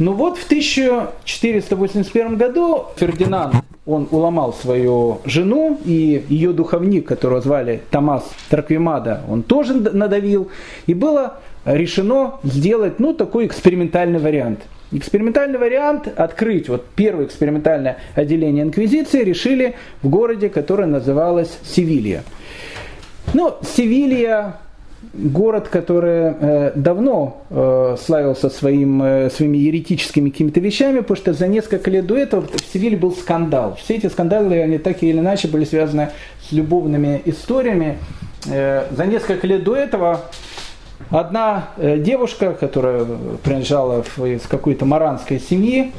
Но 0.00 0.14
вот 0.14 0.38
в 0.38 0.46
1481 0.46 2.36
году 2.36 2.86
Фердинанд 2.96 3.56
он 3.84 4.08
уломал 4.10 4.54
свою 4.54 5.20
жену, 5.26 5.78
и 5.84 6.24
ее 6.30 6.52
духовник, 6.54 7.06
которого 7.06 7.42
звали 7.42 7.82
Томас 7.90 8.24
Траквимада, 8.48 9.20
он 9.28 9.42
тоже 9.42 9.74
надавил, 9.74 10.48
и 10.86 10.94
было 10.94 11.34
решено 11.66 12.36
сделать 12.42 12.98
ну, 12.98 13.12
такой 13.12 13.46
экспериментальный 13.46 14.18
вариант. 14.18 14.60
Экспериментальный 14.90 15.58
вариант 15.58 16.08
открыть, 16.16 16.70
вот 16.70 16.86
первое 16.96 17.26
экспериментальное 17.26 17.98
отделение 18.14 18.64
Инквизиции 18.64 19.22
решили 19.22 19.76
в 20.02 20.08
городе, 20.08 20.48
которое 20.48 20.86
называлось 20.86 21.58
Севилья. 21.62 22.22
Ну, 23.34 23.54
Севилья 23.76 24.60
город, 25.12 25.68
который 25.68 26.34
э, 26.40 26.72
давно 26.74 27.42
э, 27.50 27.96
славился 28.00 28.48
своим, 28.48 29.02
э, 29.02 29.30
своими 29.30 29.58
еретическими 29.58 30.30
какими-то 30.30 30.60
вещами, 30.60 31.00
потому 31.00 31.16
что 31.16 31.32
за 31.32 31.48
несколько 31.48 31.90
лет 31.90 32.06
до 32.06 32.16
этого 32.16 32.42
в 32.42 32.72
Севиле 32.72 32.96
был 32.96 33.12
скандал. 33.12 33.76
Все 33.76 33.96
эти 33.96 34.06
скандалы, 34.06 34.60
они 34.60 34.78
так 34.78 35.02
или 35.02 35.18
иначе 35.18 35.48
были 35.48 35.64
связаны 35.64 36.10
с 36.48 36.52
любовными 36.52 37.22
историями. 37.24 37.98
За 38.44 39.04
несколько 39.06 39.46
лет 39.46 39.64
до 39.64 39.76
этого 39.76 40.22
одна 41.10 41.70
девушка, 41.76 42.54
которая 42.54 43.04
принадлежала 43.42 44.02
из 44.16 44.42
какой-то 44.46 44.86
маранской 44.86 45.38
семьи, 45.38 45.92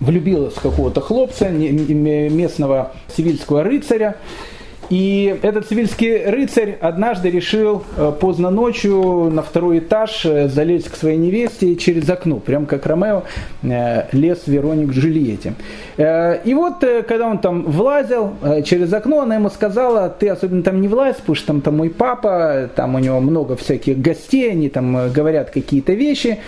влюбилась 0.00 0.54
в 0.54 0.60
какого-то 0.60 1.00
хлопца, 1.00 1.48
местного 1.48 2.92
сивильского 3.16 3.62
рыцаря, 3.62 4.16
и 4.92 5.38
этот 5.40 5.70
сивильский 5.70 6.22
рыцарь 6.26 6.76
однажды 6.78 7.30
решил 7.30 7.82
э, 7.96 8.12
поздно 8.20 8.50
ночью 8.50 9.30
на 9.32 9.40
второй 9.40 9.78
этаж 9.78 10.26
э, 10.26 10.48
залезть 10.48 10.90
к 10.90 10.96
своей 10.96 11.16
невесте 11.16 11.76
через 11.76 12.10
окно, 12.10 12.36
прям 12.36 12.66
как 12.66 12.84
Ромео 12.84 13.22
э, 13.62 14.02
лез 14.12 14.42
Вероник 14.46 14.90
к 14.90 14.92
Джульетте. 14.92 15.54
И 15.96 16.54
вот, 16.54 16.84
когда 17.08 17.28
он 17.28 17.38
там 17.38 17.64
влазил 17.64 18.32
через 18.64 18.92
окно, 18.92 19.20
она 19.20 19.36
ему 19.36 19.48
сказала, 19.48 20.08
ты 20.10 20.28
особенно 20.28 20.62
там 20.62 20.80
не 20.80 20.88
влазь, 20.88 21.16
потому 21.16 21.36
что 21.36 21.46
там, 21.46 21.60
там 21.62 21.76
мой 21.78 21.88
папа, 21.88 22.68
там 22.74 22.94
у 22.94 22.98
него 22.98 23.20
много 23.20 23.56
всяких 23.56 23.98
гостей, 23.98 24.50
они 24.50 24.68
там 24.68 25.10
говорят 25.10 25.50
какие-то 25.50 25.92
вещи. 25.92 26.38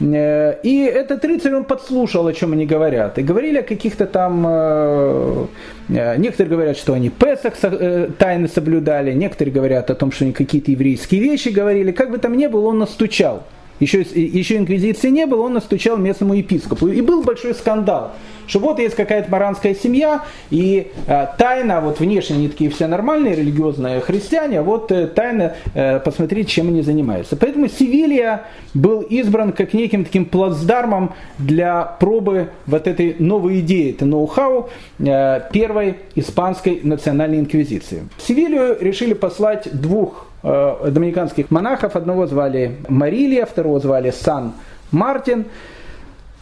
И 0.00 0.92
этот 0.94 1.24
рыцарь, 1.24 1.54
он 1.54 1.64
подслушал, 1.64 2.26
о 2.26 2.32
чем 2.32 2.52
они 2.52 2.66
говорят. 2.66 3.18
И 3.18 3.22
говорили 3.22 3.58
о 3.58 3.62
каких-то 3.62 4.06
там 4.06 5.48
некоторые 5.88 6.50
говорят, 6.50 6.76
что 6.76 6.92
они 6.92 7.08
Песах 7.08 7.54
э, 7.90 8.10
тайны 8.18 8.48
соблюдали, 8.48 9.12
некоторые 9.12 9.52
говорят 9.52 9.90
о 9.90 9.94
том, 9.94 10.12
что 10.12 10.24
они 10.24 10.32
какие-то 10.32 10.70
еврейские 10.70 11.20
вещи 11.20 11.48
говорили. 11.48 11.92
Как 11.92 12.10
бы 12.10 12.18
там 12.18 12.36
ни 12.36 12.46
было, 12.46 12.66
он 12.66 12.78
настучал. 12.78 13.44
Еще, 13.80 14.02
еще 14.02 14.56
инквизиции 14.56 15.08
не 15.08 15.26
было, 15.26 15.42
он 15.42 15.54
настучал 15.54 15.96
местному 15.96 16.34
епископу. 16.34 16.88
И 16.88 17.00
был 17.00 17.22
большой 17.22 17.54
скандал 17.54 18.12
что 18.50 18.58
вот 18.58 18.78
есть 18.80 18.96
какая-то 18.96 19.30
маранская 19.30 19.74
семья, 19.74 20.24
и 20.50 20.90
э, 21.06 21.26
тайна, 21.38 21.80
вот 21.80 22.00
внешне 22.00 22.36
они 22.36 22.48
такие 22.48 22.68
все 22.68 22.88
нормальные, 22.88 23.36
религиозные 23.36 24.00
христиане, 24.00 24.58
а 24.58 24.62
вот 24.62 24.90
э, 24.90 25.06
тайна 25.06 25.54
э, 25.74 26.00
посмотреть, 26.00 26.48
чем 26.48 26.68
они 26.68 26.82
занимаются. 26.82 27.36
Поэтому 27.36 27.68
Севилья 27.68 28.46
был 28.74 29.00
избран 29.02 29.52
как 29.52 29.72
неким 29.72 30.04
таким 30.04 30.24
плацдармом 30.24 31.14
для 31.38 31.84
пробы 31.84 32.50
вот 32.66 32.86
этой 32.86 33.16
новой 33.20 33.60
идеи, 33.60 33.92
это 33.92 34.04
ноу-хау 34.04 34.68
э, 34.98 35.40
первой 35.52 35.96
испанской 36.16 36.80
национальной 36.82 37.38
инквизиции. 37.38 38.08
В 38.18 38.26
Севилью 38.26 38.76
решили 38.80 39.14
послать 39.14 39.68
двух 39.72 40.26
доминиканских 40.42 41.50
монахов, 41.50 41.96
одного 41.96 42.26
звали 42.26 42.76
Марилия, 42.88 43.46
второго 43.46 43.80
звали 43.80 44.10
Сан 44.10 44.52
Мартин. 44.90 45.46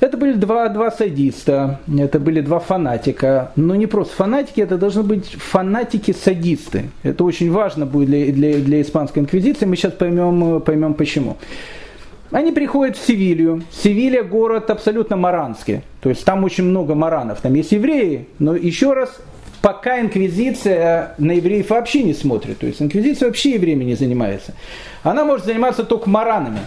Это 0.01 0.16
были 0.16 0.34
два, 0.34 0.68
два 0.68 0.92
садиста, 0.92 1.80
это 1.99 2.20
были 2.20 2.40
два 2.40 2.61
фанатика. 2.61 3.51
Но 3.57 3.74
не 3.74 3.88
просто 3.88 4.14
фанатики, 4.14 4.61
это 4.61 4.78
должны 4.78 5.03
быть 5.03 5.34
фанатики-садисты. 5.34 6.90
Это 7.03 7.24
очень 7.24 7.51
важно 7.51 7.84
будет 7.84 8.09
для, 8.09 8.32
для, 8.32 8.59
для 8.61 8.80
испанской 8.80 9.22
инквизиции. 9.22 9.66
Мы 9.66 9.74
сейчас 9.74 9.92
поймем, 9.92 10.61
поймем 10.61 10.94
почему. 10.94 11.36
Они 12.30 12.53
приходят 12.53 12.96
в 12.96 13.05
Севилью. 13.05 13.62
Севилья 13.72 14.22
город 14.22 14.70
абсолютно 14.70 15.16
маранский. 15.16 15.80
То 16.01 16.11
есть 16.11 16.24
там 16.24 16.44
очень 16.44 16.64
много 16.64 16.94
маранов. 16.94 17.40
Там 17.40 17.55
есть 17.55 17.72
евреи, 17.72 18.28
но 18.38 18.55
еще 18.55 18.92
раз 18.92 19.18
пока 19.63 20.01
инквизиция 20.01 21.15
на 21.19 21.33
евреев 21.33 21.71
вообще 21.71 22.03
не 22.03 22.15
смотрит. 22.15 22.59
То 22.59 22.67
есть 22.67 22.81
инквизиция 22.81 23.29
вообще 23.29 23.53
евреями 23.53 23.85
не 23.85 23.95
занимается. 23.95 24.55
Она 25.03 25.25
может 25.25 25.47
заниматься 25.47 25.85
только 25.85 26.09
маранами. 26.09 26.61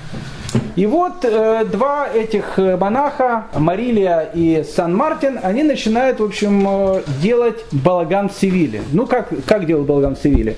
И 0.75 0.85
вот 0.85 1.23
э, 1.23 1.65
два 1.65 2.09
этих 2.13 2.57
монаха, 2.57 3.47
Марилия 3.53 4.31
и 4.33 4.63
Сан-Мартин, 4.63 5.39
они 5.41 5.63
начинают, 5.63 6.19
в 6.19 6.23
общем, 6.23 6.65
э, 6.67 7.01
делать 7.21 7.63
балаган 7.71 8.29
в 8.29 8.33
Севиле. 8.33 8.81
Ну, 8.91 9.05
как, 9.05 9.29
как 9.45 9.65
делать 9.65 9.85
балаган 9.85 10.15
в 10.15 10.19
Севиле? 10.19 10.55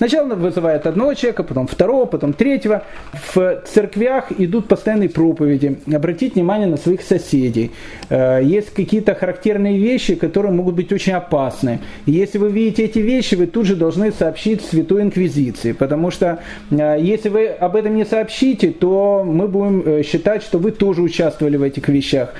Сначала 0.00 0.34
вызывает 0.34 0.86
одного 0.86 1.12
человека, 1.12 1.42
потом 1.42 1.66
второго, 1.66 2.06
потом 2.06 2.32
третьего. 2.32 2.84
В 3.12 3.62
церквях 3.66 4.32
идут 4.38 4.66
постоянные 4.66 5.10
проповеди. 5.10 5.76
Обратить 5.94 6.36
внимание 6.36 6.66
на 6.66 6.78
своих 6.78 7.02
соседей. 7.02 7.72
Э, 8.08 8.40
есть 8.42 8.72
какие-то 8.72 9.14
характерные 9.14 9.76
вещи, 9.76 10.14
которые 10.14 10.52
могут 10.52 10.74
быть 10.74 10.90
очень 10.90 11.12
опасны. 11.12 11.80
И 12.06 12.12
если 12.12 12.38
вы 12.38 12.50
видите 12.50 12.84
эти 12.84 12.98
вещи, 12.98 13.34
вы 13.34 13.46
тут 13.46 13.66
же 13.66 13.76
должны 13.76 14.10
сообщить 14.10 14.62
Святой 14.64 15.02
Инквизиции. 15.02 15.72
Потому 15.72 16.10
что 16.10 16.38
э, 16.70 16.96
если 16.98 17.28
вы 17.28 17.48
об 17.48 17.76
этом 17.76 17.94
не 17.94 18.06
сообщите, 18.06 18.70
то 18.70 19.22
мы 19.22 19.48
будем 19.48 19.82
э, 19.84 20.02
считать, 20.02 20.42
что 20.42 20.58
вы 20.58 20.70
тоже 20.70 21.02
участвовали 21.02 21.58
в 21.58 21.62
этих 21.62 21.86
вещах. 21.88 22.32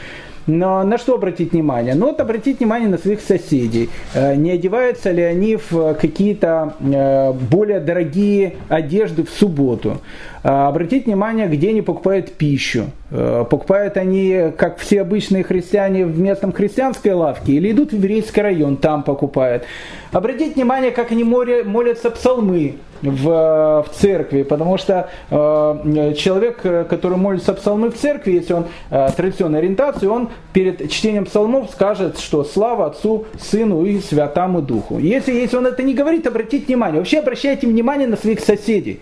Но 0.46 0.82
на 0.84 0.98
что 0.98 1.14
обратить 1.14 1.52
внимание? 1.52 1.94
Ну 1.94 2.06
вот 2.06 2.20
обратить 2.20 2.58
внимание 2.58 2.88
на 2.88 2.98
своих 2.98 3.20
соседей. 3.20 3.90
Э, 4.14 4.34
не 4.34 4.50
одеваются 4.50 5.10
ли 5.10 5.22
они 5.22 5.56
в 5.56 5.94
какие-то 5.94 6.74
э, 6.80 7.32
более 7.32 7.80
дорогие 7.80 8.54
одежды 8.68 9.24
в 9.24 9.30
субботу? 9.30 9.98
Э, 10.42 10.68
обратить 10.68 11.06
внимание, 11.06 11.46
где 11.46 11.70
они 11.70 11.82
покупают 11.82 12.32
пищу. 12.32 12.86
Покупают 13.10 13.96
они, 13.96 14.52
как 14.56 14.78
все 14.78 15.00
обычные 15.00 15.42
христиане, 15.42 16.06
в 16.06 16.16
местном 16.20 16.52
христианской 16.52 17.12
лавке 17.12 17.54
или 17.54 17.72
идут 17.72 17.90
в 17.90 17.96
еврейский 17.96 18.40
район, 18.40 18.76
там 18.76 19.02
покупают. 19.02 19.64
Обратить 20.12 20.54
внимание, 20.54 20.92
как 20.92 21.10
они 21.10 21.24
молятся 21.24 22.10
псалмы 22.12 22.76
в, 23.02 23.84
в 23.86 23.86
церкви, 23.94 24.42
потому 24.42 24.78
что 24.78 25.10
э, 25.30 26.14
человек, 26.16 26.62
который 26.88 27.16
молится 27.16 27.54
псалмы 27.54 27.90
в 27.90 27.96
церкви, 27.96 28.32
если 28.32 28.54
он 28.54 28.66
э, 28.90 29.08
традиционной 29.16 29.60
ориентации, 29.60 30.06
он 30.06 30.30
перед 30.52 30.90
чтением 30.90 31.24
псалмов 31.24 31.70
скажет, 31.70 32.18
что 32.18 32.44
слава 32.44 32.86
Отцу, 32.86 33.26
Сыну 33.40 33.84
и 33.84 34.00
Святому 34.00 34.62
Духу. 34.62 34.98
Если, 34.98 35.32
если 35.32 35.56
он 35.56 35.66
это 35.66 35.82
не 35.82 35.94
говорит, 35.94 36.26
обратите 36.26 36.66
внимание. 36.66 36.98
Вообще 36.98 37.18
обращайте 37.18 37.66
внимание 37.66 38.08
на 38.08 38.16
своих 38.16 38.40
соседей. 38.40 39.00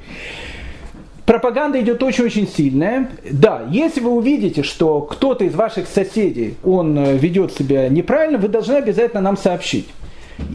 Пропаганда 1.28 1.78
идет 1.82 2.03
очень-очень 2.03 2.49
сильная. 2.49 3.11
Да, 3.30 3.66
если 3.70 4.01
вы 4.01 4.12
увидите, 4.12 4.62
что 4.62 5.03
кто-то 5.03 5.44
из 5.44 5.55
ваших 5.55 5.86
соседей, 5.86 6.55
он 6.64 6.99
э, 6.99 7.16
ведет 7.18 7.53
себя 7.53 7.88
неправильно, 7.88 8.38
вы 8.38 8.49
должны 8.49 8.74
обязательно 8.76 9.20
нам 9.20 9.36
сообщить. 9.36 9.88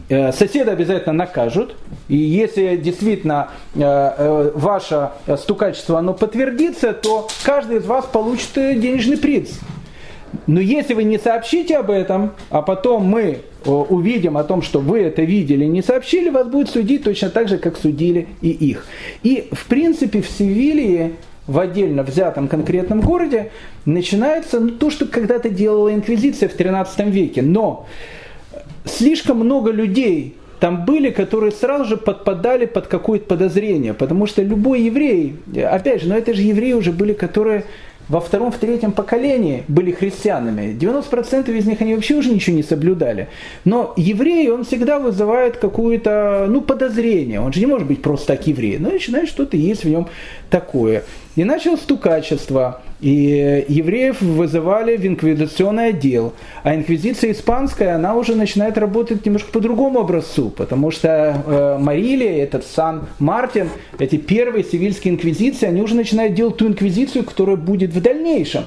Э, 0.08 0.32
соседа 0.32 0.72
обязательно 0.72 1.14
накажут. 1.14 1.76
И 2.08 2.16
если 2.16 2.76
действительно 2.76 3.48
э, 3.74 3.80
э, 3.80 4.50
ваше 4.54 5.10
стукачество 5.36 5.98
оно 5.98 6.14
подтвердится, 6.14 6.92
то 6.92 7.28
каждый 7.44 7.78
из 7.78 7.86
вас 7.86 8.04
получит 8.06 8.52
денежный 8.54 9.16
приз. 9.16 9.58
Но 10.46 10.60
если 10.60 10.94
вы 10.94 11.04
не 11.04 11.18
сообщите 11.18 11.76
об 11.76 11.90
этом, 11.90 12.32
а 12.50 12.60
потом 12.60 13.04
мы 13.04 13.42
увидим 13.64 14.36
о 14.36 14.44
том, 14.44 14.62
что 14.62 14.80
вы 14.80 15.00
это 15.00 15.22
видели, 15.22 15.64
не 15.64 15.80
сообщили, 15.80 16.28
вас 16.28 16.48
будет 16.48 16.68
судить 16.68 17.04
точно 17.04 17.30
так 17.30 17.48
же, 17.48 17.56
как 17.56 17.78
судили 17.78 18.26
и 18.42 18.50
их. 18.50 18.84
И 19.22 19.48
в 19.52 19.66
принципе 19.66 20.20
в 20.20 20.28
Севилье 20.28 21.12
в 21.46 21.58
отдельно 21.58 22.02
взятом 22.02 22.48
конкретном 22.48 23.00
городе 23.00 23.52
начинается 23.84 24.60
ну, 24.60 24.70
то, 24.70 24.90
что 24.90 25.06
когда-то 25.06 25.50
делала 25.50 25.94
инквизиция 25.94 26.48
в 26.48 26.54
13 26.54 27.06
веке. 27.06 27.40
Но 27.40 27.86
слишком 28.84 29.38
много 29.38 29.70
людей 29.70 30.36
там 30.60 30.84
были, 30.84 31.10
которые 31.10 31.52
сразу 31.52 31.84
же 31.84 31.96
подпадали 31.96 32.64
под 32.66 32.86
какое-то 32.86 33.26
подозрение, 33.26 33.92
потому 33.92 34.26
что 34.26 34.42
любой 34.42 34.82
еврей, 34.82 35.36
опять 35.54 36.02
же, 36.02 36.08
но 36.08 36.16
это 36.16 36.32
же 36.32 36.42
евреи 36.42 36.72
уже 36.72 36.92
были, 36.92 37.12
которые 37.12 37.64
во 38.08 38.20
втором, 38.20 38.52
в 38.52 38.58
третьем 38.58 38.92
поколении 38.92 39.64
были 39.68 39.90
христианами. 39.90 40.76
90% 40.78 41.50
из 41.56 41.66
них 41.66 41.80
они 41.80 41.94
вообще 41.94 42.14
уже 42.14 42.30
ничего 42.30 42.56
не 42.56 42.62
соблюдали. 42.62 43.28
Но 43.64 43.94
еврей, 43.96 44.50
он 44.50 44.64
всегда 44.64 44.98
вызывает 44.98 45.56
какое-то 45.56 46.46
ну, 46.48 46.60
подозрение. 46.60 47.40
Он 47.40 47.52
же 47.52 47.60
не 47.60 47.66
может 47.66 47.88
быть 47.88 48.02
просто 48.02 48.28
так 48.28 48.46
еврей. 48.46 48.76
Но 48.78 48.90
начинает 48.90 49.28
что-то 49.28 49.56
есть 49.56 49.84
в 49.84 49.88
нем 49.88 50.08
такое. 50.50 51.04
И 51.36 51.44
начал 51.44 51.76
стукачество. 51.76 52.80
И 53.00 53.64
евреев 53.68 54.22
вызывали 54.22 54.96
в 54.96 55.04
инквизиционный 55.04 55.88
отдел. 55.88 56.32
А 56.62 56.74
инквизиция 56.74 57.32
испанская, 57.32 57.96
она 57.96 58.14
уже 58.14 58.34
начинает 58.34 58.78
работать 58.78 59.26
немножко 59.26 59.50
по 59.50 59.60
другому 59.60 60.00
образцу, 60.00 60.50
потому 60.50 60.90
что 60.90 61.42
э, 61.44 61.78
Марилия, 61.78 62.42
этот 62.42 62.64
Сан-Мартин, 62.64 63.68
эти 63.98 64.16
первые 64.16 64.64
сивильские 64.64 65.14
инквизиции, 65.14 65.66
они 65.66 65.82
уже 65.82 65.96
начинают 65.96 66.34
делать 66.34 66.56
ту 66.56 66.68
инквизицию, 66.68 67.24
которая 67.24 67.56
будет 67.56 67.92
в 67.92 68.00
дальнейшем. 68.00 68.64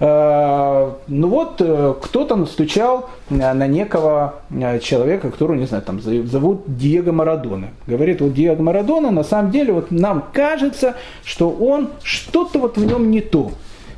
Э, 0.00 0.92
ну 1.08 1.28
вот 1.28 1.60
э, 1.60 1.94
кто-то 2.00 2.36
настучал 2.36 3.10
на 3.30 3.66
некого 3.66 4.36
э, 4.50 4.78
человека, 4.78 5.30
которого, 5.30 5.56
не 5.56 5.66
знаю, 5.66 5.82
там 5.82 6.00
зовут 6.00 6.62
Диего 6.66 7.12
Марадона. 7.12 7.68
Говорит, 7.86 8.20
вот 8.20 8.34
Диего 8.34 8.62
Марадона, 8.62 9.10
на 9.10 9.24
самом 9.24 9.50
деле, 9.50 9.72
вот 9.72 9.90
нам 9.90 10.24
кажется, 10.32 10.94
что 11.24 11.50
он, 11.50 11.90
что-то 12.02 12.58
вот 12.58 12.76
в 12.76 12.84
нем 12.84 13.10
не 13.10 13.20
то. 13.20 13.50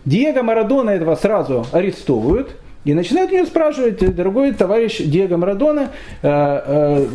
Диего 0.05 0.43
Марадона 0.43 0.91
этого 0.91 1.15
сразу 1.17 1.67
арестовывают, 1.73 2.57
и 2.85 2.95
начинают 2.95 3.31
меня 3.31 3.45
спрашивать, 3.45 3.99
дорогой 4.15 4.53
товарищ 4.53 4.99
Диего 4.99 5.37
Марадона, 5.37 5.91
э, 6.23 7.07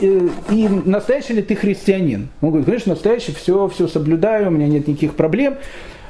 э, 0.00 0.28
и 0.50 0.68
настоящий 0.86 1.34
ли 1.34 1.42
ты 1.42 1.54
христианин? 1.54 2.28
Он 2.40 2.48
говорит, 2.48 2.66
конечно, 2.66 2.94
настоящий, 2.94 3.32
все, 3.32 3.68
все 3.68 3.88
соблюдаю, 3.88 4.48
у 4.48 4.50
меня 4.50 4.68
нет 4.68 4.88
никаких 4.88 5.12
проблем. 5.12 5.56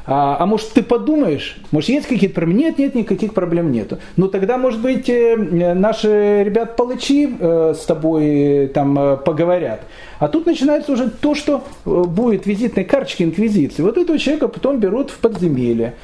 А, 0.04 0.36
а 0.38 0.46
может 0.46 0.70
ты 0.70 0.82
подумаешь, 0.82 1.56
может 1.70 1.88
есть 1.88 2.08
какие-то 2.08 2.34
проблемы? 2.34 2.60
Нет, 2.60 2.78
нет, 2.78 2.94
никаких 2.94 3.34
проблем 3.34 3.70
нету. 3.70 3.98
Ну 4.16 4.28
тогда, 4.28 4.58
может 4.58 4.80
быть, 4.80 5.08
э, 5.08 5.36
наши 5.36 6.42
ребят-палачи 6.44 7.36
э, 7.38 7.74
с 7.76 7.84
тобой 7.84 8.64
э, 8.64 8.68
там 8.68 9.18
поговорят. 9.24 9.82
А 10.18 10.28
тут 10.28 10.46
начинается 10.46 10.92
уже 10.92 11.10
то, 11.10 11.34
что 11.34 11.64
будет 11.84 12.46
визитной 12.46 12.84
карточки 12.84 13.24
инквизиции. 13.24 13.82
Вот 13.82 13.98
этого 13.98 14.18
человека 14.18 14.46
потом 14.46 14.78
берут 14.78 15.10
в 15.10 15.18
подземелье. 15.18 15.94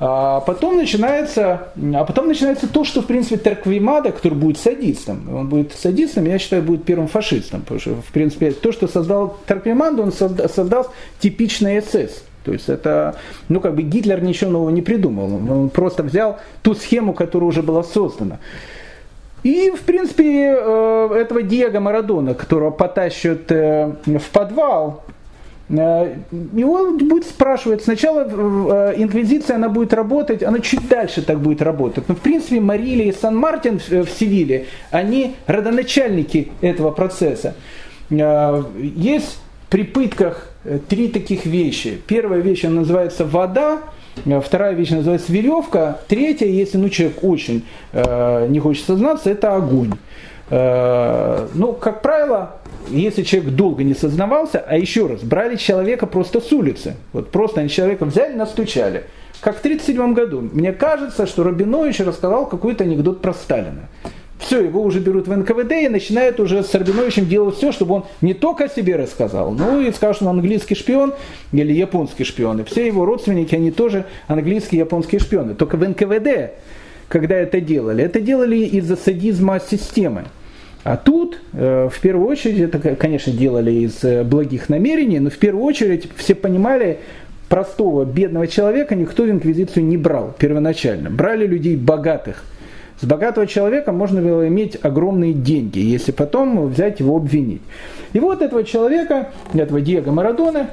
А 0.00 0.40
потом 0.40 0.76
начинается, 0.76 1.68
а 1.94 2.04
потом 2.04 2.26
начинается 2.26 2.68
то, 2.68 2.84
что, 2.84 3.02
в 3.02 3.06
принципе, 3.06 3.36
Терквимада, 3.36 4.10
который 4.10 4.34
будет 4.34 4.58
садистом, 4.58 5.32
он 5.32 5.48
будет 5.48 5.72
садистом, 5.72 6.24
я 6.24 6.38
считаю, 6.40 6.62
будет 6.62 6.84
первым 6.84 7.06
фашистом. 7.06 7.60
Потому 7.60 7.80
что, 7.80 7.94
в 7.94 8.12
принципе, 8.12 8.50
то, 8.50 8.72
что 8.72 8.88
создал 8.88 9.36
Терквимада, 9.46 10.02
он 10.02 10.12
создал, 10.12 10.48
создал 10.48 10.88
типичный 11.20 11.80
СС. 11.80 12.24
То 12.48 12.54
есть 12.54 12.70
это, 12.70 13.14
ну 13.50 13.60
как 13.60 13.74
бы 13.74 13.82
Гитлер 13.82 14.22
ничего 14.22 14.50
нового 14.50 14.70
не 14.70 14.80
придумал, 14.80 15.34
он 15.34 15.68
просто 15.68 16.02
взял 16.02 16.38
ту 16.62 16.74
схему, 16.74 17.12
которая 17.12 17.46
уже 17.46 17.62
была 17.62 17.82
создана. 17.82 18.38
И, 19.42 19.70
в 19.70 19.82
принципе, 19.82 20.56
э, 20.58 21.10
этого 21.14 21.42
Диего 21.42 21.78
Марадона, 21.78 22.32
которого 22.32 22.70
потащат 22.70 23.52
э, 23.52 23.92
в 24.06 24.30
подвал, 24.32 25.04
э, 25.68 26.16
его 26.54 26.92
будет 26.92 27.26
спрашивать, 27.26 27.84
сначала 27.84 28.94
инквизиция, 28.96 29.56
она 29.56 29.68
будет 29.68 29.92
работать, 29.92 30.42
она 30.42 30.60
чуть 30.60 30.88
дальше 30.88 31.20
так 31.20 31.40
будет 31.40 31.60
работать. 31.60 32.08
Но, 32.08 32.14
в 32.14 32.20
принципе, 32.20 32.60
Марили 32.60 33.02
и 33.02 33.12
Сан-Мартин 33.12 33.78
в 33.78 34.08
Севиле, 34.08 34.68
они 34.90 35.34
родоначальники 35.46 36.50
этого 36.62 36.92
процесса. 36.92 37.54
Есть 38.08 39.38
при 39.70 39.82
пытках 39.82 40.48
э, 40.64 40.78
три 40.88 41.08
таких 41.08 41.46
вещи. 41.46 42.00
Первая 42.06 42.40
вещь 42.40 42.64
она 42.64 42.80
называется 42.80 43.24
вода, 43.24 43.80
э, 44.24 44.40
вторая 44.40 44.74
вещь 44.74 44.90
называется 44.90 45.32
веревка, 45.32 46.00
третья, 46.08 46.46
если 46.46 46.78
ну, 46.78 46.88
человек 46.88 47.22
очень 47.22 47.64
э, 47.92 48.46
не 48.48 48.60
хочет 48.60 48.86
сознаться, 48.86 49.30
это 49.30 49.54
огонь. 49.54 49.92
Э, 50.50 51.48
ну, 51.54 51.72
как 51.72 52.02
правило, 52.02 52.56
если 52.88 53.22
человек 53.22 53.52
долго 53.52 53.84
не 53.84 53.94
сознавался, 53.94 54.58
а 54.66 54.76
еще 54.76 55.06
раз, 55.06 55.22
брали 55.22 55.56
человека 55.56 56.06
просто 56.06 56.40
с 56.40 56.50
улицы, 56.52 56.96
вот 57.12 57.30
просто 57.30 57.60
они 57.60 57.68
человека 57.68 58.04
взяли, 58.04 58.34
настучали. 58.34 59.04
Как 59.40 59.56
в 59.56 59.60
1937 59.60 60.14
году. 60.14 60.40
Мне 60.52 60.72
кажется, 60.72 61.26
что 61.26 61.44
Рабинович 61.44 62.00
рассказал 62.00 62.46
какой-то 62.46 62.82
анекдот 62.82 63.22
про 63.22 63.32
Сталина. 63.32 63.88
Все, 64.38 64.64
его 64.64 64.82
уже 64.82 65.00
берут 65.00 65.26
в 65.26 65.36
НКВД 65.36 65.72
и 65.72 65.88
начинают 65.88 66.38
уже 66.38 66.62
с 66.62 66.72
Рабиновичем 66.74 67.26
делать 67.26 67.56
все, 67.56 67.72
чтобы 67.72 67.96
он 67.96 68.04
не 68.20 68.34
только 68.34 68.64
о 68.64 68.68
себе 68.68 68.96
рассказал, 68.96 69.50
но 69.50 69.80
и 69.80 69.90
скажут, 69.92 70.16
что 70.16 70.26
он 70.26 70.38
английский 70.38 70.74
шпион 70.74 71.14
или 71.52 71.72
японский 71.72 72.24
шпион. 72.24 72.60
И 72.60 72.64
все 72.64 72.86
его 72.86 73.04
родственники, 73.04 73.54
они 73.54 73.72
тоже 73.72 74.06
английские 74.28 74.80
японские 74.80 75.20
шпионы. 75.20 75.54
Только 75.54 75.76
в 75.76 75.86
НКВД, 75.86 76.52
когда 77.08 77.34
это 77.34 77.60
делали, 77.60 78.04
это 78.04 78.20
делали 78.20 78.58
из-за 78.58 78.96
садизма 78.96 79.60
системы. 79.60 80.24
А 80.84 80.96
тут, 80.96 81.40
э, 81.52 81.88
в 81.92 82.00
первую 82.00 82.28
очередь, 82.28 82.60
это, 82.60 82.78
конечно, 82.94 83.32
делали 83.32 83.72
из 83.72 84.04
э, 84.04 84.22
благих 84.22 84.68
намерений, 84.68 85.18
но 85.18 85.30
в 85.30 85.36
первую 85.36 85.64
очередь 85.64 86.08
все 86.16 86.34
понимали, 86.36 87.00
простого 87.48 88.04
бедного 88.04 88.46
человека 88.46 88.94
никто 88.94 89.24
в 89.24 89.30
инквизицию 89.30 89.84
не 89.84 89.96
брал 89.96 90.34
первоначально. 90.38 91.10
Брали 91.10 91.46
людей 91.46 91.76
богатых– 91.76 92.44
С 93.00 93.04
богатого 93.04 93.46
человека 93.46 93.92
можно 93.92 94.20
было 94.20 94.48
иметь 94.48 94.76
огромные 94.82 95.32
деньги, 95.32 95.78
если 95.78 96.10
потом 96.10 96.66
взять 96.68 96.98
его 96.98 97.16
обвинить. 97.16 97.62
И 98.12 98.18
вот 98.18 98.42
этого 98.42 98.64
человека, 98.64 99.30
этого 99.54 99.80
Диего 99.80 100.10
Марадона, 100.10 100.70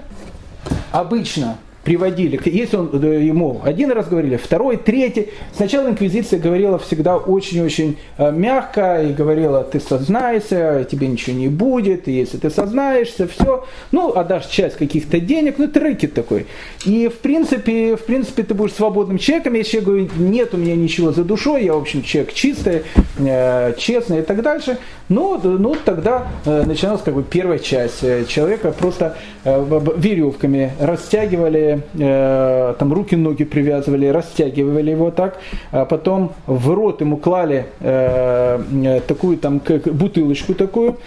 обычно 0.91 1.57
приводили, 1.85 2.39
если 2.45 2.77
он 2.77 2.89
э, 2.91 3.23
ему 3.23 3.61
один 3.63 3.91
раз 3.91 4.07
говорили, 4.07 4.37
второй, 4.37 4.75
третий. 4.75 5.29
Сначала 5.53 5.87
инквизиция 5.87 6.39
говорила 6.39 6.79
всегда 6.79 7.15
очень-очень 7.15 7.97
э, 8.17 8.31
мягко 8.31 9.03
и 9.03 9.13
говорила, 9.13 9.63
ты 9.63 9.79
сознайся, 9.79 10.85
тебе 10.89 11.07
ничего 11.07 11.37
не 11.37 11.47
будет, 11.47 12.07
и 12.07 12.11
если 12.11 12.37
ты 12.37 12.49
сознаешься, 12.49 13.27
все, 13.27 13.65
ну, 13.91 14.11
отдашь 14.13 14.47
часть 14.47 14.77
каких-то 14.77 15.19
денег, 15.19 15.59
ну, 15.59 15.67
трекет 15.67 16.13
такой. 16.13 16.47
И, 16.85 17.07
в 17.07 17.19
принципе, 17.19 17.95
в 17.95 18.03
принципе, 18.03 18.41
ты 18.41 18.55
будешь 18.55 18.73
свободным 18.73 19.19
человеком, 19.19 19.53
если 19.53 19.77
я 19.77 19.83
говорю, 19.83 20.09
нет 20.17 20.55
у 20.55 20.57
меня 20.57 20.75
ничего 20.75 21.11
за 21.11 21.23
душой, 21.23 21.65
я, 21.65 21.75
в 21.75 21.77
общем, 21.77 22.01
человек 22.01 22.33
чистый, 22.33 22.81
э, 23.19 23.73
честный 23.77 24.19
и 24.19 24.21
так 24.23 24.41
дальше, 24.41 24.79
ну, 25.07 25.39
ну 25.43 25.75
тогда 25.85 26.27
начиналась 26.45 27.03
как 27.03 27.13
бы 27.13 27.21
первая 27.21 27.59
часть. 27.59 28.03
Человека 28.27 28.71
просто 28.71 29.17
веревками 29.45 30.71
растягивали 30.79 31.74
э, 31.93 32.73
там 32.77 32.93
руки-ноги 32.93 33.43
привязывали, 33.43 34.07
растягивали 34.07 34.91
его 34.91 35.11
так, 35.11 35.39
а 35.71 35.85
потом 35.85 36.31
в 36.47 36.73
рот 36.73 37.01
ему 37.01 37.17
клали 37.17 37.65
э, 37.79 38.59
э 38.83 38.99
такую 39.07 39.37
там 39.37 39.61
бутылочку 39.85 40.53
такую 40.53 40.97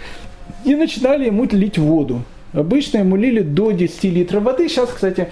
и 0.65 0.75
начинали 0.75 1.25
ему 1.25 1.45
лить 1.45 1.77
воду. 1.77 2.21
Обычно 2.53 2.99
ему 2.99 3.15
лили 3.15 3.41
до 3.41 3.71
10 3.71 4.03
литров 4.05 4.43
воды. 4.43 4.67
Сейчас, 4.67 4.89
кстати, 4.89 5.27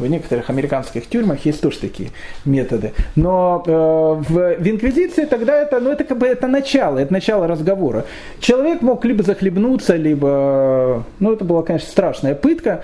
в 0.00 0.06
некоторых 0.06 0.50
американских 0.50 1.06
тюрьмах 1.06 1.44
есть 1.46 1.60
тоже 1.60 1.78
такие 1.78 2.10
методы. 2.44 2.92
Но 3.16 3.62
э, 3.66 3.70
в, 3.70 4.56
в 4.58 4.68
инквизиции 4.68 5.24
тогда 5.24 5.56
это, 5.62 5.80
ну, 5.80 5.90
это 5.90 6.04
как 6.04 6.18
бы 6.18 6.26
это 6.26 6.46
начало, 6.46 6.98
это 6.98 7.12
начало 7.12 7.46
разговора. 7.46 8.04
Человек 8.40 8.82
мог 8.82 9.04
либо 9.04 9.22
захлебнуться, 9.22 9.96
либо, 9.96 11.04
ну, 11.20 11.32
это 11.32 11.44
была, 11.44 11.62
конечно, 11.62 11.88
страшная 11.88 12.34
пытка. 12.34 12.82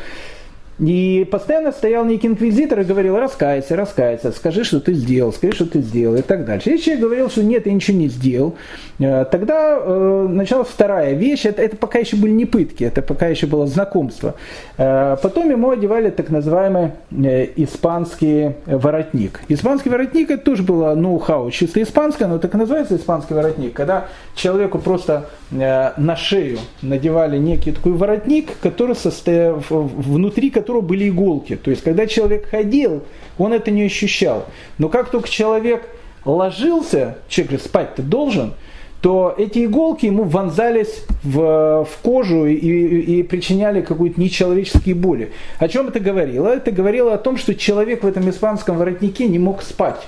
И 0.79 1.27
постоянно 1.31 1.73
стоял 1.73 2.05
некий 2.05 2.27
инквизитор 2.27 2.81
и 2.81 2.85
говорил, 2.85 3.17
раскайся, 3.17 3.77
раскайся, 3.77 4.31
скажи, 4.33 4.63
что 4.63 4.79
ты 4.79 4.93
сделал, 4.93 5.33
скажи, 5.33 5.55
что 5.55 5.67
ты 5.67 5.81
сделал 5.81 6.17
и 6.17 6.23
так 6.23 6.45
дальше. 6.45 6.71
Если 6.71 6.85
человек 6.85 7.05
говорил, 7.05 7.31
что 7.31 7.43
нет, 7.43 7.67
я 7.67 7.73
ничего 7.73 7.97
не 7.97 8.09
сделал, 8.09 8.57
э, 8.99 9.25
тогда 9.31 9.79
э, 9.81 10.27
началась 10.29 10.69
вторая 10.69 11.15
вещь, 11.15 11.47
это, 11.47 11.63
это 11.63 11.77
пока 11.77 11.99
еще 11.99 12.17
были 12.17 12.33
не 12.33 12.45
пытки, 12.45 12.85
это 12.85 13.01
пока 13.01 13.29
еще 13.29 13.47
было 13.47 13.67
знакомство. 13.67 14.35
Э, 14.77 15.17
потом 15.23 15.51
ему 15.51 15.71
одевали 15.71 16.11
так 16.11 16.29
называемый 16.29 16.91
испанский 17.57 18.53
воротник. 18.67 19.41
Испанский 19.49 19.89
воротник 19.89 20.31
это 20.31 20.45
тоже 20.45 20.63
было 20.63 20.95
ноу-хау, 20.95 21.51
чисто 21.53 21.83
испанское, 21.83 22.29
но 22.29 22.39
так 22.39 22.53
называется 22.53 22.97
испанский 22.97 23.33
воротник, 23.33 23.73
когда 23.73 24.09
человеку 24.35 24.79
просто 24.79 25.27
на 25.51 26.17
шею 26.17 26.59
надевали 26.83 27.39
некий 27.39 27.71
такой 27.71 27.93
воротник, 27.93 28.59
который 28.61 28.97
состоял 28.97 29.63
внутри 29.71 30.51
которого 30.51 30.66
были 30.81 31.09
иголки. 31.09 31.57
То 31.57 31.71
есть, 31.71 31.83
когда 31.83 32.07
человек 32.07 32.49
ходил, 32.49 33.03
он 33.39 33.53
это 33.53 33.71
не 33.71 33.85
ощущал. 33.85 34.47
Но 34.79 34.89
как 34.89 35.11
только 35.11 35.29
человек 35.29 35.89
ложился, 36.25 37.19
человек 37.29 37.51
говорит, 37.51 37.67
спать 37.67 37.95
ты 37.95 38.03
должен, 38.03 38.55
то 39.01 39.35
эти 39.37 39.65
иголки 39.65 40.07
ему 40.07 40.25
вонзались 40.25 41.05
в, 41.23 41.85
в 41.85 41.99
кожу 42.03 42.47
и, 42.47 42.55
и, 42.55 43.19
и 43.19 43.23
причиняли 43.23 43.81
какую-то 43.81 44.21
нечеловеческие 44.21 44.95
боли. 44.95 45.33
О 45.59 45.69
чем 45.69 45.89
это 45.89 46.01
говорило? 46.01 46.49
Это 46.49 46.73
говорило 46.73 47.15
о 47.15 47.19
том, 47.19 47.37
что 47.37 47.55
человек 47.55 48.03
в 48.03 48.07
этом 48.07 48.29
испанском 48.31 48.79
воротнике 48.79 49.29
не 49.29 49.39
мог 49.39 49.63
спать. 49.63 50.01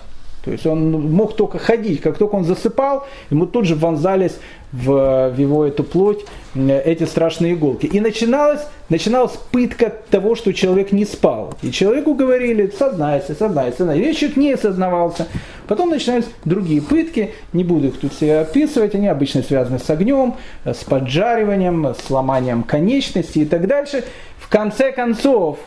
То 0.48 0.52
есть 0.52 0.66
он 0.66 0.92
мог 1.12 1.36
только 1.36 1.58
ходить, 1.58 2.00
как 2.00 2.16
только 2.16 2.36
он 2.36 2.44
засыпал, 2.44 3.06
ему 3.28 3.44
тут 3.44 3.66
же 3.66 3.74
вонзались 3.74 4.38
в, 4.72 5.28
в 5.28 5.38
его 5.38 5.66
эту 5.66 5.84
плоть 5.84 6.24
эти 6.56 7.04
страшные 7.04 7.52
иголки. 7.52 7.84
И 7.84 8.00
начиналась, 8.00 8.62
начиналась 8.88 9.32
пытка 9.52 9.92
того, 10.10 10.36
что 10.36 10.54
человек 10.54 10.90
не 10.90 11.04
спал. 11.04 11.52
И 11.60 11.70
человеку 11.70 12.14
говорили, 12.14 12.72
сознайся, 12.78 13.34
сознайся, 13.34 13.76
сознайся. 13.76 14.08
И 14.08 14.14
человек 14.14 14.38
не 14.38 14.56
сознавался. 14.56 15.26
Потом 15.66 15.90
начинались 15.90 16.24
другие 16.46 16.80
пытки, 16.80 17.34
не 17.52 17.62
буду 17.62 17.88
их 17.88 17.98
тут 18.00 18.14
все 18.14 18.38
описывать, 18.38 18.94
они 18.94 19.08
обычно 19.08 19.42
связаны 19.42 19.78
с 19.78 19.90
огнем, 19.90 20.36
с 20.64 20.82
поджариванием, 20.82 21.94
с 21.94 22.08
ломанием 22.08 22.62
конечностей 22.62 23.42
и 23.42 23.44
так 23.44 23.66
дальше. 23.66 24.02
В 24.38 24.48
конце 24.48 24.92
концов, 24.92 25.58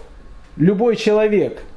любой 0.58 0.96
человек– 0.96 1.62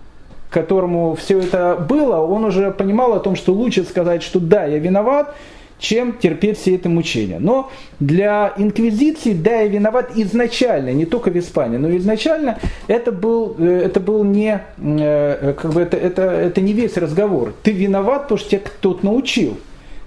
которому 0.55 1.17
все 1.17 1.41
это 1.41 1.75
было, 1.77 2.21
он 2.21 2.45
уже 2.45 2.71
понимал 2.71 3.13
о 3.15 3.19
том, 3.19 3.35
что 3.35 3.53
лучше 3.53 3.83
сказать, 3.83 4.23
что 4.23 4.39
да, 4.39 4.67
я 4.67 4.79
виноват, 4.79 5.35
чем 5.81 6.13
терпеть 6.13 6.59
все 6.59 6.77
это 6.77 6.89
мучения. 6.89 7.41
Но 7.41 7.73
для 7.99 8.53
инквизиции, 8.57 9.33
да, 9.33 9.63
я 9.63 9.67
виноват 9.67 10.13
изначально, 10.15 10.91
не 10.93 11.07
только 11.07 11.31
в 11.31 11.37
Испании, 11.37 11.77
но 11.77 11.95
изначально 11.97 12.61
это 12.87 13.11
был, 13.11 13.57
э, 13.59 13.83
это 13.85 13.99
был 13.99 14.23
не, 14.23 14.61
э, 14.79 15.55
как 15.61 15.73
бы 15.73 15.81
это, 15.81 15.97
это, 15.97 16.23
это 16.23 16.61
не 16.61 16.73
весь 16.73 16.97
разговор. 16.97 17.53
Ты 17.65 17.73
виноват, 17.73 18.23
потому 18.23 18.39
что 18.39 18.51
тебя 18.51 18.61
кто-то 18.65 19.05
научил. 19.05 19.57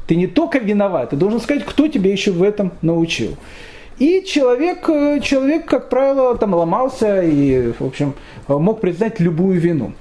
Ты 0.07 0.15
не 0.15 0.27
только 0.27 0.59
виноват, 0.59 1.09
ты 1.09 1.17
должен 1.17 1.41
сказать, 1.41 1.65
кто 1.65 1.89
тебя 1.89 2.09
еще 2.09 2.31
в 2.31 2.41
этом 2.41 2.71
научил. 2.81 3.35
И 3.99 4.23
человек, 4.25 4.87
э, 4.87 5.19
человек, 5.19 5.65
как 5.65 5.89
правило, 5.89 6.37
там 6.37 6.53
ломался 6.53 7.21
и, 7.21 7.73
в 7.77 7.85
общем, 7.85 8.13
мог 8.47 8.79
признать 8.79 9.19
любую 9.19 9.59
вину 9.59 9.91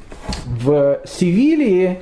в 0.44 1.00
Севилии 1.06 1.98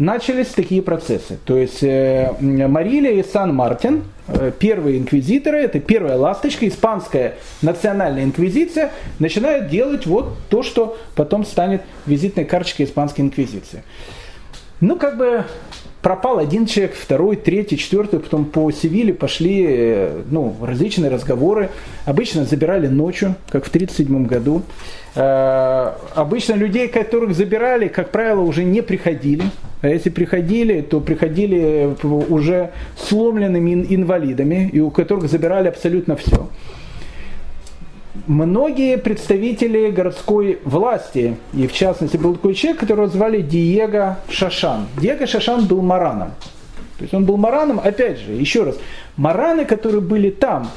начались 0.00 0.48
такие 0.48 0.80
процессы. 0.82 1.38
То 1.44 1.56
есть 1.56 1.82
э, 1.82 2.32
Марилия 2.40 3.12
и 3.12 3.22
Сан-Мартин, 3.22 4.04
э, 4.28 4.50
первые 4.58 4.98
инквизиторы, 4.98 5.58
это 5.58 5.78
первая 5.78 6.16
ласточка, 6.16 6.66
испанская 6.66 7.34
национальная 7.60 8.24
инквизиция, 8.24 8.92
начинают 9.18 9.68
делать 9.68 10.06
вот 10.06 10.32
то, 10.48 10.62
что 10.62 10.96
потом 11.14 11.44
станет 11.44 11.82
визитной 12.06 12.46
карточкой 12.46 12.86
испанской 12.86 13.24
инквизиции. 13.24 13.82
Ну, 14.80 14.96
как 14.96 15.18
бы 15.18 15.44
пропал 16.00 16.38
один 16.38 16.66
человек, 16.66 16.94
второй, 16.94 17.36
третий, 17.36 17.76
четвертый, 17.76 18.20
потом 18.20 18.46
по 18.46 18.70
Севиле 18.70 19.12
пошли 19.12 19.66
э, 19.68 20.22
ну, 20.30 20.56
различные 20.62 21.10
разговоры. 21.10 21.70
Обычно 22.06 22.44
забирали 22.44 22.86
ночью, 22.86 23.34
как 23.50 23.64
в 23.64 23.68
1937 23.68 24.26
году. 24.26 24.62
Э, 25.14 25.92
обычно 26.14 26.54
людей, 26.54 26.88
которых 26.88 27.34
забирали, 27.34 27.88
как 27.88 28.10
правило, 28.10 28.40
уже 28.40 28.64
не 28.64 28.82
приходили. 28.82 29.44
А 29.82 29.88
если 29.88 30.10
приходили, 30.10 30.80
то 30.80 31.00
приходили 31.00 31.96
уже 32.02 32.70
сломленными 32.96 33.86
инвалидами, 33.94 34.70
и 34.72 34.80
у 34.80 34.90
которых 34.90 35.30
забирали 35.30 35.68
абсолютно 35.68 36.16
все. 36.16 36.48
Многие 38.26 38.98
представители 38.98 39.90
городской 39.90 40.58
власти, 40.64 41.36
и 41.54 41.66
в 41.68 41.72
частности 41.72 42.16
был 42.16 42.34
такой 42.34 42.54
человек, 42.54 42.80
которого 42.80 43.06
звали 43.06 43.40
Диего 43.40 44.18
Шашан. 44.28 44.86
Диего 45.00 45.26
Шашан 45.26 45.66
был 45.66 45.80
мараном. 45.80 46.32
То 46.98 47.04
есть 47.04 47.14
он 47.14 47.24
был 47.24 47.36
мараном, 47.36 47.80
опять 47.82 48.18
же, 48.18 48.32
еще 48.32 48.64
раз, 48.64 48.76
мараны, 49.16 49.64
которые 49.64 50.00
были 50.00 50.30
там, 50.30 50.68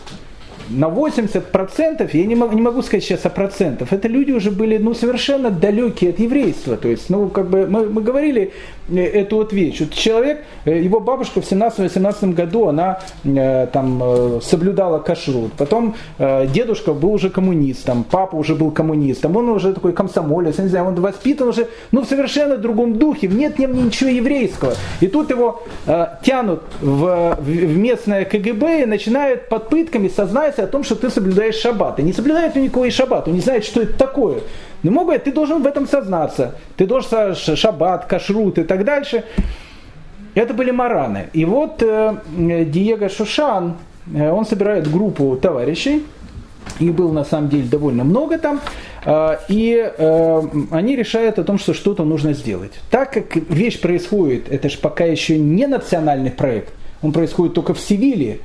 на 0.70 0.86
80%, 0.86 2.10
я 2.14 2.26
не 2.26 2.36
могу, 2.36 2.56
не 2.56 2.62
могу 2.62 2.82
сказать 2.82 3.04
сейчас 3.04 3.26
о 3.26 3.30
процентах, 3.30 3.92
это 3.92 4.08
люди 4.08 4.32
уже 4.32 4.52
были 4.52 4.78
ну, 4.78 4.94
совершенно 4.94 5.50
далекие 5.50 6.12
от 6.12 6.20
еврейства. 6.20 6.78
То 6.78 6.88
есть, 6.88 7.10
ну, 7.10 7.30
как 7.30 7.50
бы 7.50 7.68
мы, 7.68 7.90
мы 7.90 8.02
говорили 8.02 8.54
эту 8.90 9.38
вот 9.38 9.54
вещь. 9.54 9.82
Вот 9.82 9.92
человек, 9.92 10.44
э, 10.66 10.80
его 10.80 11.00
бабушка 11.00 11.42
в 11.42 11.52
17-18 11.52 12.34
году, 12.34 12.68
она 12.68 13.00
э, 13.24 13.68
там 13.72 14.42
соблюдала 14.42 15.00
кашрут. 15.00 15.54
Потом 15.54 15.96
дедушка 16.20 16.94
был 16.94 17.14
уже 17.14 17.30
коммунистом, 17.30 18.04
папа 18.04 18.36
уже 18.36 18.56
был 18.56 18.72
коммунистом, 18.72 19.36
он 19.36 19.50
уже 19.50 19.74
такой 19.74 19.94
комсомолец, 19.94 20.58
не 20.58 20.68
знаю, 20.68 20.86
он 20.86 20.96
воспитан 20.96 21.48
уже 21.48 21.68
ну, 21.92 22.02
в 22.02 22.06
совершенно 22.06 22.58
другом 22.58 22.98
духе, 22.98 23.28
нет 23.28 23.56
в 23.56 23.60
нем 23.60 23.86
ничего 23.86 24.10
еврейского. 24.10 24.74
И 25.02 25.08
тут 25.08 25.30
его 25.30 25.64
э, 25.86 26.08
тянут 26.24 26.62
в, 26.82 27.38
в 27.40 27.78
местное 27.78 28.26
КГБ 28.26 28.84
и 28.84 28.86
начинают 28.86 29.50
под 29.50 29.70
пытками 29.70 30.08
сознать 30.08 30.54
информация 30.54 30.66
о 30.66 30.68
том, 30.68 30.84
что 30.84 30.96
ты 30.96 31.10
соблюдаешь 31.10 31.56
шаббат. 31.56 32.00
И 32.00 32.04
не 32.04 32.14
соблюдает 32.14 32.56
никакой 32.56 32.92
шаббат, 32.92 33.28
он 33.28 33.36
не 33.36 33.42
знает, 33.42 33.66
что 33.66 33.82
это 33.82 33.94
такое. 33.94 34.42
Но 34.84 34.92
могут, 34.92 35.24
ты 35.24 35.32
должен 35.32 35.64
в 35.64 35.66
этом 35.66 35.88
сознаться. 35.88 36.56
Ты 36.76 36.86
должен 36.86 37.36
шаббат, 37.36 38.06
кашрут 38.06 38.58
и 38.58 38.64
так 38.64 38.84
дальше. 38.84 39.24
Это 40.36 40.54
были 40.54 40.72
мараны. 40.72 41.30
И 41.34 41.46
вот 41.46 41.82
э, 41.84 42.18
Диего 42.66 43.08
Шушан, 43.08 43.76
э, 44.14 44.30
он 44.30 44.46
собирает 44.46 44.92
группу 44.92 45.38
товарищей, 45.38 46.04
их 46.80 46.94
было 46.94 47.12
на 47.12 47.24
самом 47.24 47.50
деле 47.50 47.64
довольно 47.64 48.04
много 48.04 48.38
там, 48.40 48.60
э, 49.06 49.38
и 49.48 49.92
э, 49.96 50.42
они 50.72 50.96
решают 50.96 51.38
о 51.38 51.44
том, 51.44 51.60
что 51.60 51.74
что-то 51.74 52.04
нужно 52.04 52.34
сделать. 52.34 52.72
Так 52.90 53.14
как 53.14 53.36
вещь 53.36 53.80
происходит, 53.80 54.52
это 54.52 54.70
же 54.70 54.78
пока 54.80 55.06
еще 55.06 55.38
не 55.38 55.68
национальный 55.68 56.32
проект, 56.32 56.74
он 57.04 57.12
происходит 57.12 57.54
только 57.54 57.74
в 57.74 57.80
Севиле, 57.80 58.40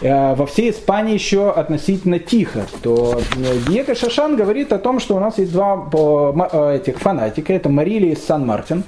во 0.00 0.46
всей 0.46 0.70
Испании 0.70 1.14
еще 1.14 1.50
относительно 1.50 2.18
тихо, 2.18 2.66
то 2.82 3.20
э, 3.36 3.58
Диего 3.68 3.94
Шашан 3.94 4.36
говорит 4.36 4.72
о 4.72 4.78
том, 4.78 5.00
что 5.00 5.16
у 5.16 5.20
нас 5.20 5.38
есть 5.38 5.52
два 5.52 5.88
э, 5.92 6.76
этих 6.76 6.98
фанатика, 6.98 7.52
это 7.52 7.68
Марили 7.68 8.08
и 8.08 8.16
Сан-Мартин. 8.16 8.84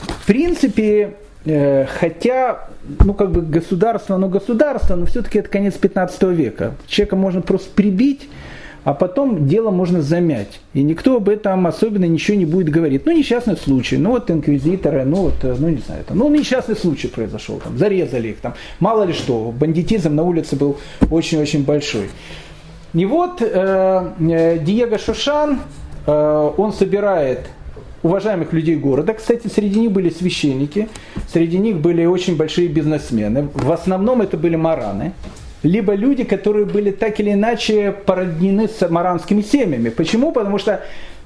В 0.00 0.26
принципе, 0.26 1.14
э, 1.44 1.86
хотя, 1.86 2.68
ну 3.04 3.12
как 3.14 3.30
бы 3.30 3.42
государство, 3.42 4.16
ну 4.16 4.28
государство, 4.28 4.96
но 4.96 5.06
все-таки 5.06 5.38
это 5.38 5.48
конец 5.48 5.74
15 5.74 6.22
века. 6.24 6.74
Человека 6.86 7.16
можно 7.16 7.42
просто 7.42 7.70
прибить, 7.74 8.28
а 8.84 8.94
потом 8.94 9.46
дело 9.46 9.70
можно 9.70 10.02
замять. 10.02 10.60
И 10.74 10.82
никто 10.82 11.16
об 11.16 11.28
этом 11.28 11.66
особенно 11.66 12.04
ничего 12.04 12.36
не 12.36 12.44
будет 12.44 12.68
говорить. 12.68 13.06
Ну, 13.06 13.12
несчастный 13.12 13.56
случай, 13.56 13.96
ну 13.96 14.10
вот 14.10 14.30
инквизиторы, 14.30 15.04
ну 15.04 15.16
вот, 15.16 15.34
ну 15.42 15.68
не 15.68 15.78
знаю, 15.78 16.04
там, 16.04 16.18
ну 16.18 16.28
несчастный 16.28 16.76
случай 16.76 17.08
произошел, 17.08 17.60
там, 17.62 17.78
зарезали 17.78 18.28
их, 18.28 18.38
там, 18.38 18.54
мало 18.80 19.04
ли 19.04 19.12
что, 19.12 19.52
бандитизм 19.56 20.14
на 20.14 20.22
улице 20.22 20.56
был 20.56 20.78
очень-очень 21.10 21.64
большой. 21.64 22.08
И 22.94 23.06
вот 23.06 23.40
э, 23.40 24.12
э 24.18 24.58
Диего 24.58 24.98
Шушан, 24.98 25.60
э, 26.06 26.50
он 26.56 26.72
собирает 26.72 27.46
уважаемых 28.02 28.52
людей 28.52 28.76
города. 28.76 29.14
Кстати, 29.14 29.46
среди 29.46 29.80
них 29.80 29.92
были 29.92 30.10
священники, 30.10 30.88
среди 31.32 31.58
них 31.58 31.80
были 31.80 32.04
очень 32.04 32.36
большие 32.36 32.68
бизнесмены. 32.68 33.48
В 33.54 33.70
основном 33.72 34.20
это 34.22 34.36
были 34.36 34.56
мараны 34.56 35.12
либо 35.62 35.94
люди, 35.94 36.24
которые 36.24 36.64
были 36.64 36.90
так 36.90 37.20
или 37.20 37.32
иначе 37.32 37.92
породнены 37.92 38.68
с 38.68 38.88
маранскими 38.88 39.42
семьями. 39.42 39.90
Почему? 39.90 40.32
Потому 40.32 40.58
что 40.58 40.82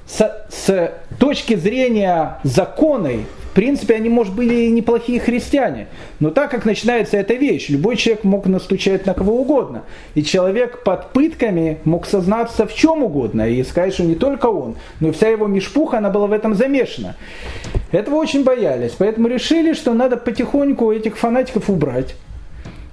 с, 0.07 0.47
с 0.49 0.93
точки 1.19 1.55
зрения 1.55 2.39
законы, 2.43 3.25
в 3.51 3.55
принципе, 3.55 3.95
они, 3.95 4.07
может, 4.07 4.35
были 4.35 4.67
неплохие 4.67 5.19
христиане. 5.19 5.87
Но 6.19 6.29
так 6.29 6.51
как 6.51 6.63
начинается 6.63 7.17
эта 7.17 7.33
вещь, 7.33 7.69
любой 7.69 7.95
человек 7.95 8.23
мог 8.23 8.45
настучать 8.45 9.05
на 9.07 9.15
кого 9.15 9.41
угодно. 9.41 9.83
И 10.13 10.23
человек 10.23 10.83
под 10.83 11.11
пытками 11.11 11.79
мог 11.83 12.05
сознаться 12.05 12.67
в 12.67 12.75
чем 12.75 13.03
угодно 13.03 13.49
и 13.49 13.63
сказать, 13.63 13.95
что 13.95 14.03
не 14.03 14.15
только 14.15 14.45
он, 14.45 14.75
но 14.99 15.09
и 15.09 15.11
вся 15.11 15.29
его 15.29 15.47
мешпуха, 15.47 15.97
она 15.97 16.11
была 16.11 16.27
в 16.27 16.31
этом 16.31 16.53
замешана. 16.53 17.15
Этого 17.91 18.15
очень 18.15 18.43
боялись. 18.43 18.93
Поэтому 18.97 19.27
решили, 19.27 19.73
что 19.73 19.93
надо 19.93 20.17
потихоньку 20.17 20.91
этих 20.91 21.17
фанатиков 21.17 21.69
убрать 21.69 22.15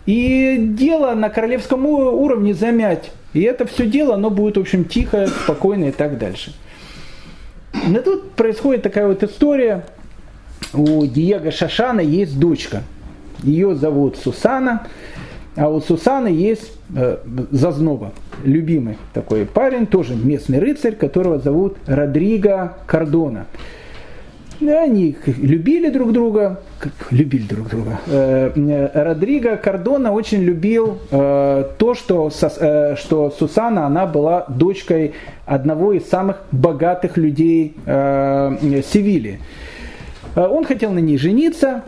и 0.07 0.57
дело 0.59 1.15
на 1.15 1.31
королевском 1.31 1.87
уровне 1.87 2.55
замять. 2.55 3.11
И 3.33 3.43
это 3.43 3.67
все 3.67 3.87
дело, 3.87 4.15
оно 4.15 4.31
будет, 4.31 4.57
в 4.57 4.61
общем, 4.61 4.85
тихо, 4.85 5.27
спокойно 5.27 5.87
и 5.87 5.91
так 5.91 6.19
дальше. 6.19 6.55
Но 7.87 8.01
тут 8.01 8.33
происходит 8.33 8.83
такая 8.83 9.09
вот 9.09 9.23
история. 9.23 9.85
У 10.73 11.05
Диего 11.07 11.51
Шашана 11.51 12.01
есть 12.01 12.39
дочка. 12.39 12.83
Ее 13.43 13.75
зовут 13.75 14.17
Сусана. 14.17 14.87
А 15.57 15.69
у 15.69 15.81
Сусаны 15.81 16.29
есть 16.29 16.73
э, 16.97 17.19
Зазноба, 17.53 18.13
любимый 18.43 18.99
такой 19.13 19.47
парень, 19.47 19.87
тоже 19.87 20.17
местный 20.17 20.59
рыцарь, 20.59 20.97
которого 20.97 21.39
зовут 21.39 21.77
Родриго 21.87 22.77
Кардона. 22.87 23.47
Они 24.61 25.17
любили 25.27 25.91
друг 25.91 26.13
друга, 26.13 26.61
как 26.79 26.93
любили 27.11 27.45
друг 27.45 27.69
друга. 27.69 28.01
Э, 28.07 28.53
э, 28.55 29.03
Родриго 29.05 29.57
Кардона 29.57 30.13
очень 30.13 30.43
любил 30.43 30.99
э, 31.11 31.65
то, 31.77 31.95
что, 31.95 32.31
что 32.31 33.31
Сусана, 33.37 33.87
она 33.87 34.07
была 34.07 34.45
дочкой 34.49 35.15
одного 35.45 35.93
из 35.93 36.09
самых 36.09 36.39
богатых 36.53 37.17
людей 37.17 37.75
Севильи. 37.87 39.41
Он 40.37 40.65
хотел 40.65 40.91
на 40.91 40.99
ней 40.99 41.17
жениться, 41.17 41.83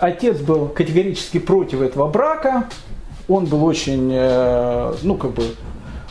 отец 0.00 0.38
был 0.38 0.68
категорически 0.68 1.38
против 1.38 1.80
этого 1.82 2.08
брака, 2.08 2.64
он 3.26 3.46
был 3.46 3.64
очень, 3.64 4.12
ну 5.02 5.16
как 5.16 5.32
бы, 5.32 5.42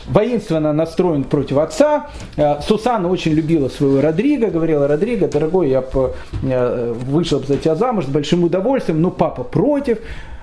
воинственно 0.06 0.72
настроен 0.72 1.24
против 1.24 1.58
отца. 1.58 2.06
Э, 2.36 2.60
Сусана 2.60 3.08
очень 3.08 3.32
любила 3.32 3.68
своего 3.68 4.00
Родриго, 4.00 4.48
говорила, 4.48 4.88
Родриго, 4.88 5.28
дорогой, 5.28 5.70
я 5.70 5.84
э, 6.42 6.92
вышел 6.92 7.42
за 7.42 7.56
тебя 7.56 7.74
замуж 7.74 8.06
с 8.06 8.08
большим 8.08 8.44
удовольствием, 8.44 9.00
но 9.00 9.10
папа 9.10 9.44
против. 9.44 9.98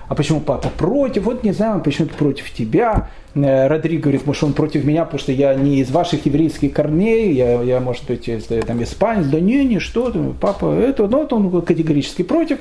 А 0.08 0.14
почему 0.14 0.40
папа 0.40 0.68
против? 0.76 1.24
Вот 1.24 1.42
не 1.42 1.52
знаю, 1.52 1.80
почему-то 1.80 2.14
против 2.14 2.52
тебя. 2.52 3.08
Э, 3.34 3.66
Родриго 3.68 4.02
говорит, 4.02 4.26
может, 4.26 4.44
он 4.44 4.52
против 4.52 4.84
меня, 4.84 5.04
потому 5.04 5.20
что 5.20 5.32
я 5.32 5.54
не 5.54 5.78
из 5.78 5.90
ваших 5.90 6.26
еврейских 6.26 6.74
корней, 6.74 7.32
я, 7.32 7.62
я 7.62 7.80
может 7.80 8.04
быть, 8.06 8.28
из, 8.28 8.44
там, 8.44 8.82
испанец. 8.82 9.26
Да 9.26 9.40
не, 9.40 9.64
не, 9.64 9.78
что 9.78 10.10
ты, 10.10 10.20
папа, 10.38 10.74
это, 10.74 11.06
ну, 11.08 11.20
вот 11.20 11.32
он 11.32 11.62
категорически 11.62 12.22
против. 12.22 12.58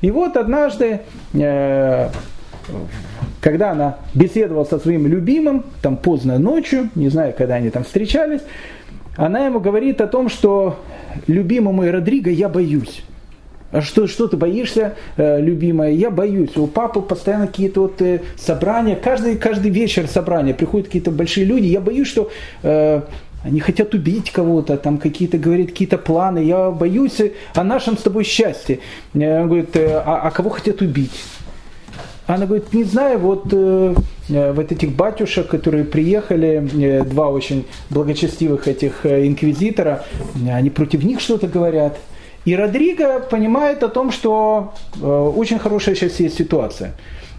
И 0.00 0.10
вот 0.10 0.36
однажды 0.36 1.00
э, 1.34 2.08
когда 3.40 3.72
она 3.72 3.98
беседовала 4.14 4.64
со 4.64 4.78
своим 4.78 5.06
любимым, 5.06 5.64
там 5.82 5.96
поздно 5.96 6.38
ночью, 6.38 6.90
не 6.94 7.08
знаю, 7.08 7.34
когда 7.36 7.54
они 7.54 7.70
там 7.70 7.84
встречались, 7.84 8.40
она 9.16 9.46
ему 9.46 9.60
говорит 9.60 10.00
о 10.00 10.06
том, 10.06 10.28
что 10.28 10.78
любимый 11.26 11.72
мой 11.72 11.90
Родриго, 11.90 12.30
я 12.30 12.48
боюсь. 12.48 13.02
А 13.70 13.82
что, 13.82 14.06
что 14.06 14.28
ты 14.28 14.36
боишься, 14.36 14.94
э, 15.16 15.40
любимая? 15.42 15.90
Я 15.90 16.10
боюсь. 16.10 16.56
У 16.56 16.66
папы 16.66 17.02
постоянно 17.02 17.46
какие-то 17.46 17.82
вот 17.82 18.00
э, 18.00 18.22
собрания, 18.36 18.96
каждый, 18.96 19.36
каждый 19.36 19.70
вечер 19.70 20.06
собрания, 20.06 20.54
приходят 20.54 20.86
какие-то 20.86 21.10
большие 21.10 21.44
люди. 21.44 21.66
Я 21.66 21.80
боюсь, 21.80 22.08
что 22.08 22.30
э, 22.62 23.02
они 23.44 23.60
хотят 23.60 23.92
убить 23.92 24.30
кого-то, 24.30 24.78
там 24.78 24.96
какие-то, 24.96 25.36
говорят, 25.36 25.68
какие-то 25.68 25.98
планы. 25.98 26.38
Я 26.38 26.70
боюсь 26.70 27.20
о 27.54 27.62
нашем 27.62 27.98
с 27.98 28.02
тобой 28.02 28.24
счастье. 28.24 28.80
Он 29.12 29.46
говорит, 29.46 29.76
«Э, 29.76 30.02
а, 30.04 30.22
а 30.22 30.30
кого 30.30 30.48
хотят 30.48 30.80
убить? 30.80 31.24
Она 32.28 32.44
говорит, 32.44 32.74
не 32.74 32.84
знаю, 32.84 33.18
вот, 33.18 33.46
э, 33.52 33.94
э, 34.28 34.52
вот 34.52 34.70
этих 34.70 34.94
батюшек, 34.94 35.48
которые 35.48 35.84
приехали, 35.84 36.68
э, 36.78 37.04
два 37.04 37.30
очень 37.30 37.64
благочестивых 37.88 38.68
этих 38.68 39.06
э, 39.06 39.26
инквизитора, 39.26 40.04
они 40.46 40.68
против 40.68 41.04
них 41.04 41.20
что-то 41.20 41.48
говорят. 41.48 41.96
И 42.44 42.54
Родриго 42.54 43.20
понимает 43.20 43.82
о 43.82 43.88
том, 43.88 44.12
что 44.12 44.74
э, 45.00 45.06
очень 45.06 45.58
хорошая 45.58 45.94
сейчас 45.94 46.20
есть 46.20 46.36
ситуация. 46.36 46.92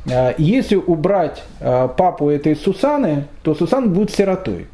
Э, 0.08 0.34
если 0.40 0.76
убрать 0.76 1.44
э, 1.60 1.88
папу 1.96 2.30
этой 2.30 2.56
Сусаны, 2.56 3.26
то 3.44 3.54
Сусан 3.54 3.94
будет 3.94 4.10
сиротой. 4.10 4.66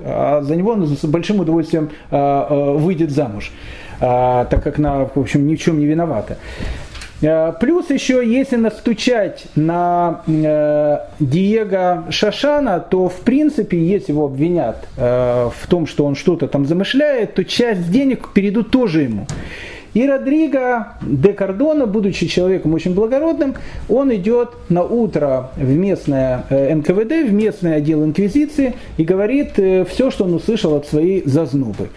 А 0.00 0.42
за 0.42 0.54
него 0.54 0.72
он 0.72 0.86
с 0.86 1.04
большим 1.06 1.40
удовольствием 1.40 1.88
э, 2.10 2.16
э, 2.16 2.72
выйдет 2.76 3.10
замуж, 3.10 3.50
э, 4.00 4.46
так 4.50 4.62
как 4.62 4.78
она, 4.78 5.06
в 5.06 5.18
общем, 5.18 5.46
ни 5.46 5.56
в 5.56 5.60
чем 5.62 5.78
не 5.78 5.86
виновата. 5.86 6.36
Э, 7.22 7.52
плюс 7.58 7.88
еще, 7.90 8.22
если 8.26 8.56
настучать 8.56 9.44
на 9.54 10.22
э, 10.26 10.98
Диего 11.20 12.04
Шашана, 12.10 12.80
то 12.80 13.08
в 13.08 13.20
принципе, 13.20 13.78
если 13.78 14.12
его 14.12 14.26
обвинят 14.26 14.88
э, 14.96 15.48
в 15.56 15.66
том, 15.68 15.86
что 15.86 16.04
он 16.04 16.16
что-то 16.16 16.48
там 16.48 16.66
замышляет, 16.66 17.34
то 17.34 17.44
часть 17.44 17.90
денег 17.90 18.30
перейдут 18.34 18.70
тоже 18.70 19.02
ему. 19.02 19.26
И 19.94 20.06
Родриго 20.06 20.94
де 21.02 21.34
Кардона, 21.34 21.86
будучи 21.86 22.26
человеком 22.26 22.72
очень 22.72 22.94
благородным, 22.94 23.54
он 23.90 24.12
идет 24.14 24.48
на 24.70 24.82
утро 24.82 25.50
в 25.54 25.68
местное 25.68 26.46
НКВД, 26.48 27.28
в 27.28 27.32
местный 27.32 27.76
отдел 27.76 28.02
инквизиции 28.02 28.72
и 28.96 29.04
говорит 29.04 29.52
все, 29.52 30.10
что 30.10 30.24
он 30.24 30.32
услышал 30.32 30.74
от 30.76 30.86
своей 30.86 31.22
зазнубы. 31.26 31.90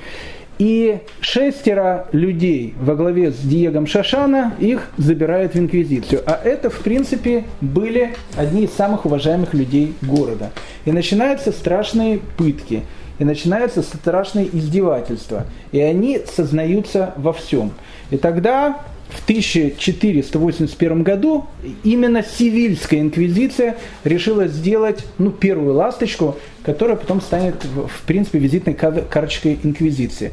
И 0.58 1.00
шестеро 1.20 2.08
людей 2.14 2.74
во 2.80 2.96
главе 2.96 3.32
с 3.32 3.38
Диегом 3.38 3.88
Шашана 3.88 4.54
их 4.60 4.90
забирают 4.98 5.54
в 5.54 5.60
Инквизицию. 5.60 6.24
А 6.26 6.40
это, 6.42 6.70
в 6.70 6.80
принципе, 6.80 7.44
были 7.60 8.14
одни 8.38 8.64
из 8.64 8.72
самых 8.72 9.06
уважаемых 9.06 9.54
людей 9.54 9.94
города. 10.02 10.52
И 10.86 10.92
начинаются 10.92 11.52
страшные 11.52 12.20
пытки, 12.38 12.84
и 13.20 13.26
начинаются 13.26 13.82
страшные 13.82 14.48
издевательства. 14.56 15.46
И 15.72 15.80
они 15.80 16.22
сознаются 16.26 17.14
во 17.18 17.34
всем. 17.34 17.72
И 18.12 18.18
тогда 18.18 18.80
в 19.10 19.24
1481 19.24 21.04
году 21.04 21.46
именно 21.84 22.24
Сивильская 22.24 23.00
инквизиция 23.00 23.76
решила 24.04 24.48
сделать 24.48 25.06
ну, 25.18 25.32
первую 25.32 25.76
ласточку, 25.76 26.38
которая 26.64 26.98
потом 26.98 27.22
станет, 27.22 27.64
в 27.66 28.06
принципе, 28.06 28.40
визитной 28.40 28.74
карточкой 28.74 29.60
инквизиции. 29.64 30.32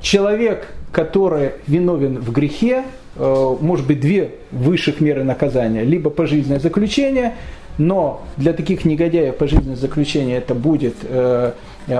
Человек, 0.00 0.68
который 0.92 1.52
виновен 1.66 2.18
в 2.18 2.30
грехе, 2.32 2.84
э, 3.16 3.56
может 3.60 3.86
быть, 3.86 4.00
две 4.00 4.30
высших 4.52 5.00
меры 5.00 5.24
наказания. 5.24 5.82
Либо 5.82 6.10
пожизненное 6.10 6.60
заключение, 6.60 7.34
но 7.78 8.24
для 8.36 8.52
таких 8.52 8.84
негодяев 8.84 9.36
пожизненное 9.36 9.76
заключение 9.76 10.38
это 10.38 10.54
будет 10.54 10.94
э, 11.02 11.52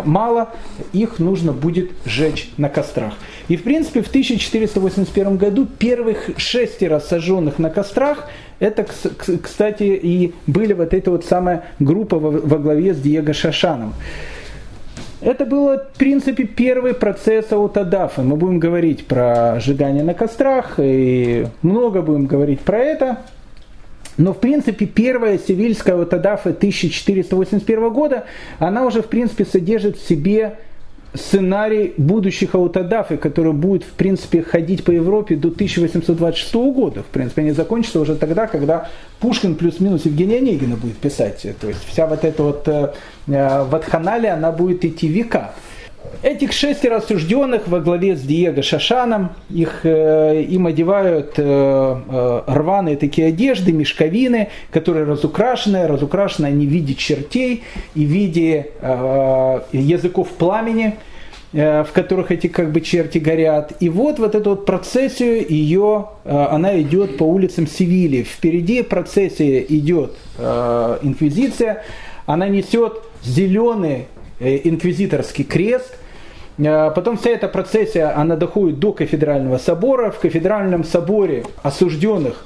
мало, 0.05 0.51
их 0.93 1.18
нужно 1.18 1.53
будет 1.53 1.91
сжечь 2.05 2.51
на 2.57 2.68
кострах. 2.68 3.14
И 3.49 3.57
в 3.57 3.62
принципе 3.62 4.03
в 4.03 4.09
1481 4.09 5.37
году 5.37 5.66
первых 5.66 6.30
шестеро 6.37 7.01
сожженных 7.01 7.59
на 7.59 7.70
кострах, 7.70 8.28
это, 8.59 8.87
кстати, 9.43 9.82
и 9.82 10.34
были 10.47 10.72
вот 10.72 10.95
эта 10.95 11.11
вот 11.11 11.24
самая 11.24 11.64
группа 11.78 12.18
во, 12.18 12.59
главе 12.59 12.95
с 12.95 12.99
Диего 12.99 13.32
Шашаном. 13.32 13.95
Это 15.20 15.47
было, 15.47 15.78
в 15.78 15.99
принципе, 15.99 16.45
первый 16.45 16.95
процесс 16.95 17.51
аутодафы. 17.51 18.22
Мы 18.22 18.37
будем 18.37 18.59
говорить 18.59 19.07
про 19.07 19.59
сжигание 19.61 20.05
на 20.05 20.14
кострах, 20.14 20.74
и 20.78 21.47
много 21.62 22.03
будем 22.03 22.26
говорить 22.26 22.61
про 22.61 22.78
это. 22.78 23.18
Но, 24.16 24.32
в 24.32 24.40
принципе, 24.40 24.86
первая 24.86 25.38
севильская 25.38 25.96
Утадафа 25.96 26.50
1481 26.50 27.90
года, 27.90 28.24
она 28.58 28.84
уже, 28.84 29.02
в 29.02 29.06
принципе, 29.06 29.44
содержит 29.44 29.98
в 29.98 30.06
себе 30.06 30.58
сценарий 31.16 31.94
будущих 31.96 32.54
аутодафы, 32.54 33.16
который 33.16 33.52
будет, 33.52 33.84
в 33.84 33.92
принципе, 33.92 34.42
ходить 34.42 34.84
по 34.84 34.90
Европе 34.90 35.36
до 35.36 35.48
1826 35.48 36.54
года. 36.54 37.02
В 37.02 37.06
принципе, 37.06 37.42
они 37.42 37.52
закончатся 37.52 38.00
уже 38.00 38.16
тогда, 38.16 38.46
когда 38.46 38.88
Пушкин 39.20 39.54
плюс-минус 39.54 40.04
Евгения 40.04 40.38
Онегина 40.38 40.76
будет 40.76 40.96
писать. 40.96 41.46
То 41.60 41.68
есть 41.68 41.84
вся 41.86 42.06
вот 42.06 42.24
эта 42.24 42.42
вот 42.42 42.68
э, 42.68 42.92
э 43.28 43.64
ватханалия, 43.64 44.34
она 44.34 44.52
будет 44.52 44.84
идти 44.84 45.08
века. 45.08 45.54
Этих 46.22 46.52
шестеро 46.52 46.96
осужденных 46.96 47.68
во 47.68 47.80
главе 47.80 48.16
с 48.16 48.20
Диего 48.20 48.62
Шашаном, 48.62 49.30
их, 49.50 49.80
э, 49.84 50.42
им 50.42 50.66
одевают 50.66 51.34
э, 51.36 51.42
э, 51.42 52.42
рваные 52.46 52.96
такие 52.96 53.28
одежды, 53.28 53.72
мешковины, 53.72 54.48
которые 54.70 55.04
разукрашены, 55.04 55.86
разукрашены 55.86 56.46
они 56.46 56.66
в 56.66 56.70
виде 56.70 56.94
чертей 56.94 57.64
и 57.94 58.04
в 58.04 58.09
виде 58.09 58.70
э, 58.80 59.61
языков 59.72 60.28
пламени, 60.30 60.96
э, 61.52 61.84
в 61.84 61.92
которых 61.92 62.30
эти 62.30 62.46
как 62.46 62.72
бы 62.72 62.80
черти 62.80 63.18
горят. 63.18 63.74
И 63.80 63.88
вот 63.88 64.18
вот 64.18 64.34
эту 64.34 64.50
вот 64.50 64.66
процессию 64.66 65.46
ее, 65.48 66.09
э, 66.24 66.46
она 66.50 66.80
идет 66.80 67.18
по 67.18 67.24
улицам 67.24 67.66
Севильи. 67.66 68.22
Впереди 68.22 68.82
процессия 68.82 69.61
идет 69.61 70.16
э, 70.38 70.98
инквизиция, 71.02 71.84
она 72.26 72.48
несет 72.48 73.02
зеленый 73.22 74.07
инквизиторский 74.41 75.45
крест. 75.45 75.97
Э, 76.59 76.91
потом 76.95 77.16
вся 77.18 77.30
эта 77.30 77.49
процессия, 77.49 78.16
она 78.16 78.37
доходит 78.37 78.78
до 78.78 78.93
кафедрального 78.93 79.59
собора. 79.59 80.11
В 80.11 80.18
кафедральном 80.18 80.84
соборе 80.84 81.45
осужденных 81.62 82.45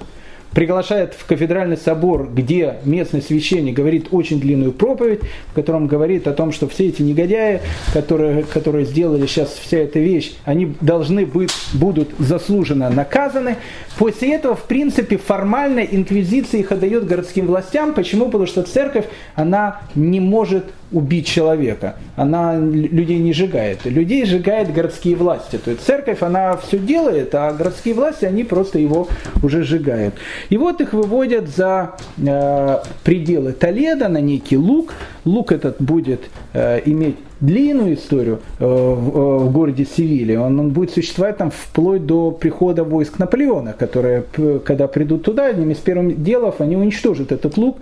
приглашает 0.53 1.15
в 1.15 1.25
кафедральный 1.27 1.77
собор, 1.77 2.29
где 2.33 2.77
местный 2.85 3.23
священник 3.23 3.75
говорит 3.75 4.09
очень 4.11 4.41
длинную 4.41 4.73
проповедь, 4.73 5.21
в 5.49 5.55
котором 5.55 5.87
говорит 5.87 6.27
о 6.27 6.33
том, 6.33 6.53
что 6.53 6.69
все 6.69 6.89
эти 6.89 7.03
негодяи, 7.03 7.61
которые, 7.93 8.43
которые 8.43 8.85
сделали 8.85 9.27
сейчас 9.27 9.51
вся 9.51 9.79
эта 9.79 9.99
вещь, 9.99 10.33
они 10.45 10.75
должны 10.81 11.25
быть, 11.25 11.53
будут 11.73 12.11
заслуженно 12.19 12.91
наказаны. 12.91 13.57
После 13.97 14.35
этого, 14.35 14.57
в 14.57 14.65
принципе, 14.65 15.19
формально 15.19 15.81
инквизиция 15.81 16.61
их 16.61 16.73
отдает 16.73 17.07
городским 17.07 17.47
властям. 17.47 17.95
Почему? 17.95 18.27
Потому 18.27 18.47
что 18.47 18.63
церковь, 18.63 19.07
она 19.37 19.83
не 19.95 20.21
может 20.21 20.65
убить 20.93 21.27
человека. 21.27 21.97
Она 22.17 22.57
людей 22.57 23.19
не 23.19 23.33
сжигает. 23.33 23.85
Людей 23.85 24.25
сжигает 24.25 24.73
городские 24.73 25.17
власти. 25.17 25.59
То 25.65 25.71
есть 25.71 25.85
церковь, 25.85 26.23
она 26.23 26.57
все 26.57 26.79
делает, 26.79 27.35
а 27.35 27.53
городские 27.53 27.95
власти, 27.95 28.25
они 28.25 28.45
просто 28.45 28.79
его 28.79 29.09
уже 29.43 29.63
сжигают. 29.63 30.15
И 30.49 30.57
вот 30.57 30.81
их 30.81 30.93
выводят 30.93 31.49
за 31.49 31.97
э, 32.19 32.79
пределы 33.05 33.53
Толеда 33.53 34.09
на 34.09 34.21
некий 34.21 34.57
луг. 34.57 34.95
Луг 35.25 35.53
этот 35.53 35.81
будет 35.81 36.23
э, 36.55 36.81
иметь 36.87 37.17
длинную 37.41 37.95
историю 37.95 38.41
э, 38.59 38.65
в, 38.65 38.69
э, 38.69 39.39
в 39.45 39.53
городе 39.53 39.87
Севиле. 39.87 40.39
Он, 40.39 40.59
он 40.59 40.71
будет 40.71 40.91
существовать 40.91 41.39
там 41.39 41.51
вплоть 41.51 42.05
до 42.05 42.31
прихода 42.31 42.85
войск 42.85 43.19
Наполеона, 43.19 43.73
которые, 43.73 44.25
когда 44.65 44.89
придут 44.89 45.25
туда, 45.25 45.47
одним 45.47 45.71
из 45.71 45.79
первых 45.79 46.23
делов 46.23 46.61
они 46.61 46.77
уничтожат 46.77 47.33
этот 47.33 47.57
луг, 47.57 47.79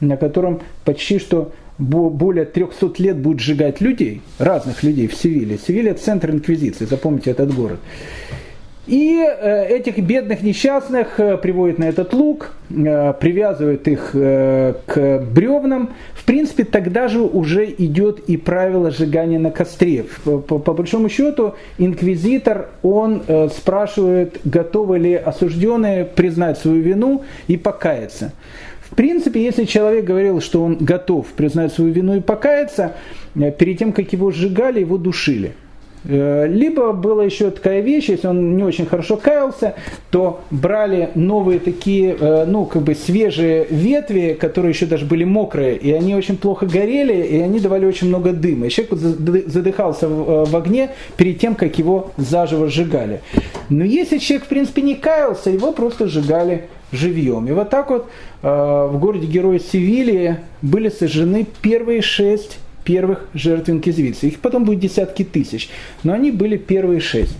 на 0.00 0.16
котором 0.16 0.60
почти 0.84 1.18
что 1.18 1.52
более 1.80 2.44
300 2.44 2.92
лет 2.98 3.18
будет 3.18 3.40
сжигать 3.40 3.80
людей, 3.80 4.22
разных 4.38 4.82
людей 4.82 5.08
в 5.08 5.14
Севиле. 5.14 5.58
Севиле– 5.58 5.90
это 5.92 6.02
центр 6.02 6.30
инквизиции, 6.30 6.84
запомните 6.84 7.30
этот 7.30 7.54
город. 7.54 7.80
И 8.90 9.22
э, 9.22 9.66
этих 9.68 9.98
бедных 9.98 10.42
несчастных 10.42 11.20
э, 11.20 11.36
приводят 11.36 11.78
на 11.78 11.84
этот 11.84 12.12
луг, 12.12 12.54
э, 12.70 13.14
привязывают 13.20 13.86
их 13.86 14.10
к 14.12 15.24
бревнам. 15.32 15.90
В 16.14 16.24
принципе, 16.24 16.64
тогда 16.64 17.06
же 17.06 17.20
уже 17.20 17.66
идет 17.66 18.18
и 18.28 18.36
правило 18.36 18.90
сжигания 18.90 19.38
на 19.38 19.52
костре. 19.52 20.06
По 20.24 20.74
большому 20.74 21.08
счету, 21.08 21.54
инквизитор, 21.78 22.70
он 22.82 23.22
спрашивает, 23.54 24.40
готовы 24.44 24.98
ли 24.98 25.14
осужденные 25.14 26.04
признать 26.04 26.58
свою 26.58 26.82
вину 26.82 27.22
и 27.46 27.56
покаяться. 27.56 28.32
В 28.90 28.96
принципе, 28.96 29.42
если 29.42 29.64
человек 29.64 30.04
говорил, 30.04 30.40
что 30.40 30.62
он 30.62 30.76
готов 30.76 31.26
признать 31.28 31.72
свою 31.72 31.92
вину 31.92 32.16
и 32.16 32.20
покаяться, 32.20 32.94
э, 33.36 33.52
перед 33.52 33.78
тем, 33.78 33.92
как 33.92 34.12
его 34.12 34.30
сжигали, 34.32 34.80
его 34.80 34.98
душили. 34.98 35.52
Э, 36.04 36.46
либо 36.48 36.92
была 36.92 37.24
еще 37.24 37.50
такая 37.50 37.82
вещь, 37.82 38.08
если 38.08 38.26
он 38.26 38.56
не 38.56 38.64
очень 38.64 38.86
хорошо 38.86 39.16
каялся, 39.16 39.74
то 40.10 40.40
брали 40.50 41.10
новые 41.14 41.60
такие, 41.60 42.16
э, 42.18 42.44
ну, 42.46 42.64
как 42.64 42.82
бы 42.82 42.96
свежие 42.96 43.66
ветви, 43.70 44.36
которые 44.38 44.72
еще 44.72 44.86
даже 44.86 45.04
были 45.04 45.22
мокрые, 45.22 45.76
и 45.76 45.92
они 45.92 46.16
очень 46.16 46.36
плохо 46.36 46.66
горели, 46.66 47.14
и 47.14 47.38
они 47.38 47.60
давали 47.60 47.86
очень 47.86 48.08
много 48.08 48.32
дыма. 48.32 48.66
И 48.66 48.70
человек 48.70 48.94
задыхался 49.46 50.08
в 50.08 50.56
огне 50.56 50.90
перед 51.16 51.38
тем, 51.38 51.54
как 51.54 51.78
его 51.78 52.10
заживо 52.16 52.68
сжигали. 52.68 53.20
Но 53.68 53.84
если 53.84 54.18
человек, 54.18 54.46
в 54.46 54.48
принципе, 54.48 54.82
не 54.82 54.96
каялся, 54.96 55.50
его 55.50 55.70
просто 55.70 56.08
сжигали 56.08 56.66
живьем. 56.92 57.46
И 57.48 57.52
вот 57.52 57.70
так 57.70 57.90
вот 57.90 58.10
э, 58.42 58.88
в 58.90 58.98
городе 58.98 59.26
Героя 59.26 59.58
Севилии 59.58 60.36
были 60.62 60.88
сожжены 60.88 61.46
первые 61.62 62.02
шесть 62.02 62.58
первых 62.84 63.26
жертв 63.34 63.70
инквизиции. 63.70 64.28
Их 64.28 64.40
потом 64.40 64.64
будет 64.64 64.80
десятки 64.80 65.24
тысяч, 65.24 65.70
но 66.02 66.12
они 66.12 66.30
были 66.30 66.56
первые 66.56 67.00
шесть. 67.00 67.36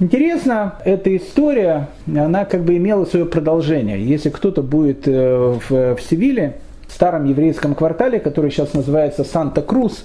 Интересно, 0.00 0.80
эта 0.84 1.16
история, 1.16 1.88
она 2.06 2.44
как 2.44 2.64
бы 2.64 2.76
имела 2.76 3.04
свое 3.04 3.26
продолжение. 3.26 4.04
Если 4.04 4.30
кто-то 4.30 4.62
будет 4.62 5.06
э, 5.06 5.58
в, 5.68 5.94
в 5.94 6.00
Севиле, 6.02 6.56
в 6.88 6.92
старом 6.92 7.26
еврейском 7.26 7.74
квартале, 7.74 8.18
который 8.18 8.50
сейчас 8.50 8.74
называется 8.74 9.22
Санта-Крус, 9.22 10.04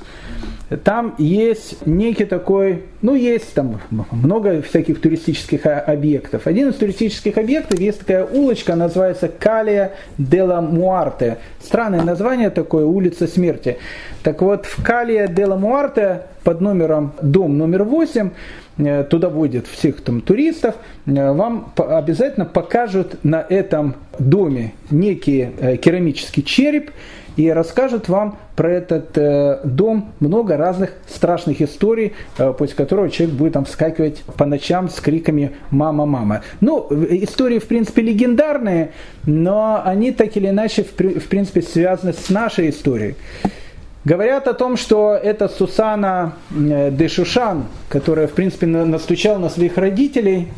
там 0.84 1.16
есть 1.18 1.86
некий 1.86 2.26
такой, 2.26 2.84
ну 3.02 3.16
есть 3.16 3.54
там 3.54 3.80
много 4.12 4.62
всяких 4.62 5.02
туристических 5.02 5.66
объектов. 5.66 6.46
Один 6.46 6.70
из 6.70 6.76
туристических 6.76 7.38
объектов 7.38 7.80
есть 7.80 8.00
такая 8.00 8.26
улочка, 8.26 8.76
называется 8.76 9.30
Калия 9.30 9.94
де 10.18 10.44
ла 10.44 10.62
Муарте. 10.62 11.40
Странное 11.60 12.04
название 12.04 12.52
такое, 12.52 12.86
улица 12.86 13.28
смерти. 13.28 13.78
Так 14.22 14.42
вот, 14.42 14.66
в 14.66 14.84
Калия 14.84 15.28
де 15.28 15.46
ла 15.46 15.58
Муарте 15.58 16.22
под 16.44 16.62
номером 16.62 17.14
дом 17.22 17.58
номер 17.58 17.84
8 17.84 18.30
э, 18.78 19.04
туда 19.06 19.30
водят 19.30 19.66
всех 19.68 20.02
там 20.02 20.22
туристов, 20.22 20.76
э, 21.08 21.32
вам 21.32 21.74
обязательно 21.78 22.46
покажут 22.46 23.24
на 23.24 23.46
этом 23.50 23.96
доме 24.20 24.74
некий 24.92 25.50
э, 25.60 25.78
керамический 25.78 26.44
череп, 26.44 26.92
и 27.40 27.50
расскажет 27.54 28.10
вам 28.10 28.38
про 28.58 28.70
этот 28.70 29.18
э, 29.18 29.62
дом 29.64 30.12
много 30.20 30.58
разных 30.58 30.92
страшных 31.08 31.62
историй, 31.62 32.12
э, 32.38 32.52
после 32.52 32.76
которого 32.76 33.10
человек 33.10 33.38
будет 33.38 33.54
там 33.54 33.64
вскакивать 33.64 34.24
по 34.36 34.46
ночам 34.46 34.90
с 34.90 35.00
криками 35.00 35.54
«мама, 35.70 36.06
мама». 36.06 36.42
Ну, 36.60 36.88
истории, 36.92 37.60
в 37.60 37.68
принципе, 37.68 38.02
легендарные, 38.02 38.92
но 39.26 39.82
они 39.86 40.12
так 40.12 40.36
или 40.36 40.50
иначе, 40.50 40.84
в, 40.84 40.92
в 40.92 41.28
принципе, 41.30 41.62
связаны 41.62 42.12
с 42.12 42.30
нашей 42.30 42.72
историей. 42.72 43.16
Говорят 44.04 44.50
о 44.50 44.54
том, 44.54 44.76
что 44.76 45.14
это 45.14 45.48
Сусана 45.48 46.34
э, 46.52 46.92
де 46.92 47.08
Шушан, 47.08 47.68
которая, 47.88 48.28
в 48.28 48.34
принципе, 48.34 48.66
настучала 48.66 49.38
на 49.38 49.48
своих 49.48 49.78
родителей, 49.78 50.50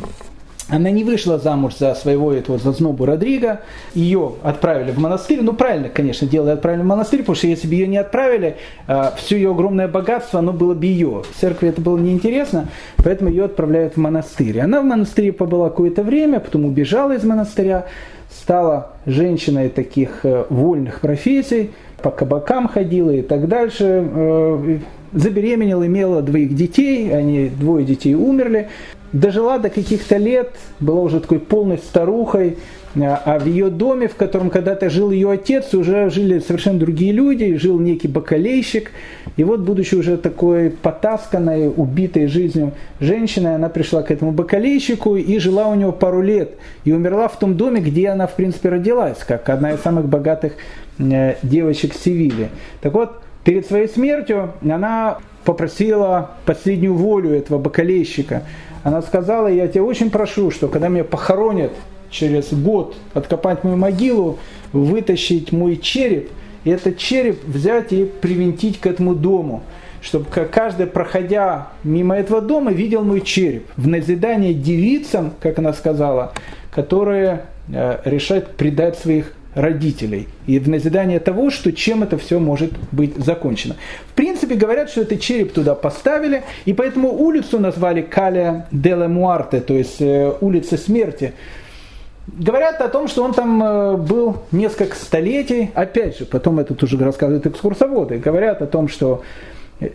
она 0.72 0.90
не 0.90 1.04
вышла 1.04 1.38
замуж 1.38 1.76
за 1.78 1.94
своего 1.96 2.32
этого 2.32 2.58
зазнобу 2.58 3.06
Родриго, 3.06 3.60
ее 3.94 4.34
отправили 4.42 4.92
в 4.92 4.98
монастырь, 5.00 5.42
ну 5.42 5.54
правильно, 5.54 5.90
конечно, 5.90 6.28
делали, 6.28 6.52
отправили 6.52 6.82
в 6.82 6.86
монастырь, 6.86 7.20
потому 7.20 7.36
что 7.36 7.48
если 7.48 7.68
бы 7.68 7.74
ее 7.74 7.88
не 7.88 7.98
отправили, 7.98 8.56
а, 8.88 9.14
все 9.18 9.36
ее 9.36 9.52
огромное 9.52 9.90
богатство, 9.90 10.40
оно 10.40 10.54
было 10.54 10.74
бы 10.74 10.86
ее. 10.86 11.24
Церкви 11.36 11.70
это 11.70 11.82
было 11.82 11.98
неинтересно, 11.98 12.70
поэтому 12.98 13.30
ее 13.30 13.46
отправляют 13.46 13.96
в 13.96 13.98
монастырь. 13.98 14.62
Она 14.62 14.82
в 14.82 14.86
монастыре 14.86 15.34
побыла 15.34 15.70
какое-то 15.70 16.04
время, 16.04 16.40
потом 16.40 16.64
убежала 16.64 17.12
из 17.12 17.24
монастыря, 17.26 17.86
стала 18.30 18.94
женщиной 19.06 19.68
таких 19.68 20.22
э, 20.24 20.46
вольных 20.50 21.02
профессий, 21.02 21.72
по 22.02 22.12
кабакам 22.12 22.70
ходила 22.70 23.12
и 23.12 23.22
так 23.22 23.50
дальше, 23.50 24.08
э, 24.10 24.78
забеременела, 25.12 25.86
имела 25.86 26.22
двоих 26.22 26.56
детей, 26.56 27.14
они 27.14 27.50
двое 27.50 27.86
детей 27.86 28.16
умерли, 28.16 28.70
дожила 29.14 29.60
до 29.60 29.70
каких-то 29.70 30.18
лет, 30.18 30.56
была 30.80 31.02
уже 31.02 31.20
такой 31.20 31.40
полной 31.40 31.78
старухой, 31.78 32.58
а, 32.96 33.22
а 33.26 33.40
в 33.40 33.46
ее 33.46 33.70
доме, 33.70 34.08
в 34.08 34.16
котором 34.16 34.50
когда-то 34.50 34.90
жил 34.90 35.12
ее 35.12 35.32
отец, 35.32 35.74
уже 35.74 36.10
жили 36.10 36.40
совершенно 36.40 36.80
другие 36.80 37.12
люди, 37.14 37.56
жил 37.56 37.80
некий 37.80 38.08
бакалейщик. 38.08 38.92
И 39.38 39.44
вот, 39.44 39.62
будучи 39.62 39.96
уже 39.96 40.18
такой 40.18 40.70
потасканной, 40.70 41.70
убитой 41.70 42.28
жизнью 42.28 42.74
женщиной, 43.00 43.56
она 43.56 43.70
пришла 43.70 44.02
к 44.02 44.12
этому 44.12 44.32
бакалейщику 44.32 45.16
и 45.16 45.40
жила 45.40 45.68
у 45.68 45.76
него 45.76 45.92
пару 45.92 46.22
лет. 46.22 46.56
И 46.84 46.92
умерла 46.92 47.28
в 47.28 47.40
том 47.40 47.56
доме, 47.56 47.80
где 47.82 48.10
она, 48.10 48.28
в 48.28 48.36
принципе, 48.36 48.70
родилась, 48.70 49.20
как 49.20 49.48
одна 49.50 49.74
из 49.74 49.82
самых 49.82 50.08
богатых 50.08 50.54
э, 51.00 51.36
девочек 51.44 51.94
Севили. 51.94 52.50
Так 52.82 52.94
вот, 52.94 53.22
перед 53.46 53.66
своей 53.66 53.88
смертью 53.88 54.52
она 54.62 55.20
попросила 55.46 56.32
последнюю 56.46 56.94
волю 56.94 57.32
этого 57.32 57.58
бакалейщика– 57.58 58.44
она 58.84 59.02
сказала, 59.02 59.48
я 59.48 59.68
тебя 59.68 59.84
очень 59.84 60.10
прошу, 60.10 60.52
что 60.52 60.68
когда 60.68 60.88
меня 60.88 61.04
похоронят 61.04 61.72
через 62.10 62.52
год, 62.54 62.96
откопать 63.14 63.64
мою 63.64 63.78
могилу, 63.78 64.40
вытащить 64.74 65.52
мой 65.52 65.78
череп, 65.78 66.30
и 66.64 66.70
этот 66.70 66.98
череп 66.98 67.44
взять 67.46 67.92
и 67.92 68.06
привинтить 68.06 68.80
к 68.80 68.88
этому 68.88 69.16
дому. 69.16 69.64
чтобы 70.02 70.26
каждый, 70.26 70.88
проходя 70.88 71.68
мимо 71.84 72.16
этого 72.16 72.42
дома, 72.42 72.72
видел 72.72 73.04
мой 73.04 73.22
череп. 73.22 73.68
В 73.78 73.88
назидание 73.88 74.54
девицам, 74.54 75.32
как 75.40 75.60
она 75.60 75.74
сказала, 75.74 76.34
которые 76.72 77.46
э, 77.72 78.00
решают 78.06 78.56
предать 78.56 78.98
своих 78.98 79.34
родителей. 79.54 80.28
И 80.48 80.60
в 80.60 80.70
назидание 80.70 81.20
того, 81.20 81.50
что 81.50 81.72
чем 81.72 82.04
это 82.04 82.18
все 82.18 82.40
может 82.40 82.72
быть 82.92 83.18
закончено. 83.18 83.76
В 84.08 84.14
принципе, 84.14 84.56
говорят, 84.56 84.90
что 84.90 85.02
этот 85.02 85.20
череп 85.20 85.54
туда 85.54 85.76
поставили, 85.76 86.44
и 86.66 86.74
поэтому 86.74 87.14
улицу 87.14 87.60
назвали 87.60 88.02
Каля 88.02 88.68
де 88.72 88.96
ла 88.96 89.08
Муарте, 89.08 89.60
то 89.60 89.74
есть 89.74 90.02
э, 90.02 90.34
улица 90.42 90.78
смерти. 90.78 91.34
Говорят 92.28 92.80
о 92.82 92.88
том, 92.88 93.08
что 93.08 93.24
он 93.24 93.34
там 93.34 93.62
э, 93.62 93.98
был 93.98 94.44
несколько 94.52 94.96
столетий. 94.96 95.72
Опять 95.74 96.20
же, 96.20 96.26
потом 96.26 96.60
это 96.60 96.76
уже 96.84 96.98
рассказывают 96.98 97.46
экскурсоводы. 97.46 98.20
Говорят 98.20 98.62
о 98.62 98.68
том, 98.68 98.88
что 98.88 99.24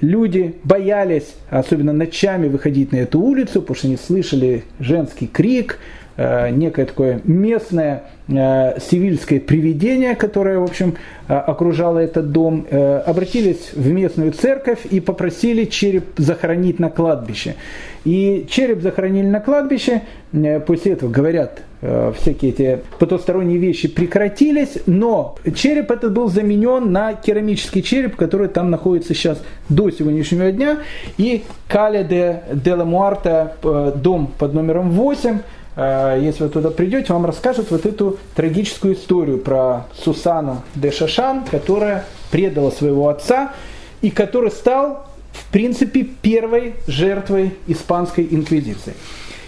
люди 0.01 0.57
боялись, 0.65 1.35
особенно 1.49 1.93
ночами, 1.93 2.49
выходить 2.49 2.93
на 2.93 2.97
эту 2.97 3.21
улицу, 3.21 3.61
потому 3.63 3.77
что 3.77 3.87
они 3.87 3.97
слышали 3.97 4.65
женский 4.81 5.27
крик, 5.27 5.79
некое 6.17 6.87
такое 6.87 7.21
местное 7.25 8.05
э, 8.29 8.81
сивильское 8.81 9.39
привидение, 9.39 10.15
которое, 10.15 10.59
в 10.59 10.63
общем, 10.63 10.95
э, 11.29 11.35
окружало 11.35 11.99
этот 11.99 12.33
дом, 12.33 12.67
обратились 13.07 13.73
в 13.75 13.91
местную 13.91 14.33
церковь 14.33 14.87
и 14.91 15.01
попросили 15.01 15.65
череп 15.65 16.05
захоронить 16.17 16.79
на 16.79 16.91
кладбище. 16.91 17.55
И 18.05 18.47
череп 18.49 18.83
захоронили 18.83 19.27
на 19.27 19.41
кладбище, 19.41 20.03
после 20.67 20.93
этого, 20.93 21.11
говорят, 21.11 21.63
всякие 21.81 22.53
эти 22.53 22.79
потусторонние 22.99 23.59
вещи 23.59 23.89
прекратились, 23.89 24.79
но 24.87 25.37
череп 25.57 25.91
этот 25.91 26.13
был 26.13 26.29
заменен 26.29 26.93
на 26.93 27.15
керамический 27.15 27.83
череп, 27.83 28.15
который 28.15 28.49
там 28.49 28.71
находится 28.71 29.13
сейчас 29.13 29.43
до 29.69 29.91
сегодняшнего 29.91 30.53
дня. 30.53 30.79
И 31.19 31.45
Кале 31.69 32.05
де, 32.05 32.43
де 32.53 32.75
ла 32.75 32.85
Муарта, 32.85 33.57
дом 33.97 34.31
под 34.39 34.55
номером 34.55 34.91
8, 34.91 35.41
Э, 35.41 35.66
если 35.77 36.45
вы 36.45 36.49
туда 36.49 36.71
придете, 36.71 37.13
вам 37.13 37.27
расскажут 37.27 37.71
вот 37.71 37.85
эту 37.85 38.19
трагическую 38.35 38.95
историю 38.95 39.39
про 39.39 39.87
Сусану 39.95 40.63
де 40.75 40.91
Шашан, 40.91 41.45
которая 41.45 42.07
предала 42.31 42.71
своего 42.71 43.09
отца 43.11 43.53
и 44.01 44.11
который 44.11 44.51
стал, 44.51 45.07
в 45.33 45.51
принципе, 45.53 46.05
первой 46.05 46.77
жертвой 46.87 47.55
испанской 47.67 48.27
инквизиции. 48.31 48.95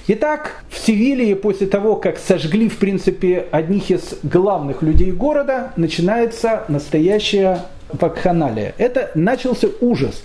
Итак, 0.07 0.65
в 0.71 0.79
Севилии 0.79 1.35
после 1.35 1.67
того, 1.67 1.97
как 1.97 2.19
сожгли, 2.19 2.69
в 2.69 2.79
принципе, 2.79 3.47
одних 3.51 3.91
из 3.91 4.15
главных 4.23 4.83
людей 4.83 5.13
города, 5.13 5.73
начинается 5.77 6.65
настоящая 6.69 7.67
вакханалия. 7.93 8.75
Это 8.79 9.11
начался 9.15 9.69
ужас. 9.81 10.23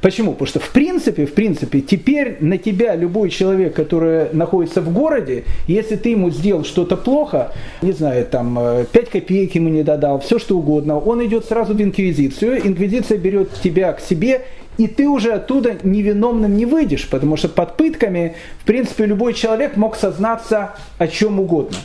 Почему? 0.00 0.32
Потому 0.32 0.48
что 0.48 0.60
в 0.60 0.70
принципе, 0.70 1.26
в 1.26 1.32
принципе, 1.32 1.80
теперь 1.80 2.36
на 2.40 2.58
тебя 2.58 2.94
любой 2.94 3.30
человек, 3.30 3.74
который 3.74 4.32
находится 4.32 4.80
в 4.80 4.92
городе, 4.92 5.44
если 5.66 5.96
ты 5.96 6.10
ему 6.10 6.30
сделал 6.30 6.64
что-то 6.64 6.96
плохо, 6.96 7.52
не 7.82 7.92
знаю, 7.92 8.26
там 8.26 8.58
5 8.92 8.94
э, 8.94 9.06
копеек 9.10 9.54
ему 9.54 9.68
не 9.70 9.82
додал, 9.82 10.20
все 10.20 10.38
что 10.38 10.58
угодно, 10.58 10.98
он 10.98 11.24
идет 11.24 11.46
сразу 11.46 11.74
в 11.74 11.82
инквизицию, 11.82 12.66
инквизиция 12.66 13.18
берет 13.18 13.52
тебя 13.62 13.92
к 13.92 14.00
себе 14.00 14.42
и 14.76 14.88
ты 14.88 15.08
уже 15.08 15.32
оттуда 15.32 15.76
невиновным 15.82 16.56
не 16.56 16.66
выйдешь, 16.66 17.08
потому 17.08 17.36
что 17.36 17.48
под 17.48 17.76
пытками, 17.76 18.34
в 18.60 18.64
принципе, 18.64 19.06
любой 19.06 19.34
человек 19.34 19.76
мог 19.76 19.96
сознаться 19.96 20.72
о 20.98 21.06
чем 21.06 21.38
угодно. 21.40 21.76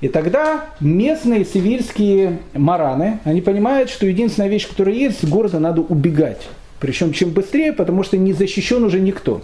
И 0.00 0.08
тогда 0.08 0.66
местные 0.80 1.44
сивильские 1.44 2.38
мараны, 2.54 3.18
они 3.24 3.40
понимают, 3.40 3.90
что 3.90 4.06
единственная 4.06 4.48
вещь, 4.48 4.68
которая 4.68 4.94
есть, 4.94 5.20
с 5.20 5.28
города 5.28 5.58
надо 5.58 5.80
убегать. 5.80 6.48
Причем 6.78 7.12
чем 7.12 7.30
быстрее, 7.30 7.72
потому 7.72 8.04
что 8.04 8.16
не 8.16 8.32
защищен 8.32 8.84
уже 8.84 9.00
никто. 9.00 9.42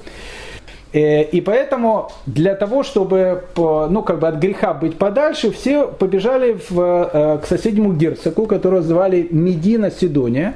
Э, 0.92 1.24
и 1.24 1.40
поэтому 1.40 2.12
для 2.26 2.54
того, 2.54 2.84
чтобы 2.84 3.42
ну, 3.56 4.02
как 4.02 4.20
бы 4.20 4.28
от 4.28 4.36
греха 4.36 4.74
быть 4.74 4.96
подальше, 4.96 5.50
все 5.50 5.88
побежали 5.88 6.56
в, 6.70 6.80
э, 6.80 7.38
к 7.42 7.46
соседнему 7.46 7.92
герцогу, 7.92 8.46
которого 8.46 8.80
звали 8.80 9.26
Медина 9.30 9.90
Сидония. 9.90 10.54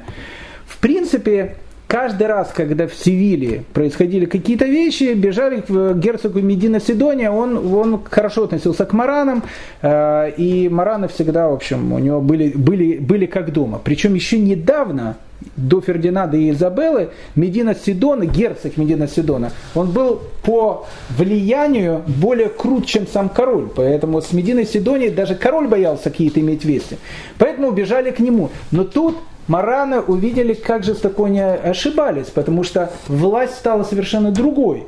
В 0.65 0.77
принципе, 0.77 1.57
каждый 1.89 2.27
раз, 2.27 2.51
когда 2.55 2.87
в 2.87 2.93
Севиле 2.93 3.63
происходили 3.73 4.25
какие-то 4.25 4.65
вещи, 4.65 5.15
бежали 5.15 5.61
к 5.61 5.95
герцогу 5.95 6.39
Медина 6.39 6.79
Сидония, 6.79 7.31
он, 7.31 7.73
он 7.73 8.03
хорошо 8.09 8.43
относился 8.43 8.85
к 8.85 8.93
маранам, 8.93 9.43
э, 9.81 10.31
и 10.37 10.69
мараны 10.69 11.07
всегда, 11.07 11.49
в 11.49 11.53
общем, 11.53 11.91
у 11.91 11.99
него 11.99 12.21
были, 12.21 12.49
были, 12.49 12.99
были 12.99 13.25
как 13.25 13.51
дома. 13.51 13.81
Причем 13.83 14.13
еще 14.13 14.37
недавно, 14.37 15.17
до 15.55 15.81
Фердинанда 15.81 16.37
и 16.37 16.51
Изабеллы, 16.51 17.09
Медина 17.35 17.75
Сидона, 17.75 18.25
герцог 18.25 18.77
Медина 18.77 19.07
Сидона, 19.07 19.51
он 19.75 19.91
был 19.91 20.21
по 20.43 20.85
влиянию 21.09 22.03
более 22.07 22.49
крут, 22.49 22.85
чем 22.85 23.07
сам 23.07 23.29
король. 23.29 23.69
Поэтому 23.75 24.21
с 24.21 24.33
Мединой 24.33 24.65
Сидонией 24.65 25.11
даже 25.11 25.35
король 25.35 25.67
боялся 25.67 26.09
какие-то 26.09 26.39
иметь 26.39 26.65
вести. 26.65 26.97
Поэтому 27.37 27.69
убежали 27.69 28.11
к 28.11 28.19
нему. 28.19 28.49
Но 28.71 28.83
тут 28.83 29.17
Мараны 29.47 29.99
увидели, 29.99 30.53
как 30.53 30.83
жестоко 30.83 31.25
они 31.25 31.41
ошибались, 31.41 32.27
потому 32.27 32.63
что 32.63 32.91
власть 33.07 33.55
стала 33.55 33.83
совершенно 33.83 34.31
другой. 34.31 34.85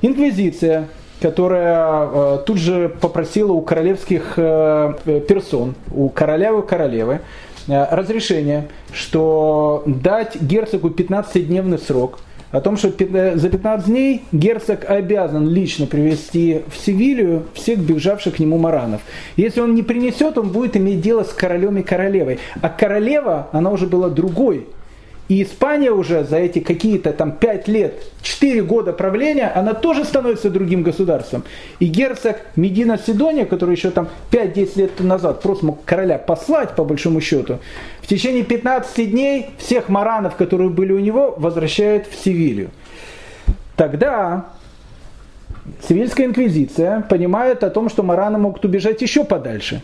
Инквизиция, 0.00 0.88
которая 1.20 2.08
э, 2.10 2.38
тут 2.46 2.58
же 2.58 2.88
попросила 2.88 3.52
у 3.52 3.60
королевских 3.60 4.34
э, 4.36 4.94
персон, 5.28 5.74
у 5.92 6.08
короля 6.08 6.50
и 6.50 6.52
у 6.52 6.62
королевы, 6.62 7.20
разрешение, 7.68 8.68
что 8.92 9.82
дать 9.86 10.40
герцогу 10.40 10.88
15-дневный 10.88 11.78
срок– 11.78 12.20
о 12.50 12.60
том, 12.60 12.76
что 12.76 12.88
э, 12.88 13.36
за 13.36 13.50
15 13.50 13.86
дней 13.86 14.22
герцог 14.32 14.88
обязан 14.88 15.48
лично 15.48 15.86
привести 15.86 16.62
в 16.68 16.76
Севилью 16.78 17.44
всех 17.54 17.78
бежавших 17.78 18.36
к 18.36 18.38
нему 18.38 18.58
маранов. 18.58 19.02
Если 19.36 19.60
он 19.60 19.74
не 19.74 19.82
принесет, 19.82 20.38
он 20.38 20.48
будет 20.48 20.76
иметь 20.76 21.00
дело 21.00 21.24
с 21.24 21.32
королем 21.32 21.76
и 21.76 21.82
королевой. 21.82 22.38
А 22.62 22.68
королева, 22.68 23.48
она 23.52 23.70
уже 23.70 23.86
была 23.86 24.08
другой, 24.08 24.66
и 25.28 25.42
Испания 25.42 25.90
уже 25.90 26.24
за 26.24 26.38
эти 26.38 26.60
какие-то 26.60 27.12
там 27.12 27.32
5 27.32 27.68
лет, 27.68 28.02
4 28.22 28.62
года 28.62 28.94
правления, 28.94 29.48
она 29.54 29.74
тоже 29.74 30.04
становится 30.04 30.48
другим 30.48 30.82
государством. 30.82 31.44
И 31.80 31.86
герцог 31.86 32.38
Медина 32.56 32.98
Сидония, 32.98 33.44
который 33.44 33.76
еще 33.76 33.90
там 33.90 34.08
5-10 34.30 34.78
лет 34.78 35.00
назад 35.00 35.42
просто 35.42 35.66
мог 35.66 35.84
короля 35.84 36.16
послать, 36.18 36.74
по 36.74 36.84
большому 36.84 37.20
счету, 37.20 37.58
в 38.00 38.06
течение 38.06 38.42
15 38.42 39.10
дней 39.10 39.50
всех 39.58 39.90
маранов, 39.90 40.36
которые 40.36 40.70
были 40.70 40.92
у 40.92 40.98
него, 40.98 41.34
возвращает 41.36 42.06
в 42.06 42.14
Севилью. 42.14 42.70
Тогда 43.76 44.46
Севильская 45.86 46.26
инквизиция 46.26 47.02
понимает 47.02 47.62
о 47.64 47.70
том, 47.70 47.90
что 47.90 48.02
мараны 48.02 48.38
могут 48.38 48.64
убежать 48.64 49.02
еще 49.02 49.24
подальше. 49.24 49.82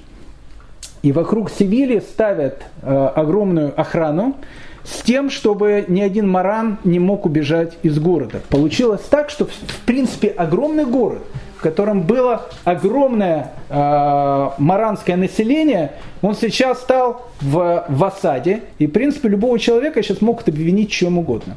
И 1.03 1.13
вокруг 1.13 1.51
Севильи 1.51 2.01
ставят 2.01 2.63
э, 2.81 3.11
огромную 3.15 3.79
охрану, 3.79 4.37
с 4.85 5.03
тем, 5.03 5.31
чтобы 5.31 5.87
ни 5.89 6.01
один 6.01 6.29
маран 6.29 6.79
не 6.85 6.99
мог 6.99 7.25
убежать 7.25 7.79
из 7.83 7.99
города. 7.99 8.41
Получилось 8.51 9.01
так, 9.09 9.31
что 9.31 9.47
в 9.47 9.81
принципе 9.87 10.29
огромный 10.29 10.85
город, 10.85 11.23
в 11.57 11.63
котором 11.63 12.03
было 12.03 12.47
огромное 12.65 13.53
э, 13.71 14.51
маранское 14.59 15.17
население, 15.17 15.93
он 16.21 16.35
сейчас 16.35 16.81
стал 16.81 17.27
в, 17.41 17.87
в 17.89 18.05
осаде, 18.05 18.63
и 18.79 18.87
в 18.87 18.91
принципе 18.91 19.29
любого 19.29 19.59
человека 19.59 20.03
сейчас 20.03 20.21
могут 20.21 20.49
обвинить 20.49 20.91
чем 20.91 21.17
угодно. 21.17 21.57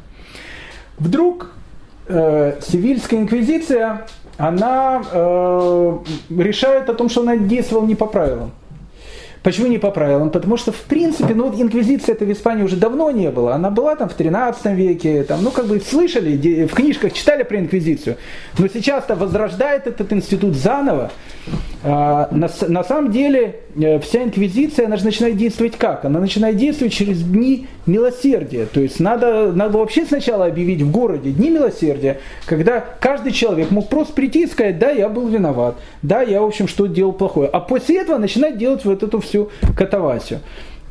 Вдруг 0.98 1.52
э, 2.08 2.54
Севильская 2.66 3.20
инквизиция, 3.20 4.06
она 4.38 5.02
э, 5.12 5.98
решает 6.30 6.88
о 6.88 6.94
том, 6.94 7.10
что 7.10 7.20
она 7.20 7.36
действовала 7.36 7.84
не 7.84 7.94
по 7.94 8.06
правилам. 8.06 8.52
Почему 9.42 9.66
не 9.68 9.78
по 9.78 9.90
правилам? 9.90 10.30
Потому 10.30 10.56
что, 10.56 10.72
в 10.72 10.80
принципе, 10.82 11.34
ну 11.34 11.48
вот 11.48 11.60
инквизиция 11.60 12.14
это 12.14 12.24
в 12.24 12.32
Испании 12.32 12.62
уже 12.62 12.76
давно 12.76 13.10
не 13.10 13.30
было. 13.30 13.54
Она 13.54 13.70
была 13.70 13.96
там 13.96 14.08
в 14.08 14.14
13 14.14 14.66
веке, 14.76 15.22
там, 15.22 15.42
ну 15.42 15.50
как 15.50 15.66
бы 15.66 15.80
слышали, 15.80 16.66
в 16.66 16.74
книжках 16.74 17.12
читали 17.12 17.42
про 17.42 17.58
инквизицию. 17.58 18.16
Но 18.58 18.68
сейчас-то 18.68 19.14
возрождает 19.14 19.86
этот 19.86 20.12
институт 20.12 20.54
заново. 20.54 21.10
А, 21.84 22.28
на, 22.32 22.50
на 22.66 22.82
самом 22.82 23.12
деле 23.12 23.60
э, 23.76 24.00
вся 24.00 24.24
инквизиция, 24.24 24.86
она 24.86 24.96
же 24.96 25.04
начинает 25.04 25.36
действовать 25.36 25.76
как? 25.76 26.04
Она 26.04 26.18
начинает 26.18 26.56
действовать 26.56 26.92
через 26.92 27.22
дни 27.22 27.68
милосердия. 27.86 28.66
То 28.66 28.80
есть 28.80 28.98
надо, 28.98 29.52
надо 29.52 29.78
вообще 29.78 30.04
сначала 30.04 30.46
объявить 30.46 30.82
в 30.82 30.90
городе 30.90 31.30
дни 31.30 31.50
милосердия, 31.50 32.18
когда 32.46 32.80
каждый 32.80 33.30
человек 33.30 33.70
мог 33.70 33.88
просто 33.88 34.12
прийти 34.12 34.42
и 34.42 34.46
сказать, 34.46 34.78
да, 34.80 34.90
я 34.90 35.08
был 35.08 35.28
виноват, 35.28 35.76
да, 36.02 36.22
я, 36.22 36.42
в 36.42 36.46
общем, 36.46 36.66
что 36.66 36.86
делал 36.86 37.12
плохое. 37.12 37.48
А 37.48 37.60
после 37.60 38.00
этого 38.00 38.18
начинать 38.18 38.58
делать 38.58 38.84
вот 38.84 39.04
эту 39.04 39.20
всю 39.28 39.50
катавасию. 39.76 40.40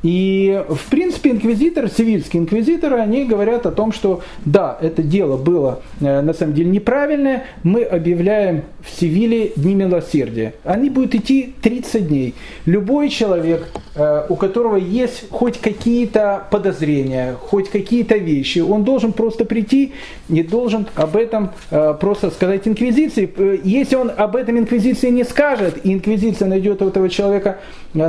И, 0.03 0.63
в 0.69 0.89
принципе, 0.89 1.31
инквизиторы, 1.31 1.89
сивильские 1.89 2.43
инквизиторы, 2.43 2.97
они 2.97 3.25
говорят 3.25 3.65
о 3.65 3.71
том, 3.71 3.91
что 3.91 4.21
да, 4.45 4.77
это 4.79 5.01
дело 5.01 5.37
было 5.37 5.81
э, 5.99 6.21
на 6.21 6.33
самом 6.33 6.53
деле 6.53 6.69
неправильное, 6.69 7.45
мы 7.63 7.83
объявляем 7.83 8.63
в 8.81 8.99
Севиле 8.99 9.51
дни 9.55 9.73
милосердия. 9.73 10.53
Они 10.63 10.89
будут 10.89 11.15
идти 11.15 11.53
30 11.61 12.07
дней. 12.07 12.35
Любой 12.65 13.09
человек, 13.09 13.67
э, 13.95 14.25
у 14.29 14.35
которого 14.35 14.75
есть 14.75 15.25
хоть 15.31 15.59
какие-то 15.59 16.45
подозрения, 16.51 17.35
хоть 17.41 17.69
какие-то 17.69 18.17
вещи, 18.17 18.59
он 18.59 18.83
должен 18.83 19.13
просто 19.13 19.45
прийти 19.45 19.93
и 20.29 20.43
должен 20.43 20.87
об 20.95 21.17
этом 21.17 21.51
э, 21.71 21.95
просто 21.99 22.29
сказать 22.29 22.67
инквизиции. 22.67 23.29
Если 23.63 23.95
он 23.95 24.11
об 24.15 24.35
этом 24.35 24.59
инквизиции 24.59 25.09
не 25.09 25.23
скажет, 25.23 25.83
и 25.85 25.91
инквизиция 25.91 26.47
найдет 26.47 26.83
этого 26.83 27.09
человека 27.09 27.57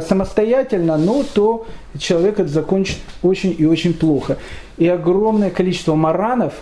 самостоятельно, 0.02 0.97
ну, 0.97 1.24
то 1.35 1.66
человек 1.98 2.40
это 2.40 2.48
закончит 2.48 2.98
очень 3.23 3.55
и 3.59 3.65
очень 3.65 3.94
плохо. 3.94 4.39
И 4.77 4.86
огромное 4.86 5.51
количество 5.51 5.94
маранов, 5.94 6.55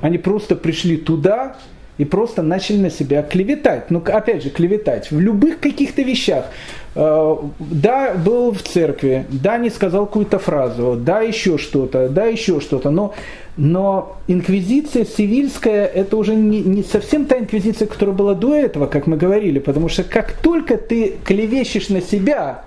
они 0.00 0.18
просто 0.18 0.56
пришли 0.56 0.96
туда 0.96 1.56
и 1.98 2.04
просто 2.04 2.42
начали 2.42 2.78
на 2.78 2.90
себя 2.90 3.22
клеветать. 3.22 3.90
Ну, 3.90 4.02
опять 4.04 4.44
же, 4.44 4.50
клеветать 4.50 5.10
в 5.10 5.18
любых 5.18 5.58
каких-то 5.58 6.02
вещах. 6.02 6.46
Э, 6.94 7.36
да, 7.58 8.14
был 8.14 8.52
в 8.52 8.62
церкви, 8.62 9.26
да, 9.30 9.58
не 9.58 9.68
сказал 9.68 10.06
какую-то 10.06 10.38
фразу, 10.38 10.96
да, 10.96 11.20
еще 11.20 11.58
что-то, 11.58 12.08
да, 12.08 12.24
еще 12.26 12.60
что-то. 12.60 12.90
Но, 12.90 13.14
но 13.56 14.16
инквизиция 14.28 15.04
сивильская, 15.04 15.86
это 15.86 16.16
уже 16.16 16.34
не, 16.34 16.60
не 16.60 16.82
совсем 16.84 17.26
та 17.26 17.38
инквизиция, 17.38 17.88
которая 17.88 18.14
была 18.14 18.34
до 18.34 18.54
этого, 18.54 18.86
как 18.86 19.06
мы 19.08 19.16
говорили. 19.16 19.58
Потому 19.58 19.88
что 19.88 20.04
как 20.04 20.32
только 20.32 20.76
ты 20.76 21.16
клевещешь 21.24 21.88
на 21.88 22.00
себя, 22.00 22.64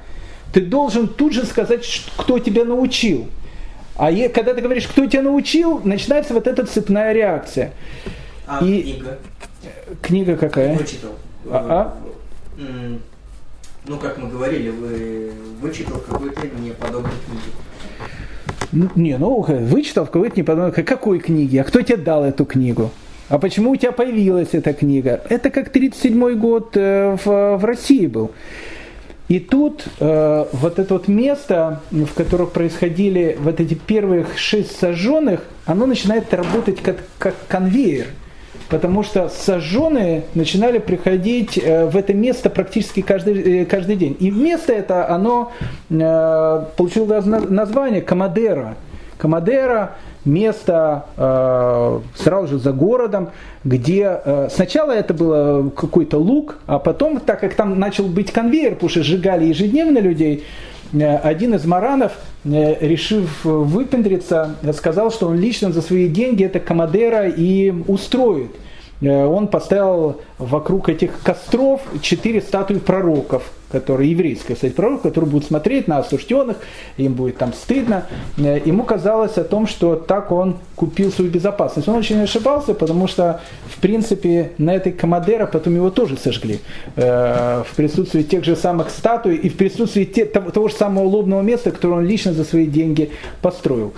ты 0.53 0.61
должен 0.61 1.07
тут 1.07 1.33
же 1.33 1.45
сказать, 1.45 1.85
кто 2.17 2.37
тебя 2.37 2.65
научил. 2.65 3.27
А 3.95 4.11
когда 4.29 4.53
ты 4.53 4.61
говоришь, 4.61 4.87
кто 4.87 5.05
тебя 5.05 5.21
научил, 5.21 5.79
начинается 5.83 6.33
вот 6.33 6.47
эта 6.47 6.65
цепная 6.65 7.13
реакция. 7.13 7.71
А 8.47 8.63
и... 8.63 8.81
книга? 8.81 9.17
Книга 10.01 10.37
какая? 10.37 10.77
Вычитал. 10.77 11.11
А, 11.49 11.95
а? 12.57 12.63
Ну, 13.87 13.97
как 13.97 14.17
мы 14.17 14.29
говорили, 14.29 14.69
вы 14.69 15.31
вычитал 15.59 15.99
какую-то 15.99 16.41
неподобную 16.59 17.15
книгу. 17.25 17.57
Ну, 18.71 18.89
не, 18.95 19.17
ну, 19.17 19.41
вычитал 19.41 20.05
какую-то 20.05 20.39
неподобную 20.39 20.85
Какой 20.85 21.19
книги? 21.19 21.57
А 21.57 21.63
кто 21.63 21.81
тебе 21.81 21.97
дал 21.97 22.23
эту 22.23 22.45
книгу? 22.45 22.91
А 23.27 23.39
почему 23.39 23.71
у 23.71 23.75
тебя 23.75 23.91
появилась 23.91 24.49
эта 24.51 24.73
книга? 24.73 25.21
Это 25.29 25.49
как 25.49 25.69
37 25.69 26.37
год 26.37 26.75
э, 26.75 27.17
в, 27.23 27.57
в 27.57 27.65
России 27.65 28.05
был. 28.05 28.31
И 29.29 29.39
тут 29.39 29.85
э, 29.99 30.45
вот 30.51 30.77
это 30.77 30.93
вот 30.93 31.07
место, 31.07 31.81
в 31.89 32.13
котором 32.13 32.47
происходили 32.47 33.37
вот 33.39 33.61
эти 33.61 33.73
первых 33.73 34.37
шесть 34.37 34.77
сожженных, 34.77 35.45
оно 35.65 35.85
начинает 35.85 36.33
работать 36.33 36.81
как, 36.81 36.97
как 37.17 37.35
конвейер. 37.47 38.07
Потому 38.71 39.03
что 39.03 39.27
сожженные 39.27 40.23
начинали 40.33 40.79
приходить 40.79 41.57
э, 41.57 41.87
в 41.87 41.97
это 41.97 42.13
место 42.13 42.49
практически 42.49 43.01
каждый, 43.01 43.63
э, 43.63 43.65
каждый 43.65 43.97
день. 43.97 44.15
И 44.17 44.31
место 44.31 44.71
это, 44.71 45.09
оно 45.09 45.51
э, 45.89 46.65
получило 46.77 47.19
название 47.19 48.01
Камадера. 48.01 48.75
Камадера 49.17 49.97
место 50.23 51.05
сразу 52.15 52.47
же 52.47 52.57
за 52.57 52.71
городом, 52.71 53.29
где 53.63 54.19
сначала 54.49 54.91
это 54.91 55.13
было 55.13 55.69
какой-то 55.69 56.17
луг, 56.17 56.57
а 56.65 56.79
потом, 56.79 57.19
так 57.19 57.39
как 57.39 57.53
там 57.53 57.77
начал 57.79 58.05
быть 58.05 58.31
конвейер, 58.31 58.73
потому 58.73 58.89
что 58.89 59.03
сжигали 59.03 59.45
ежедневно 59.45 59.99
людей, 59.99 60.43
один 60.93 61.55
из 61.55 61.65
маранов, 61.65 62.13
э, 62.43 62.75
решив 62.81 63.43
выпендриться, 63.43 64.55
сказал, 64.73 65.11
что 65.11 65.27
он 65.27 65.39
лично 65.39 65.71
за 65.71 65.81
свои 65.81 66.07
деньги 66.07 66.43
это 66.43 66.59
Камадера 66.59 67.27
и 67.29 67.71
устроит. 67.87 68.51
Э, 69.01 69.25
он 69.25 69.47
поставил 69.47 70.21
вокруг 70.37 70.89
этих 70.89 71.21
костров 71.21 71.81
четыре 72.01 72.41
статуи 72.41 72.75
пророков, 72.75 73.51
которые 73.71 74.11
еврейские, 74.11 74.55
кстати, 74.55 74.73
пророк, 74.73 75.01
которые 75.01 75.29
будут 75.29 75.47
смотреть 75.47 75.87
на 75.87 75.99
осужденных, 75.99 76.57
им 76.97 77.13
будет 77.13 77.37
там 77.37 77.53
стыдно. 77.53 78.05
Э, 78.37 78.59
ему 78.63 78.83
казалось 78.83 79.37
о 79.37 79.43
том, 79.43 79.67
что 79.67 79.95
так 79.95 80.31
он 80.31 80.57
купил 80.75 81.11
свою 81.11 81.31
безопасность. 81.31 81.87
Он 81.87 81.95
очень 81.95 82.21
ошибался, 82.21 82.73
потому 82.73 83.07
что, 83.07 83.41
в 83.67 83.79
принципе, 83.79 84.51
на 84.57 84.75
этой 84.75 84.91
Камадера 84.91 85.45
потом 85.47 85.75
его 85.75 85.89
тоже 85.89 86.17
сожгли. 86.17 86.59
Э, 86.95 87.63
в 87.67 87.75
присутствии 87.75 88.23
тех 88.23 88.43
же 88.43 88.55
самых 88.55 88.89
статуй 88.89 89.35
и 89.35 89.49
в 89.49 89.57
присутствии 89.57 90.05
того 90.05 90.67
же 90.67 90.75
самого 90.75 91.05
лобного 91.05 91.41
места, 91.41 91.71
которое 91.71 91.95
он 91.95 92.05
лично 92.05 92.33
за 92.33 92.43
свои 92.43 92.65
деньги 92.65 93.11
построил. 93.41 93.93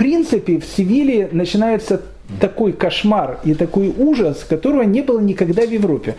Принципе, 0.00 0.58
в 0.58 0.64
Севиле 0.64 1.28
начинается 1.30 2.00
такой 2.40 2.72
кошмар 2.72 3.38
и 3.44 3.52
такой 3.52 3.92
ужас, 3.94 4.46
которого 4.48 4.80
не 4.80 5.02
было 5.02 5.20
никогда 5.20 5.66
в 5.66 5.70
Европе. 5.70 6.16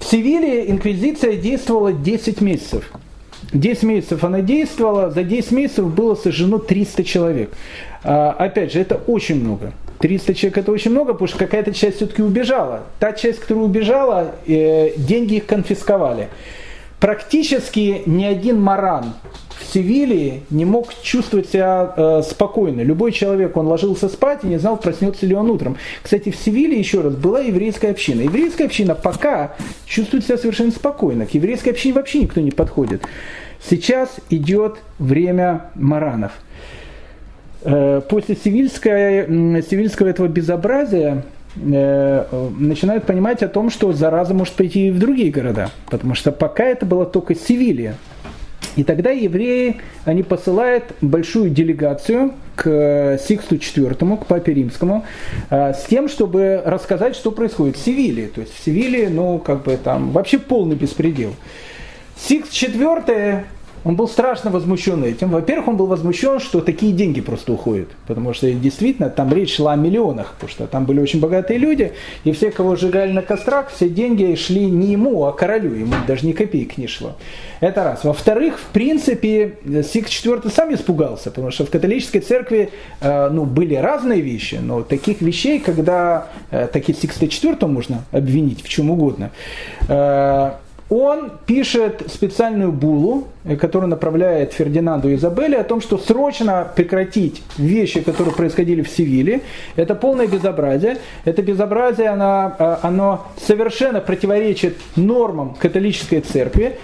В 0.00 0.04
Севиле 0.04 0.68
инквизиция 0.68 1.36
действовала 1.36 1.92
10 1.92 2.40
месяцев. 2.40 2.90
10 3.52 3.84
месяцев 3.84 4.24
она 4.24 4.40
действовала, 4.40 5.08
за 5.08 5.22
10 5.22 5.52
месяцев 5.52 5.94
было 5.94 6.16
сожжено 6.16 6.58
300 6.58 7.04
человек. 7.04 7.52
А, 8.02 8.32
опять 8.32 8.72
же, 8.72 8.80
это 8.80 8.96
очень 9.06 9.40
много. 9.40 9.72
300 10.00 10.34
человек 10.34 10.58
это 10.58 10.72
очень 10.72 10.90
много, 10.90 11.12
потому 11.12 11.28
что 11.28 11.38
какая-то 11.38 11.72
часть 11.72 11.98
все-таки 11.98 12.22
убежала. 12.22 12.82
Та 12.98 13.12
часть, 13.12 13.38
которая 13.38 13.66
убежала, 13.66 14.34
э, 14.48 14.94
деньги 14.96 15.36
их 15.36 15.46
конфисковали. 15.46 16.28
Практически 17.00 18.02
ни 18.04 18.24
один 18.24 18.60
маран 18.60 19.14
в 19.58 19.72
Севиле 19.72 20.42
не 20.50 20.66
мог 20.66 20.92
чувствовать 21.02 21.48
себя 21.48 21.94
э, 21.96 22.22
спокойно. 22.22 22.82
Любой 22.82 23.12
человек, 23.12 23.56
он 23.56 23.66
ложился 23.66 24.08
спать 24.08 24.40
и 24.42 24.46
не 24.46 24.58
знал, 24.58 24.76
проснется 24.76 25.24
ли 25.24 25.34
он 25.34 25.50
утром. 25.50 25.78
Кстати, 26.02 26.30
в 26.30 26.36
Севиле, 26.36 26.78
еще 26.78 27.00
раз, 27.00 27.14
была 27.14 27.40
еврейская 27.40 27.90
община. 27.90 28.20
Еврейская 28.20 28.64
община 28.64 28.94
пока 28.94 29.54
чувствует 29.86 30.24
себя 30.24 30.36
совершенно 30.36 30.72
спокойно. 30.72 31.24
К 31.24 31.30
еврейской 31.30 31.70
общине 31.70 31.94
вообще 31.94 32.20
никто 32.20 32.40
не 32.40 32.50
подходит. 32.50 33.02
Сейчас 33.66 34.16
идет 34.28 34.76
время 34.98 35.70
маранов. 35.74 36.32
Э, 37.62 38.02
после 38.08 38.36
сивильского 38.36 40.08
этого 40.08 40.28
безобразия 40.28 41.24
начинают 41.56 43.04
понимать 43.04 43.42
о 43.42 43.48
том, 43.48 43.70
что 43.70 43.92
зараза 43.92 44.34
может 44.34 44.54
пойти 44.54 44.88
и 44.88 44.90
в 44.90 44.98
другие 44.98 45.30
города. 45.30 45.70
Потому 45.88 46.14
что 46.14 46.32
пока 46.32 46.64
это 46.64 46.86
было 46.86 47.06
только 47.06 47.34
Севилья. 47.34 47.94
И 48.76 48.84
тогда 48.84 49.10
евреи, 49.10 49.76
они 50.04 50.22
посылают 50.22 50.84
большую 51.00 51.50
делегацию 51.50 52.34
к 52.54 53.18
Сиксту 53.26 53.56
IV, 53.56 54.18
к 54.18 54.26
Папе 54.26 54.54
Римскому, 54.54 55.04
э, 55.50 55.74
с 55.74 55.86
тем, 55.86 56.08
чтобы 56.08 56.62
рассказать, 56.64 57.16
что 57.16 57.32
происходит 57.32 57.76
в 57.76 57.84
Севиле. 57.84 58.28
То 58.28 58.42
есть 58.42 58.54
в 58.54 58.64
Севиле, 58.64 59.08
ну, 59.08 59.38
как 59.38 59.64
бы 59.64 59.76
там 59.76 60.12
вообще 60.12 60.38
полный 60.38 60.76
беспредел. 60.76 61.34
Сикст 62.16 62.52
IV 62.52 63.44
он 63.84 63.96
был 63.96 64.08
страшно 64.08 64.50
возмущен 64.50 65.02
этим. 65.04 65.30
Во-первых, 65.30 65.68
он 65.68 65.76
был 65.76 65.86
возмущен, 65.86 66.38
что 66.38 66.60
такие 66.60 66.92
деньги 66.92 67.20
просто 67.20 67.52
уходят. 67.52 67.88
Потому 68.06 68.34
что 68.34 68.50
действительно 68.52 69.08
там 69.08 69.32
речь 69.32 69.56
шла 69.56 69.72
о 69.72 69.76
миллионах. 69.76 70.34
Потому 70.34 70.50
что 70.50 70.66
там 70.66 70.84
были 70.84 71.00
очень 71.00 71.20
богатые 71.20 71.58
люди. 71.58 71.92
И 72.24 72.32
все, 72.32 72.50
кого 72.50 72.76
сжигали 72.76 73.12
на 73.12 73.22
кострах, 73.22 73.70
все 73.70 73.88
деньги 73.88 74.34
шли 74.34 74.66
не 74.66 74.92
ему, 74.92 75.24
а 75.24 75.32
королю. 75.32 75.74
Ему 75.74 75.94
даже 76.06 76.26
ни 76.26 76.32
копейки 76.32 76.78
не 76.78 76.86
шло. 76.86 77.16
Это 77.60 77.84
раз. 77.84 78.04
Во-вторых, 78.04 78.58
в 78.58 78.72
принципе, 78.72 79.56
Сикст 79.64 80.10
IV 80.10 80.50
сам 80.50 80.74
испугался. 80.74 81.30
Потому 81.30 81.50
что 81.50 81.64
в 81.64 81.70
католической 81.70 82.20
церкви 82.20 82.70
э, 83.00 83.28
ну, 83.30 83.44
были 83.44 83.74
разные 83.74 84.20
вещи. 84.20 84.58
Но 84.60 84.82
таких 84.82 85.22
вещей, 85.22 85.58
когда 85.58 86.28
э, 86.50 86.66
таки 86.66 86.92
Сикста 86.92 87.24
IV 87.24 87.66
можно 87.66 88.04
обвинить 88.12 88.62
в 88.62 88.68
чем 88.68 88.90
угодно, 88.90 89.30
э, 89.88 90.52
он 90.90 91.30
пишет 91.46 92.02
специальную 92.08 92.72
булу, 92.72 93.28
э, 93.44 93.56
которую 93.56 93.88
направляет 93.88 94.52
Фердинанду 94.52 95.08
и 95.08 95.14
Изабелле, 95.14 95.58
о 95.58 95.64
том, 95.64 95.80
что 95.80 95.98
срочно 95.98 96.66
прекратить 96.74 97.42
вещи, 97.56 98.00
которые 98.00 98.34
происходили 98.34 98.82
в 98.82 98.88
Севиле. 98.88 99.40
Это 99.76 99.94
полное 99.94 100.26
безобразие. 100.26 100.98
Это 101.24 101.42
безобразие, 101.42 102.08
оно, 102.08 102.56
э, 102.58 102.76
оно 102.82 103.26
совершенно 103.40 104.00
противоречит 104.00 104.76
нормам 104.96 105.54
католической 105.54 106.20
церкви. 106.20 106.76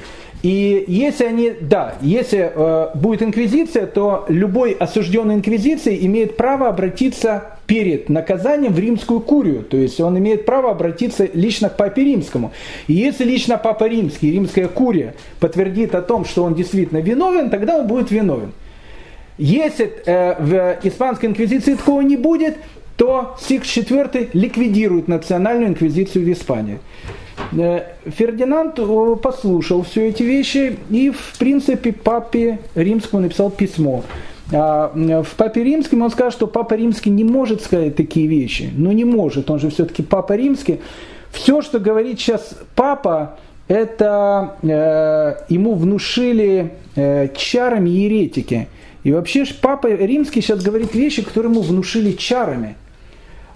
И 0.47 0.85
если 0.86 1.24
они, 1.24 1.52
да, 1.60 1.97
если 2.01 2.52
э, 2.55 2.90
будет 2.94 3.20
инквизиция, 3.20 3.86
то 3.86 4.27
любой 4.28 4.74
осужденный 4.74 5.35
инквизицией 5.35 6.06
имеет 6.06 6.36
право 6.36 6.68
обратиться 6.68 7.59
перед 7.66 8.09
наказанием 8.09 8.73
в 8.73 8.78
римскую 8.78 9.18
курию. 9.18 9.64
То 9.64 9.77
есть 9.77 10.01
он 10.01 10.16
имеет 10.16 10.47
право 10.47 10.70
обратиться 10.70 11.28
лично 11.35 11.68
к 11.68 11.77
папе 11.77 12.05
римскому. 12.05 12.52
И 12.86 12.93
если 12.93 13.24
лично 13.24 13.59
папа 13.59 13.89
римский, 13.89 14.31
римская 14.31 14.68
курия 14.68 15.16
подтвердит 15.40 15.97
о 15.97 16.01
том, 16.01 16.24
что 16.24 16.44
он 16.44 16.55
действительно 16.55 16.98
виновен, 16.98 17.51
тогда 17.51 17.78
он 17.78 17.89
будет 17.89 18.12
виновен. 18.12 18.52
Если 19.39 19.94
э, 20.06 20.36
в 20.40 20.78
испанской 20.86 21.28
инквизиции 21.28 21.74
такого 21.74 22.02
не 22.02 22.16
будет, 22.16 22.59
то 22.97 23.36
Сикс 23.40 23.77
IV 23.77 24.31
ликвидирует 24.32 25.09
национальную 25.09 25.70
инквизицию 25.70 26.24
в 26.24 26.31
Испании. 26.31 26.78
Фердинанд 27.52 28.78
послушал 29.20 29.82
все 29.82 30.09
эти 30.09 30.23
вещи 30.23 30.78
и, 30.90 31.10
в 31.10 31.39
принципе, 31.39 31.93
папе 31.93 32.59
римскому 32.74 33.23
написал 33.23 33.51
письмо. 33.51 34.05
А 34.52 34.93
в 34.94 35.35
Папе 35.36 35.64
Римском 35.64 36.02
он 36.02 36.10
скажет, 36.10 36.35
что 36.35 36.47
Папа 36.47 36.74
Римский 36.74 37.10
не 37.10 37.24
может 37.24 37.62
сказать 37.62 37.97
такие 37.97 38.27
вещи. 38.27 38.70
Ну 38.77 38.93
не 38.93 39.05
может, 39.05 39.51
он 39.51 39.59
же 39.59 39.70
все-таки 39.70 40.02
Папа 40.02 40.35
Римский. 40.35 40.81
Все, 41.32 41.62
что 41.62 41.81
говорит 41.81 42.20
сейчас 42.20 42.56
Папа, 42.77 43.39
это 43.68 44.56
э, 44.62 45.52
ему 45.52 45.74
внушили 45.74 46.74
э, 46.94 47.28
чарами 47.36 47.90
еретики. 47.90 48.68
И 49.02 49.12
вообще 49.12 49.44
Папа 49.60 49.89
Римский 49.89 50.40
сейчас 50.40 50.62
говорит 50.62 50.94
вещи, 50.94 51.23
которые 51.23 51.52
ему 51.52 51.62
внушили 51.62 52.12
чарами. 52.12 52.77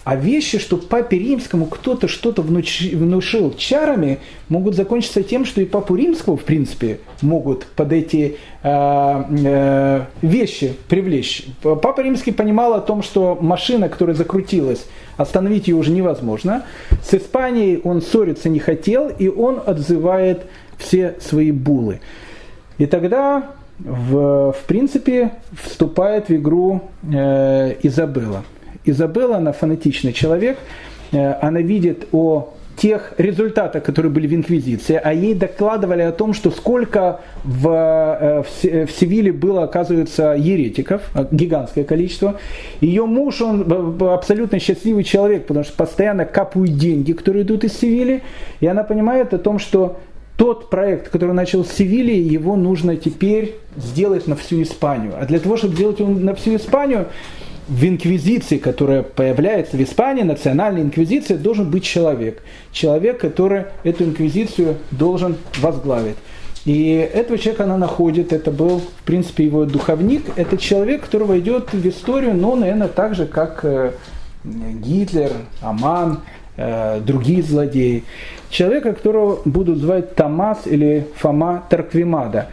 А 0.02 0.16
вещи, 0.16 0.58
что 0.58 0.78
папе 0.78 1.18
римскому 1.18 1.66
кто-то 1.66 2.08
что-то 2.08 2.40
внушил 2.40 3.54
чарами, 3.54 4.18
могут 4.48 4.74
закончиться 4.74 5.22
тем, 5.22 5.44
что 5.44 5.60
и 5.60 5.66
папу 5.66 5.94
римскому, 5.94 6.38
в 6.38 6.44
принципе, 6.44 7.00
могут 7.20 7.66
под 7.66 7.92
эти 7.92 8.36
э, 8.62 9.24
э, 9.44 10.04
вещи 10.22 10.74
привлечь. 10.88 11.44
Папа 11.62 12.00
римский 12.00 12.32
понимал 12.32 12.72
о 12.72 12.80
том, 12.80 13.02
что 13.02 13.36
машина, 13.38 13.90
которая 13.90 14.16
закрутилась, 14.16 14.86
остановить 15.18 15.68
ее 15.68 15.76
уже 15.76 15.90
невозможно. 15.90 16.64
С 17.04 17.12
Испанией 17.12 17.80
он 17.84 18.00
ссориться 18.00 18.48
не 18.48 18.58
хотел, 18.58 19.08
и 19.10 19.28
он 19.28 19.60
отзывает 19.64 20.46
все 20.78 21.16
свои 21.20 21.52
булы. 21.52 22.00
И 22.78 22.86
тогда, 22.86 23.50
в, 23.78 24.52
в 24.52 24.64
принципе, 24.66 25.32
вступает 25.62 26.30
в 26.30 26.34
игру 26.34 26.80
э, 27.02 27.74
Изабелла. 27.82 28.44
Изабелла, 28.84 29.36
она 29.36 29.52
фанатичный 29.52 30.12
человек, 30.12 30.58
э, 31.12 31.34
она 31.40 31.60
видит 31.60 32.08
о 32.12 32.54
тех 32.76 33.12
результатах, 33.18 33.82
которые 33.82 34.10
были 34.10 34.26
в 34.26 34.34
Инквизиции, 34.34 34.98
а 35.02 35.12
ей 35.12 35.34
докладывали 35.34 36.00
о 36.00 36.12
том, 36.12 36.32
что 36.32 36.50
сколько 36.50 37.20
в, 37.44 37.68
э, 37.68 38.42
в, 38.42 38.86
в 38.86 38.90
Севиле 38.92 39.32
было, 39.32 39.64
оказывается, 39.64 40.34
еретиков, 40.38 41.02
э, 41.14 41.26
гигантское 41.30 41.84
количество. 41.84 42.40
Ее 42.80 43.04
муж, 43.04 43.42
он 43.42 44.00
абсолютно 44.00 44.58
счастливый 44.58 45.04
человек, 45.04 45.46
потому 45.46 45.64
что 45.64 45.74
постоянно 45.74 46.24
капают 46.24 46.76
деньги, 46.78 47.12
которые 47.12 47.42
идут 47.42 47.64
из 47.64 47.76
Севили, 47.76 48.22
и 48.60 48.66
она 48.66 48.82
понимает 48.82 49.34
о 49.34 49.38
том, 49.38 49.58
что 49.58 49.98
тот 50.36 50.70
проект, 50.70 51.10
который 51.10 51.34
начал 51.34 51.64
в 51.64 51.68
Севиле, 51.68 52.18
его 52.18 52.56
нужно 52.56 52.96
теперь 52.96 53.56
сделать 53.76 54.26
на 54.26 54.36
всю 54.36 54.62
Испанию. 54.62 55.12
А 55.20 55.26
для 55.26 55.38
того, 55.38 55.58
чтобы 55.58 55.74
сделать 55.74 56.00
его 56.00 56.08
на 56.08 56.34
всю 56.34 56.56
Испанию, 56.56 57.08
в 57.70 57.84
инквизиции, 57.84 58.58
которая 58.58 59.02
появляется 59.02 59.76
в 59.76 59.82
Испании, 59.82 60.22
национальной 60.22 60.82
инквизиции, 60.82 61.36
должен 61.36 61.70
быть 61.70 61.84
человек. 61.84 62.42
Человек, 62.72 63.20
который 63.20 63.66
эту 63.84 64.04
инквизицию 64.04 64.76
должен 64.90 65.36
возглавить. 65.58 66.16
И 66.64 67.08
этого 67.14 67.38
человека 67.38 67.64
она 67.64 67.78
находит, 67.78 68.32
это 68.32 68.50
был, 68.50 68.80
в 68.80 69.04
принципе, 69.04 69.44
его 69.44 69.64
духовник. 69.64 70.24
Это 70.34 70.58
человек, 70.58 71.02
который 71.02 71.28
войдет 71.28 71.72
в 71.72 71.88
историю, 71.88 72.34
но, 72.34 72.56
наверное, 72.56 72.88
так 72.88 73.14
же, 73.14 73.24
как 73.24 73.60
э, 73.64 73.92
Гитлер, 74.44 75.30
Аман, 75.62 76.20
э, 76.56 77.00
другие 77.00 77.42
злодеи. 77.42 78.02
Человека, 78.50 78.92
которого 78.94 79.40
будут 79.44 79.78
звать 79.78 80.16
Томас 80.16 80.66
или 80.66 81.06
Фома 81.16 81.62
Тарквимада. 81.70 82.48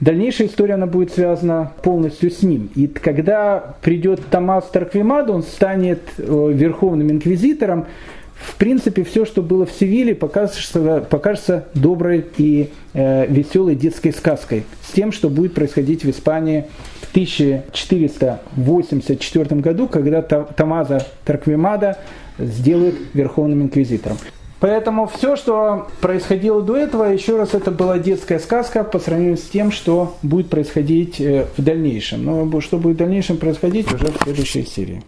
Дальнейшая 0.00 0.48
история 0.48 0.74
она 0.74 0.86
будет 0.86 1.12
связана 1.12 1.72
полностью 1.82 2.30
с 2.30 2.42
ним. 2.42 2.68
И 2.74 2.86
когда 2.86 3.76
придет 3.80 4.20
Томас 4.30 4.66
Тарквимад, 4.66 5.30
он 5.30 5.42
станет 5.42 6.02
э, 6.18 6.50
верховным 6.52 7.10
инквизитором, 7.10 7.86
в 8.36 8.56
принципе, 8.56 9.04
все, 9.04 9.24
что 9.24 9.40
было 9.42 9.64
в 9.64 9.72
Севиле, 9.72 10.14
покажется, 10.14 11.06
покажется 11.08 11.68
доброй 11.74 12.26
и 12.36 12.68
э, 12.92 13.26
веселой 13.26 13.74
детской 13.74 14.12
сказкой 14.12 14.64
с 14.86 14.92
тем, 14.92 15.12
что 15.12 15.30
будет 15.30 15.54
происходить 15.54 16.04
в 16.04 16.10
Испании 16.10 16.66
в 17.00 17.10
1484 17.12 19.60
году, 19.62 19.88
когда 19.88 20.20
Томаза 20.20 21.06
Тарквимада 21.24 21.96
сделают 22.38 22.96
верховным 23.14 23.62
инквизитором. 23.62 24.18
Поэтому 24.66 25.06
все, 25.06 25.36
что 25.36 25.86
происходило 26.00 26.60
до 26.60 26.76
этого, 26.76 27.04
еще 27.04 27.36
раз, 27.36 27.54
это 27.54 27.70
была 27.70 28.00
детская 28.00 28.40
сказка 28.40 28.82
по 28.82 28.98
сравнению 28.98 29.36
с 29.36 29.42
тем, 29.42 29.70
что 29.70 30.16
будет 30.22 30.50
происходить 30.50 31.20
э, 31.20 31.46
в 31.56 31.62
дальнейшем. 31.62 32.24
Но 32.24 32.60
что 32.60 32.76
будет 32.76 32.96
в 32.96 32.98
дальнейшем 32.98 33.36
происходить 33.36 33.92
уже 33.94 34.06
в 34.06 34.24
следующей 34.24 34.64
серии. 34.66 35.04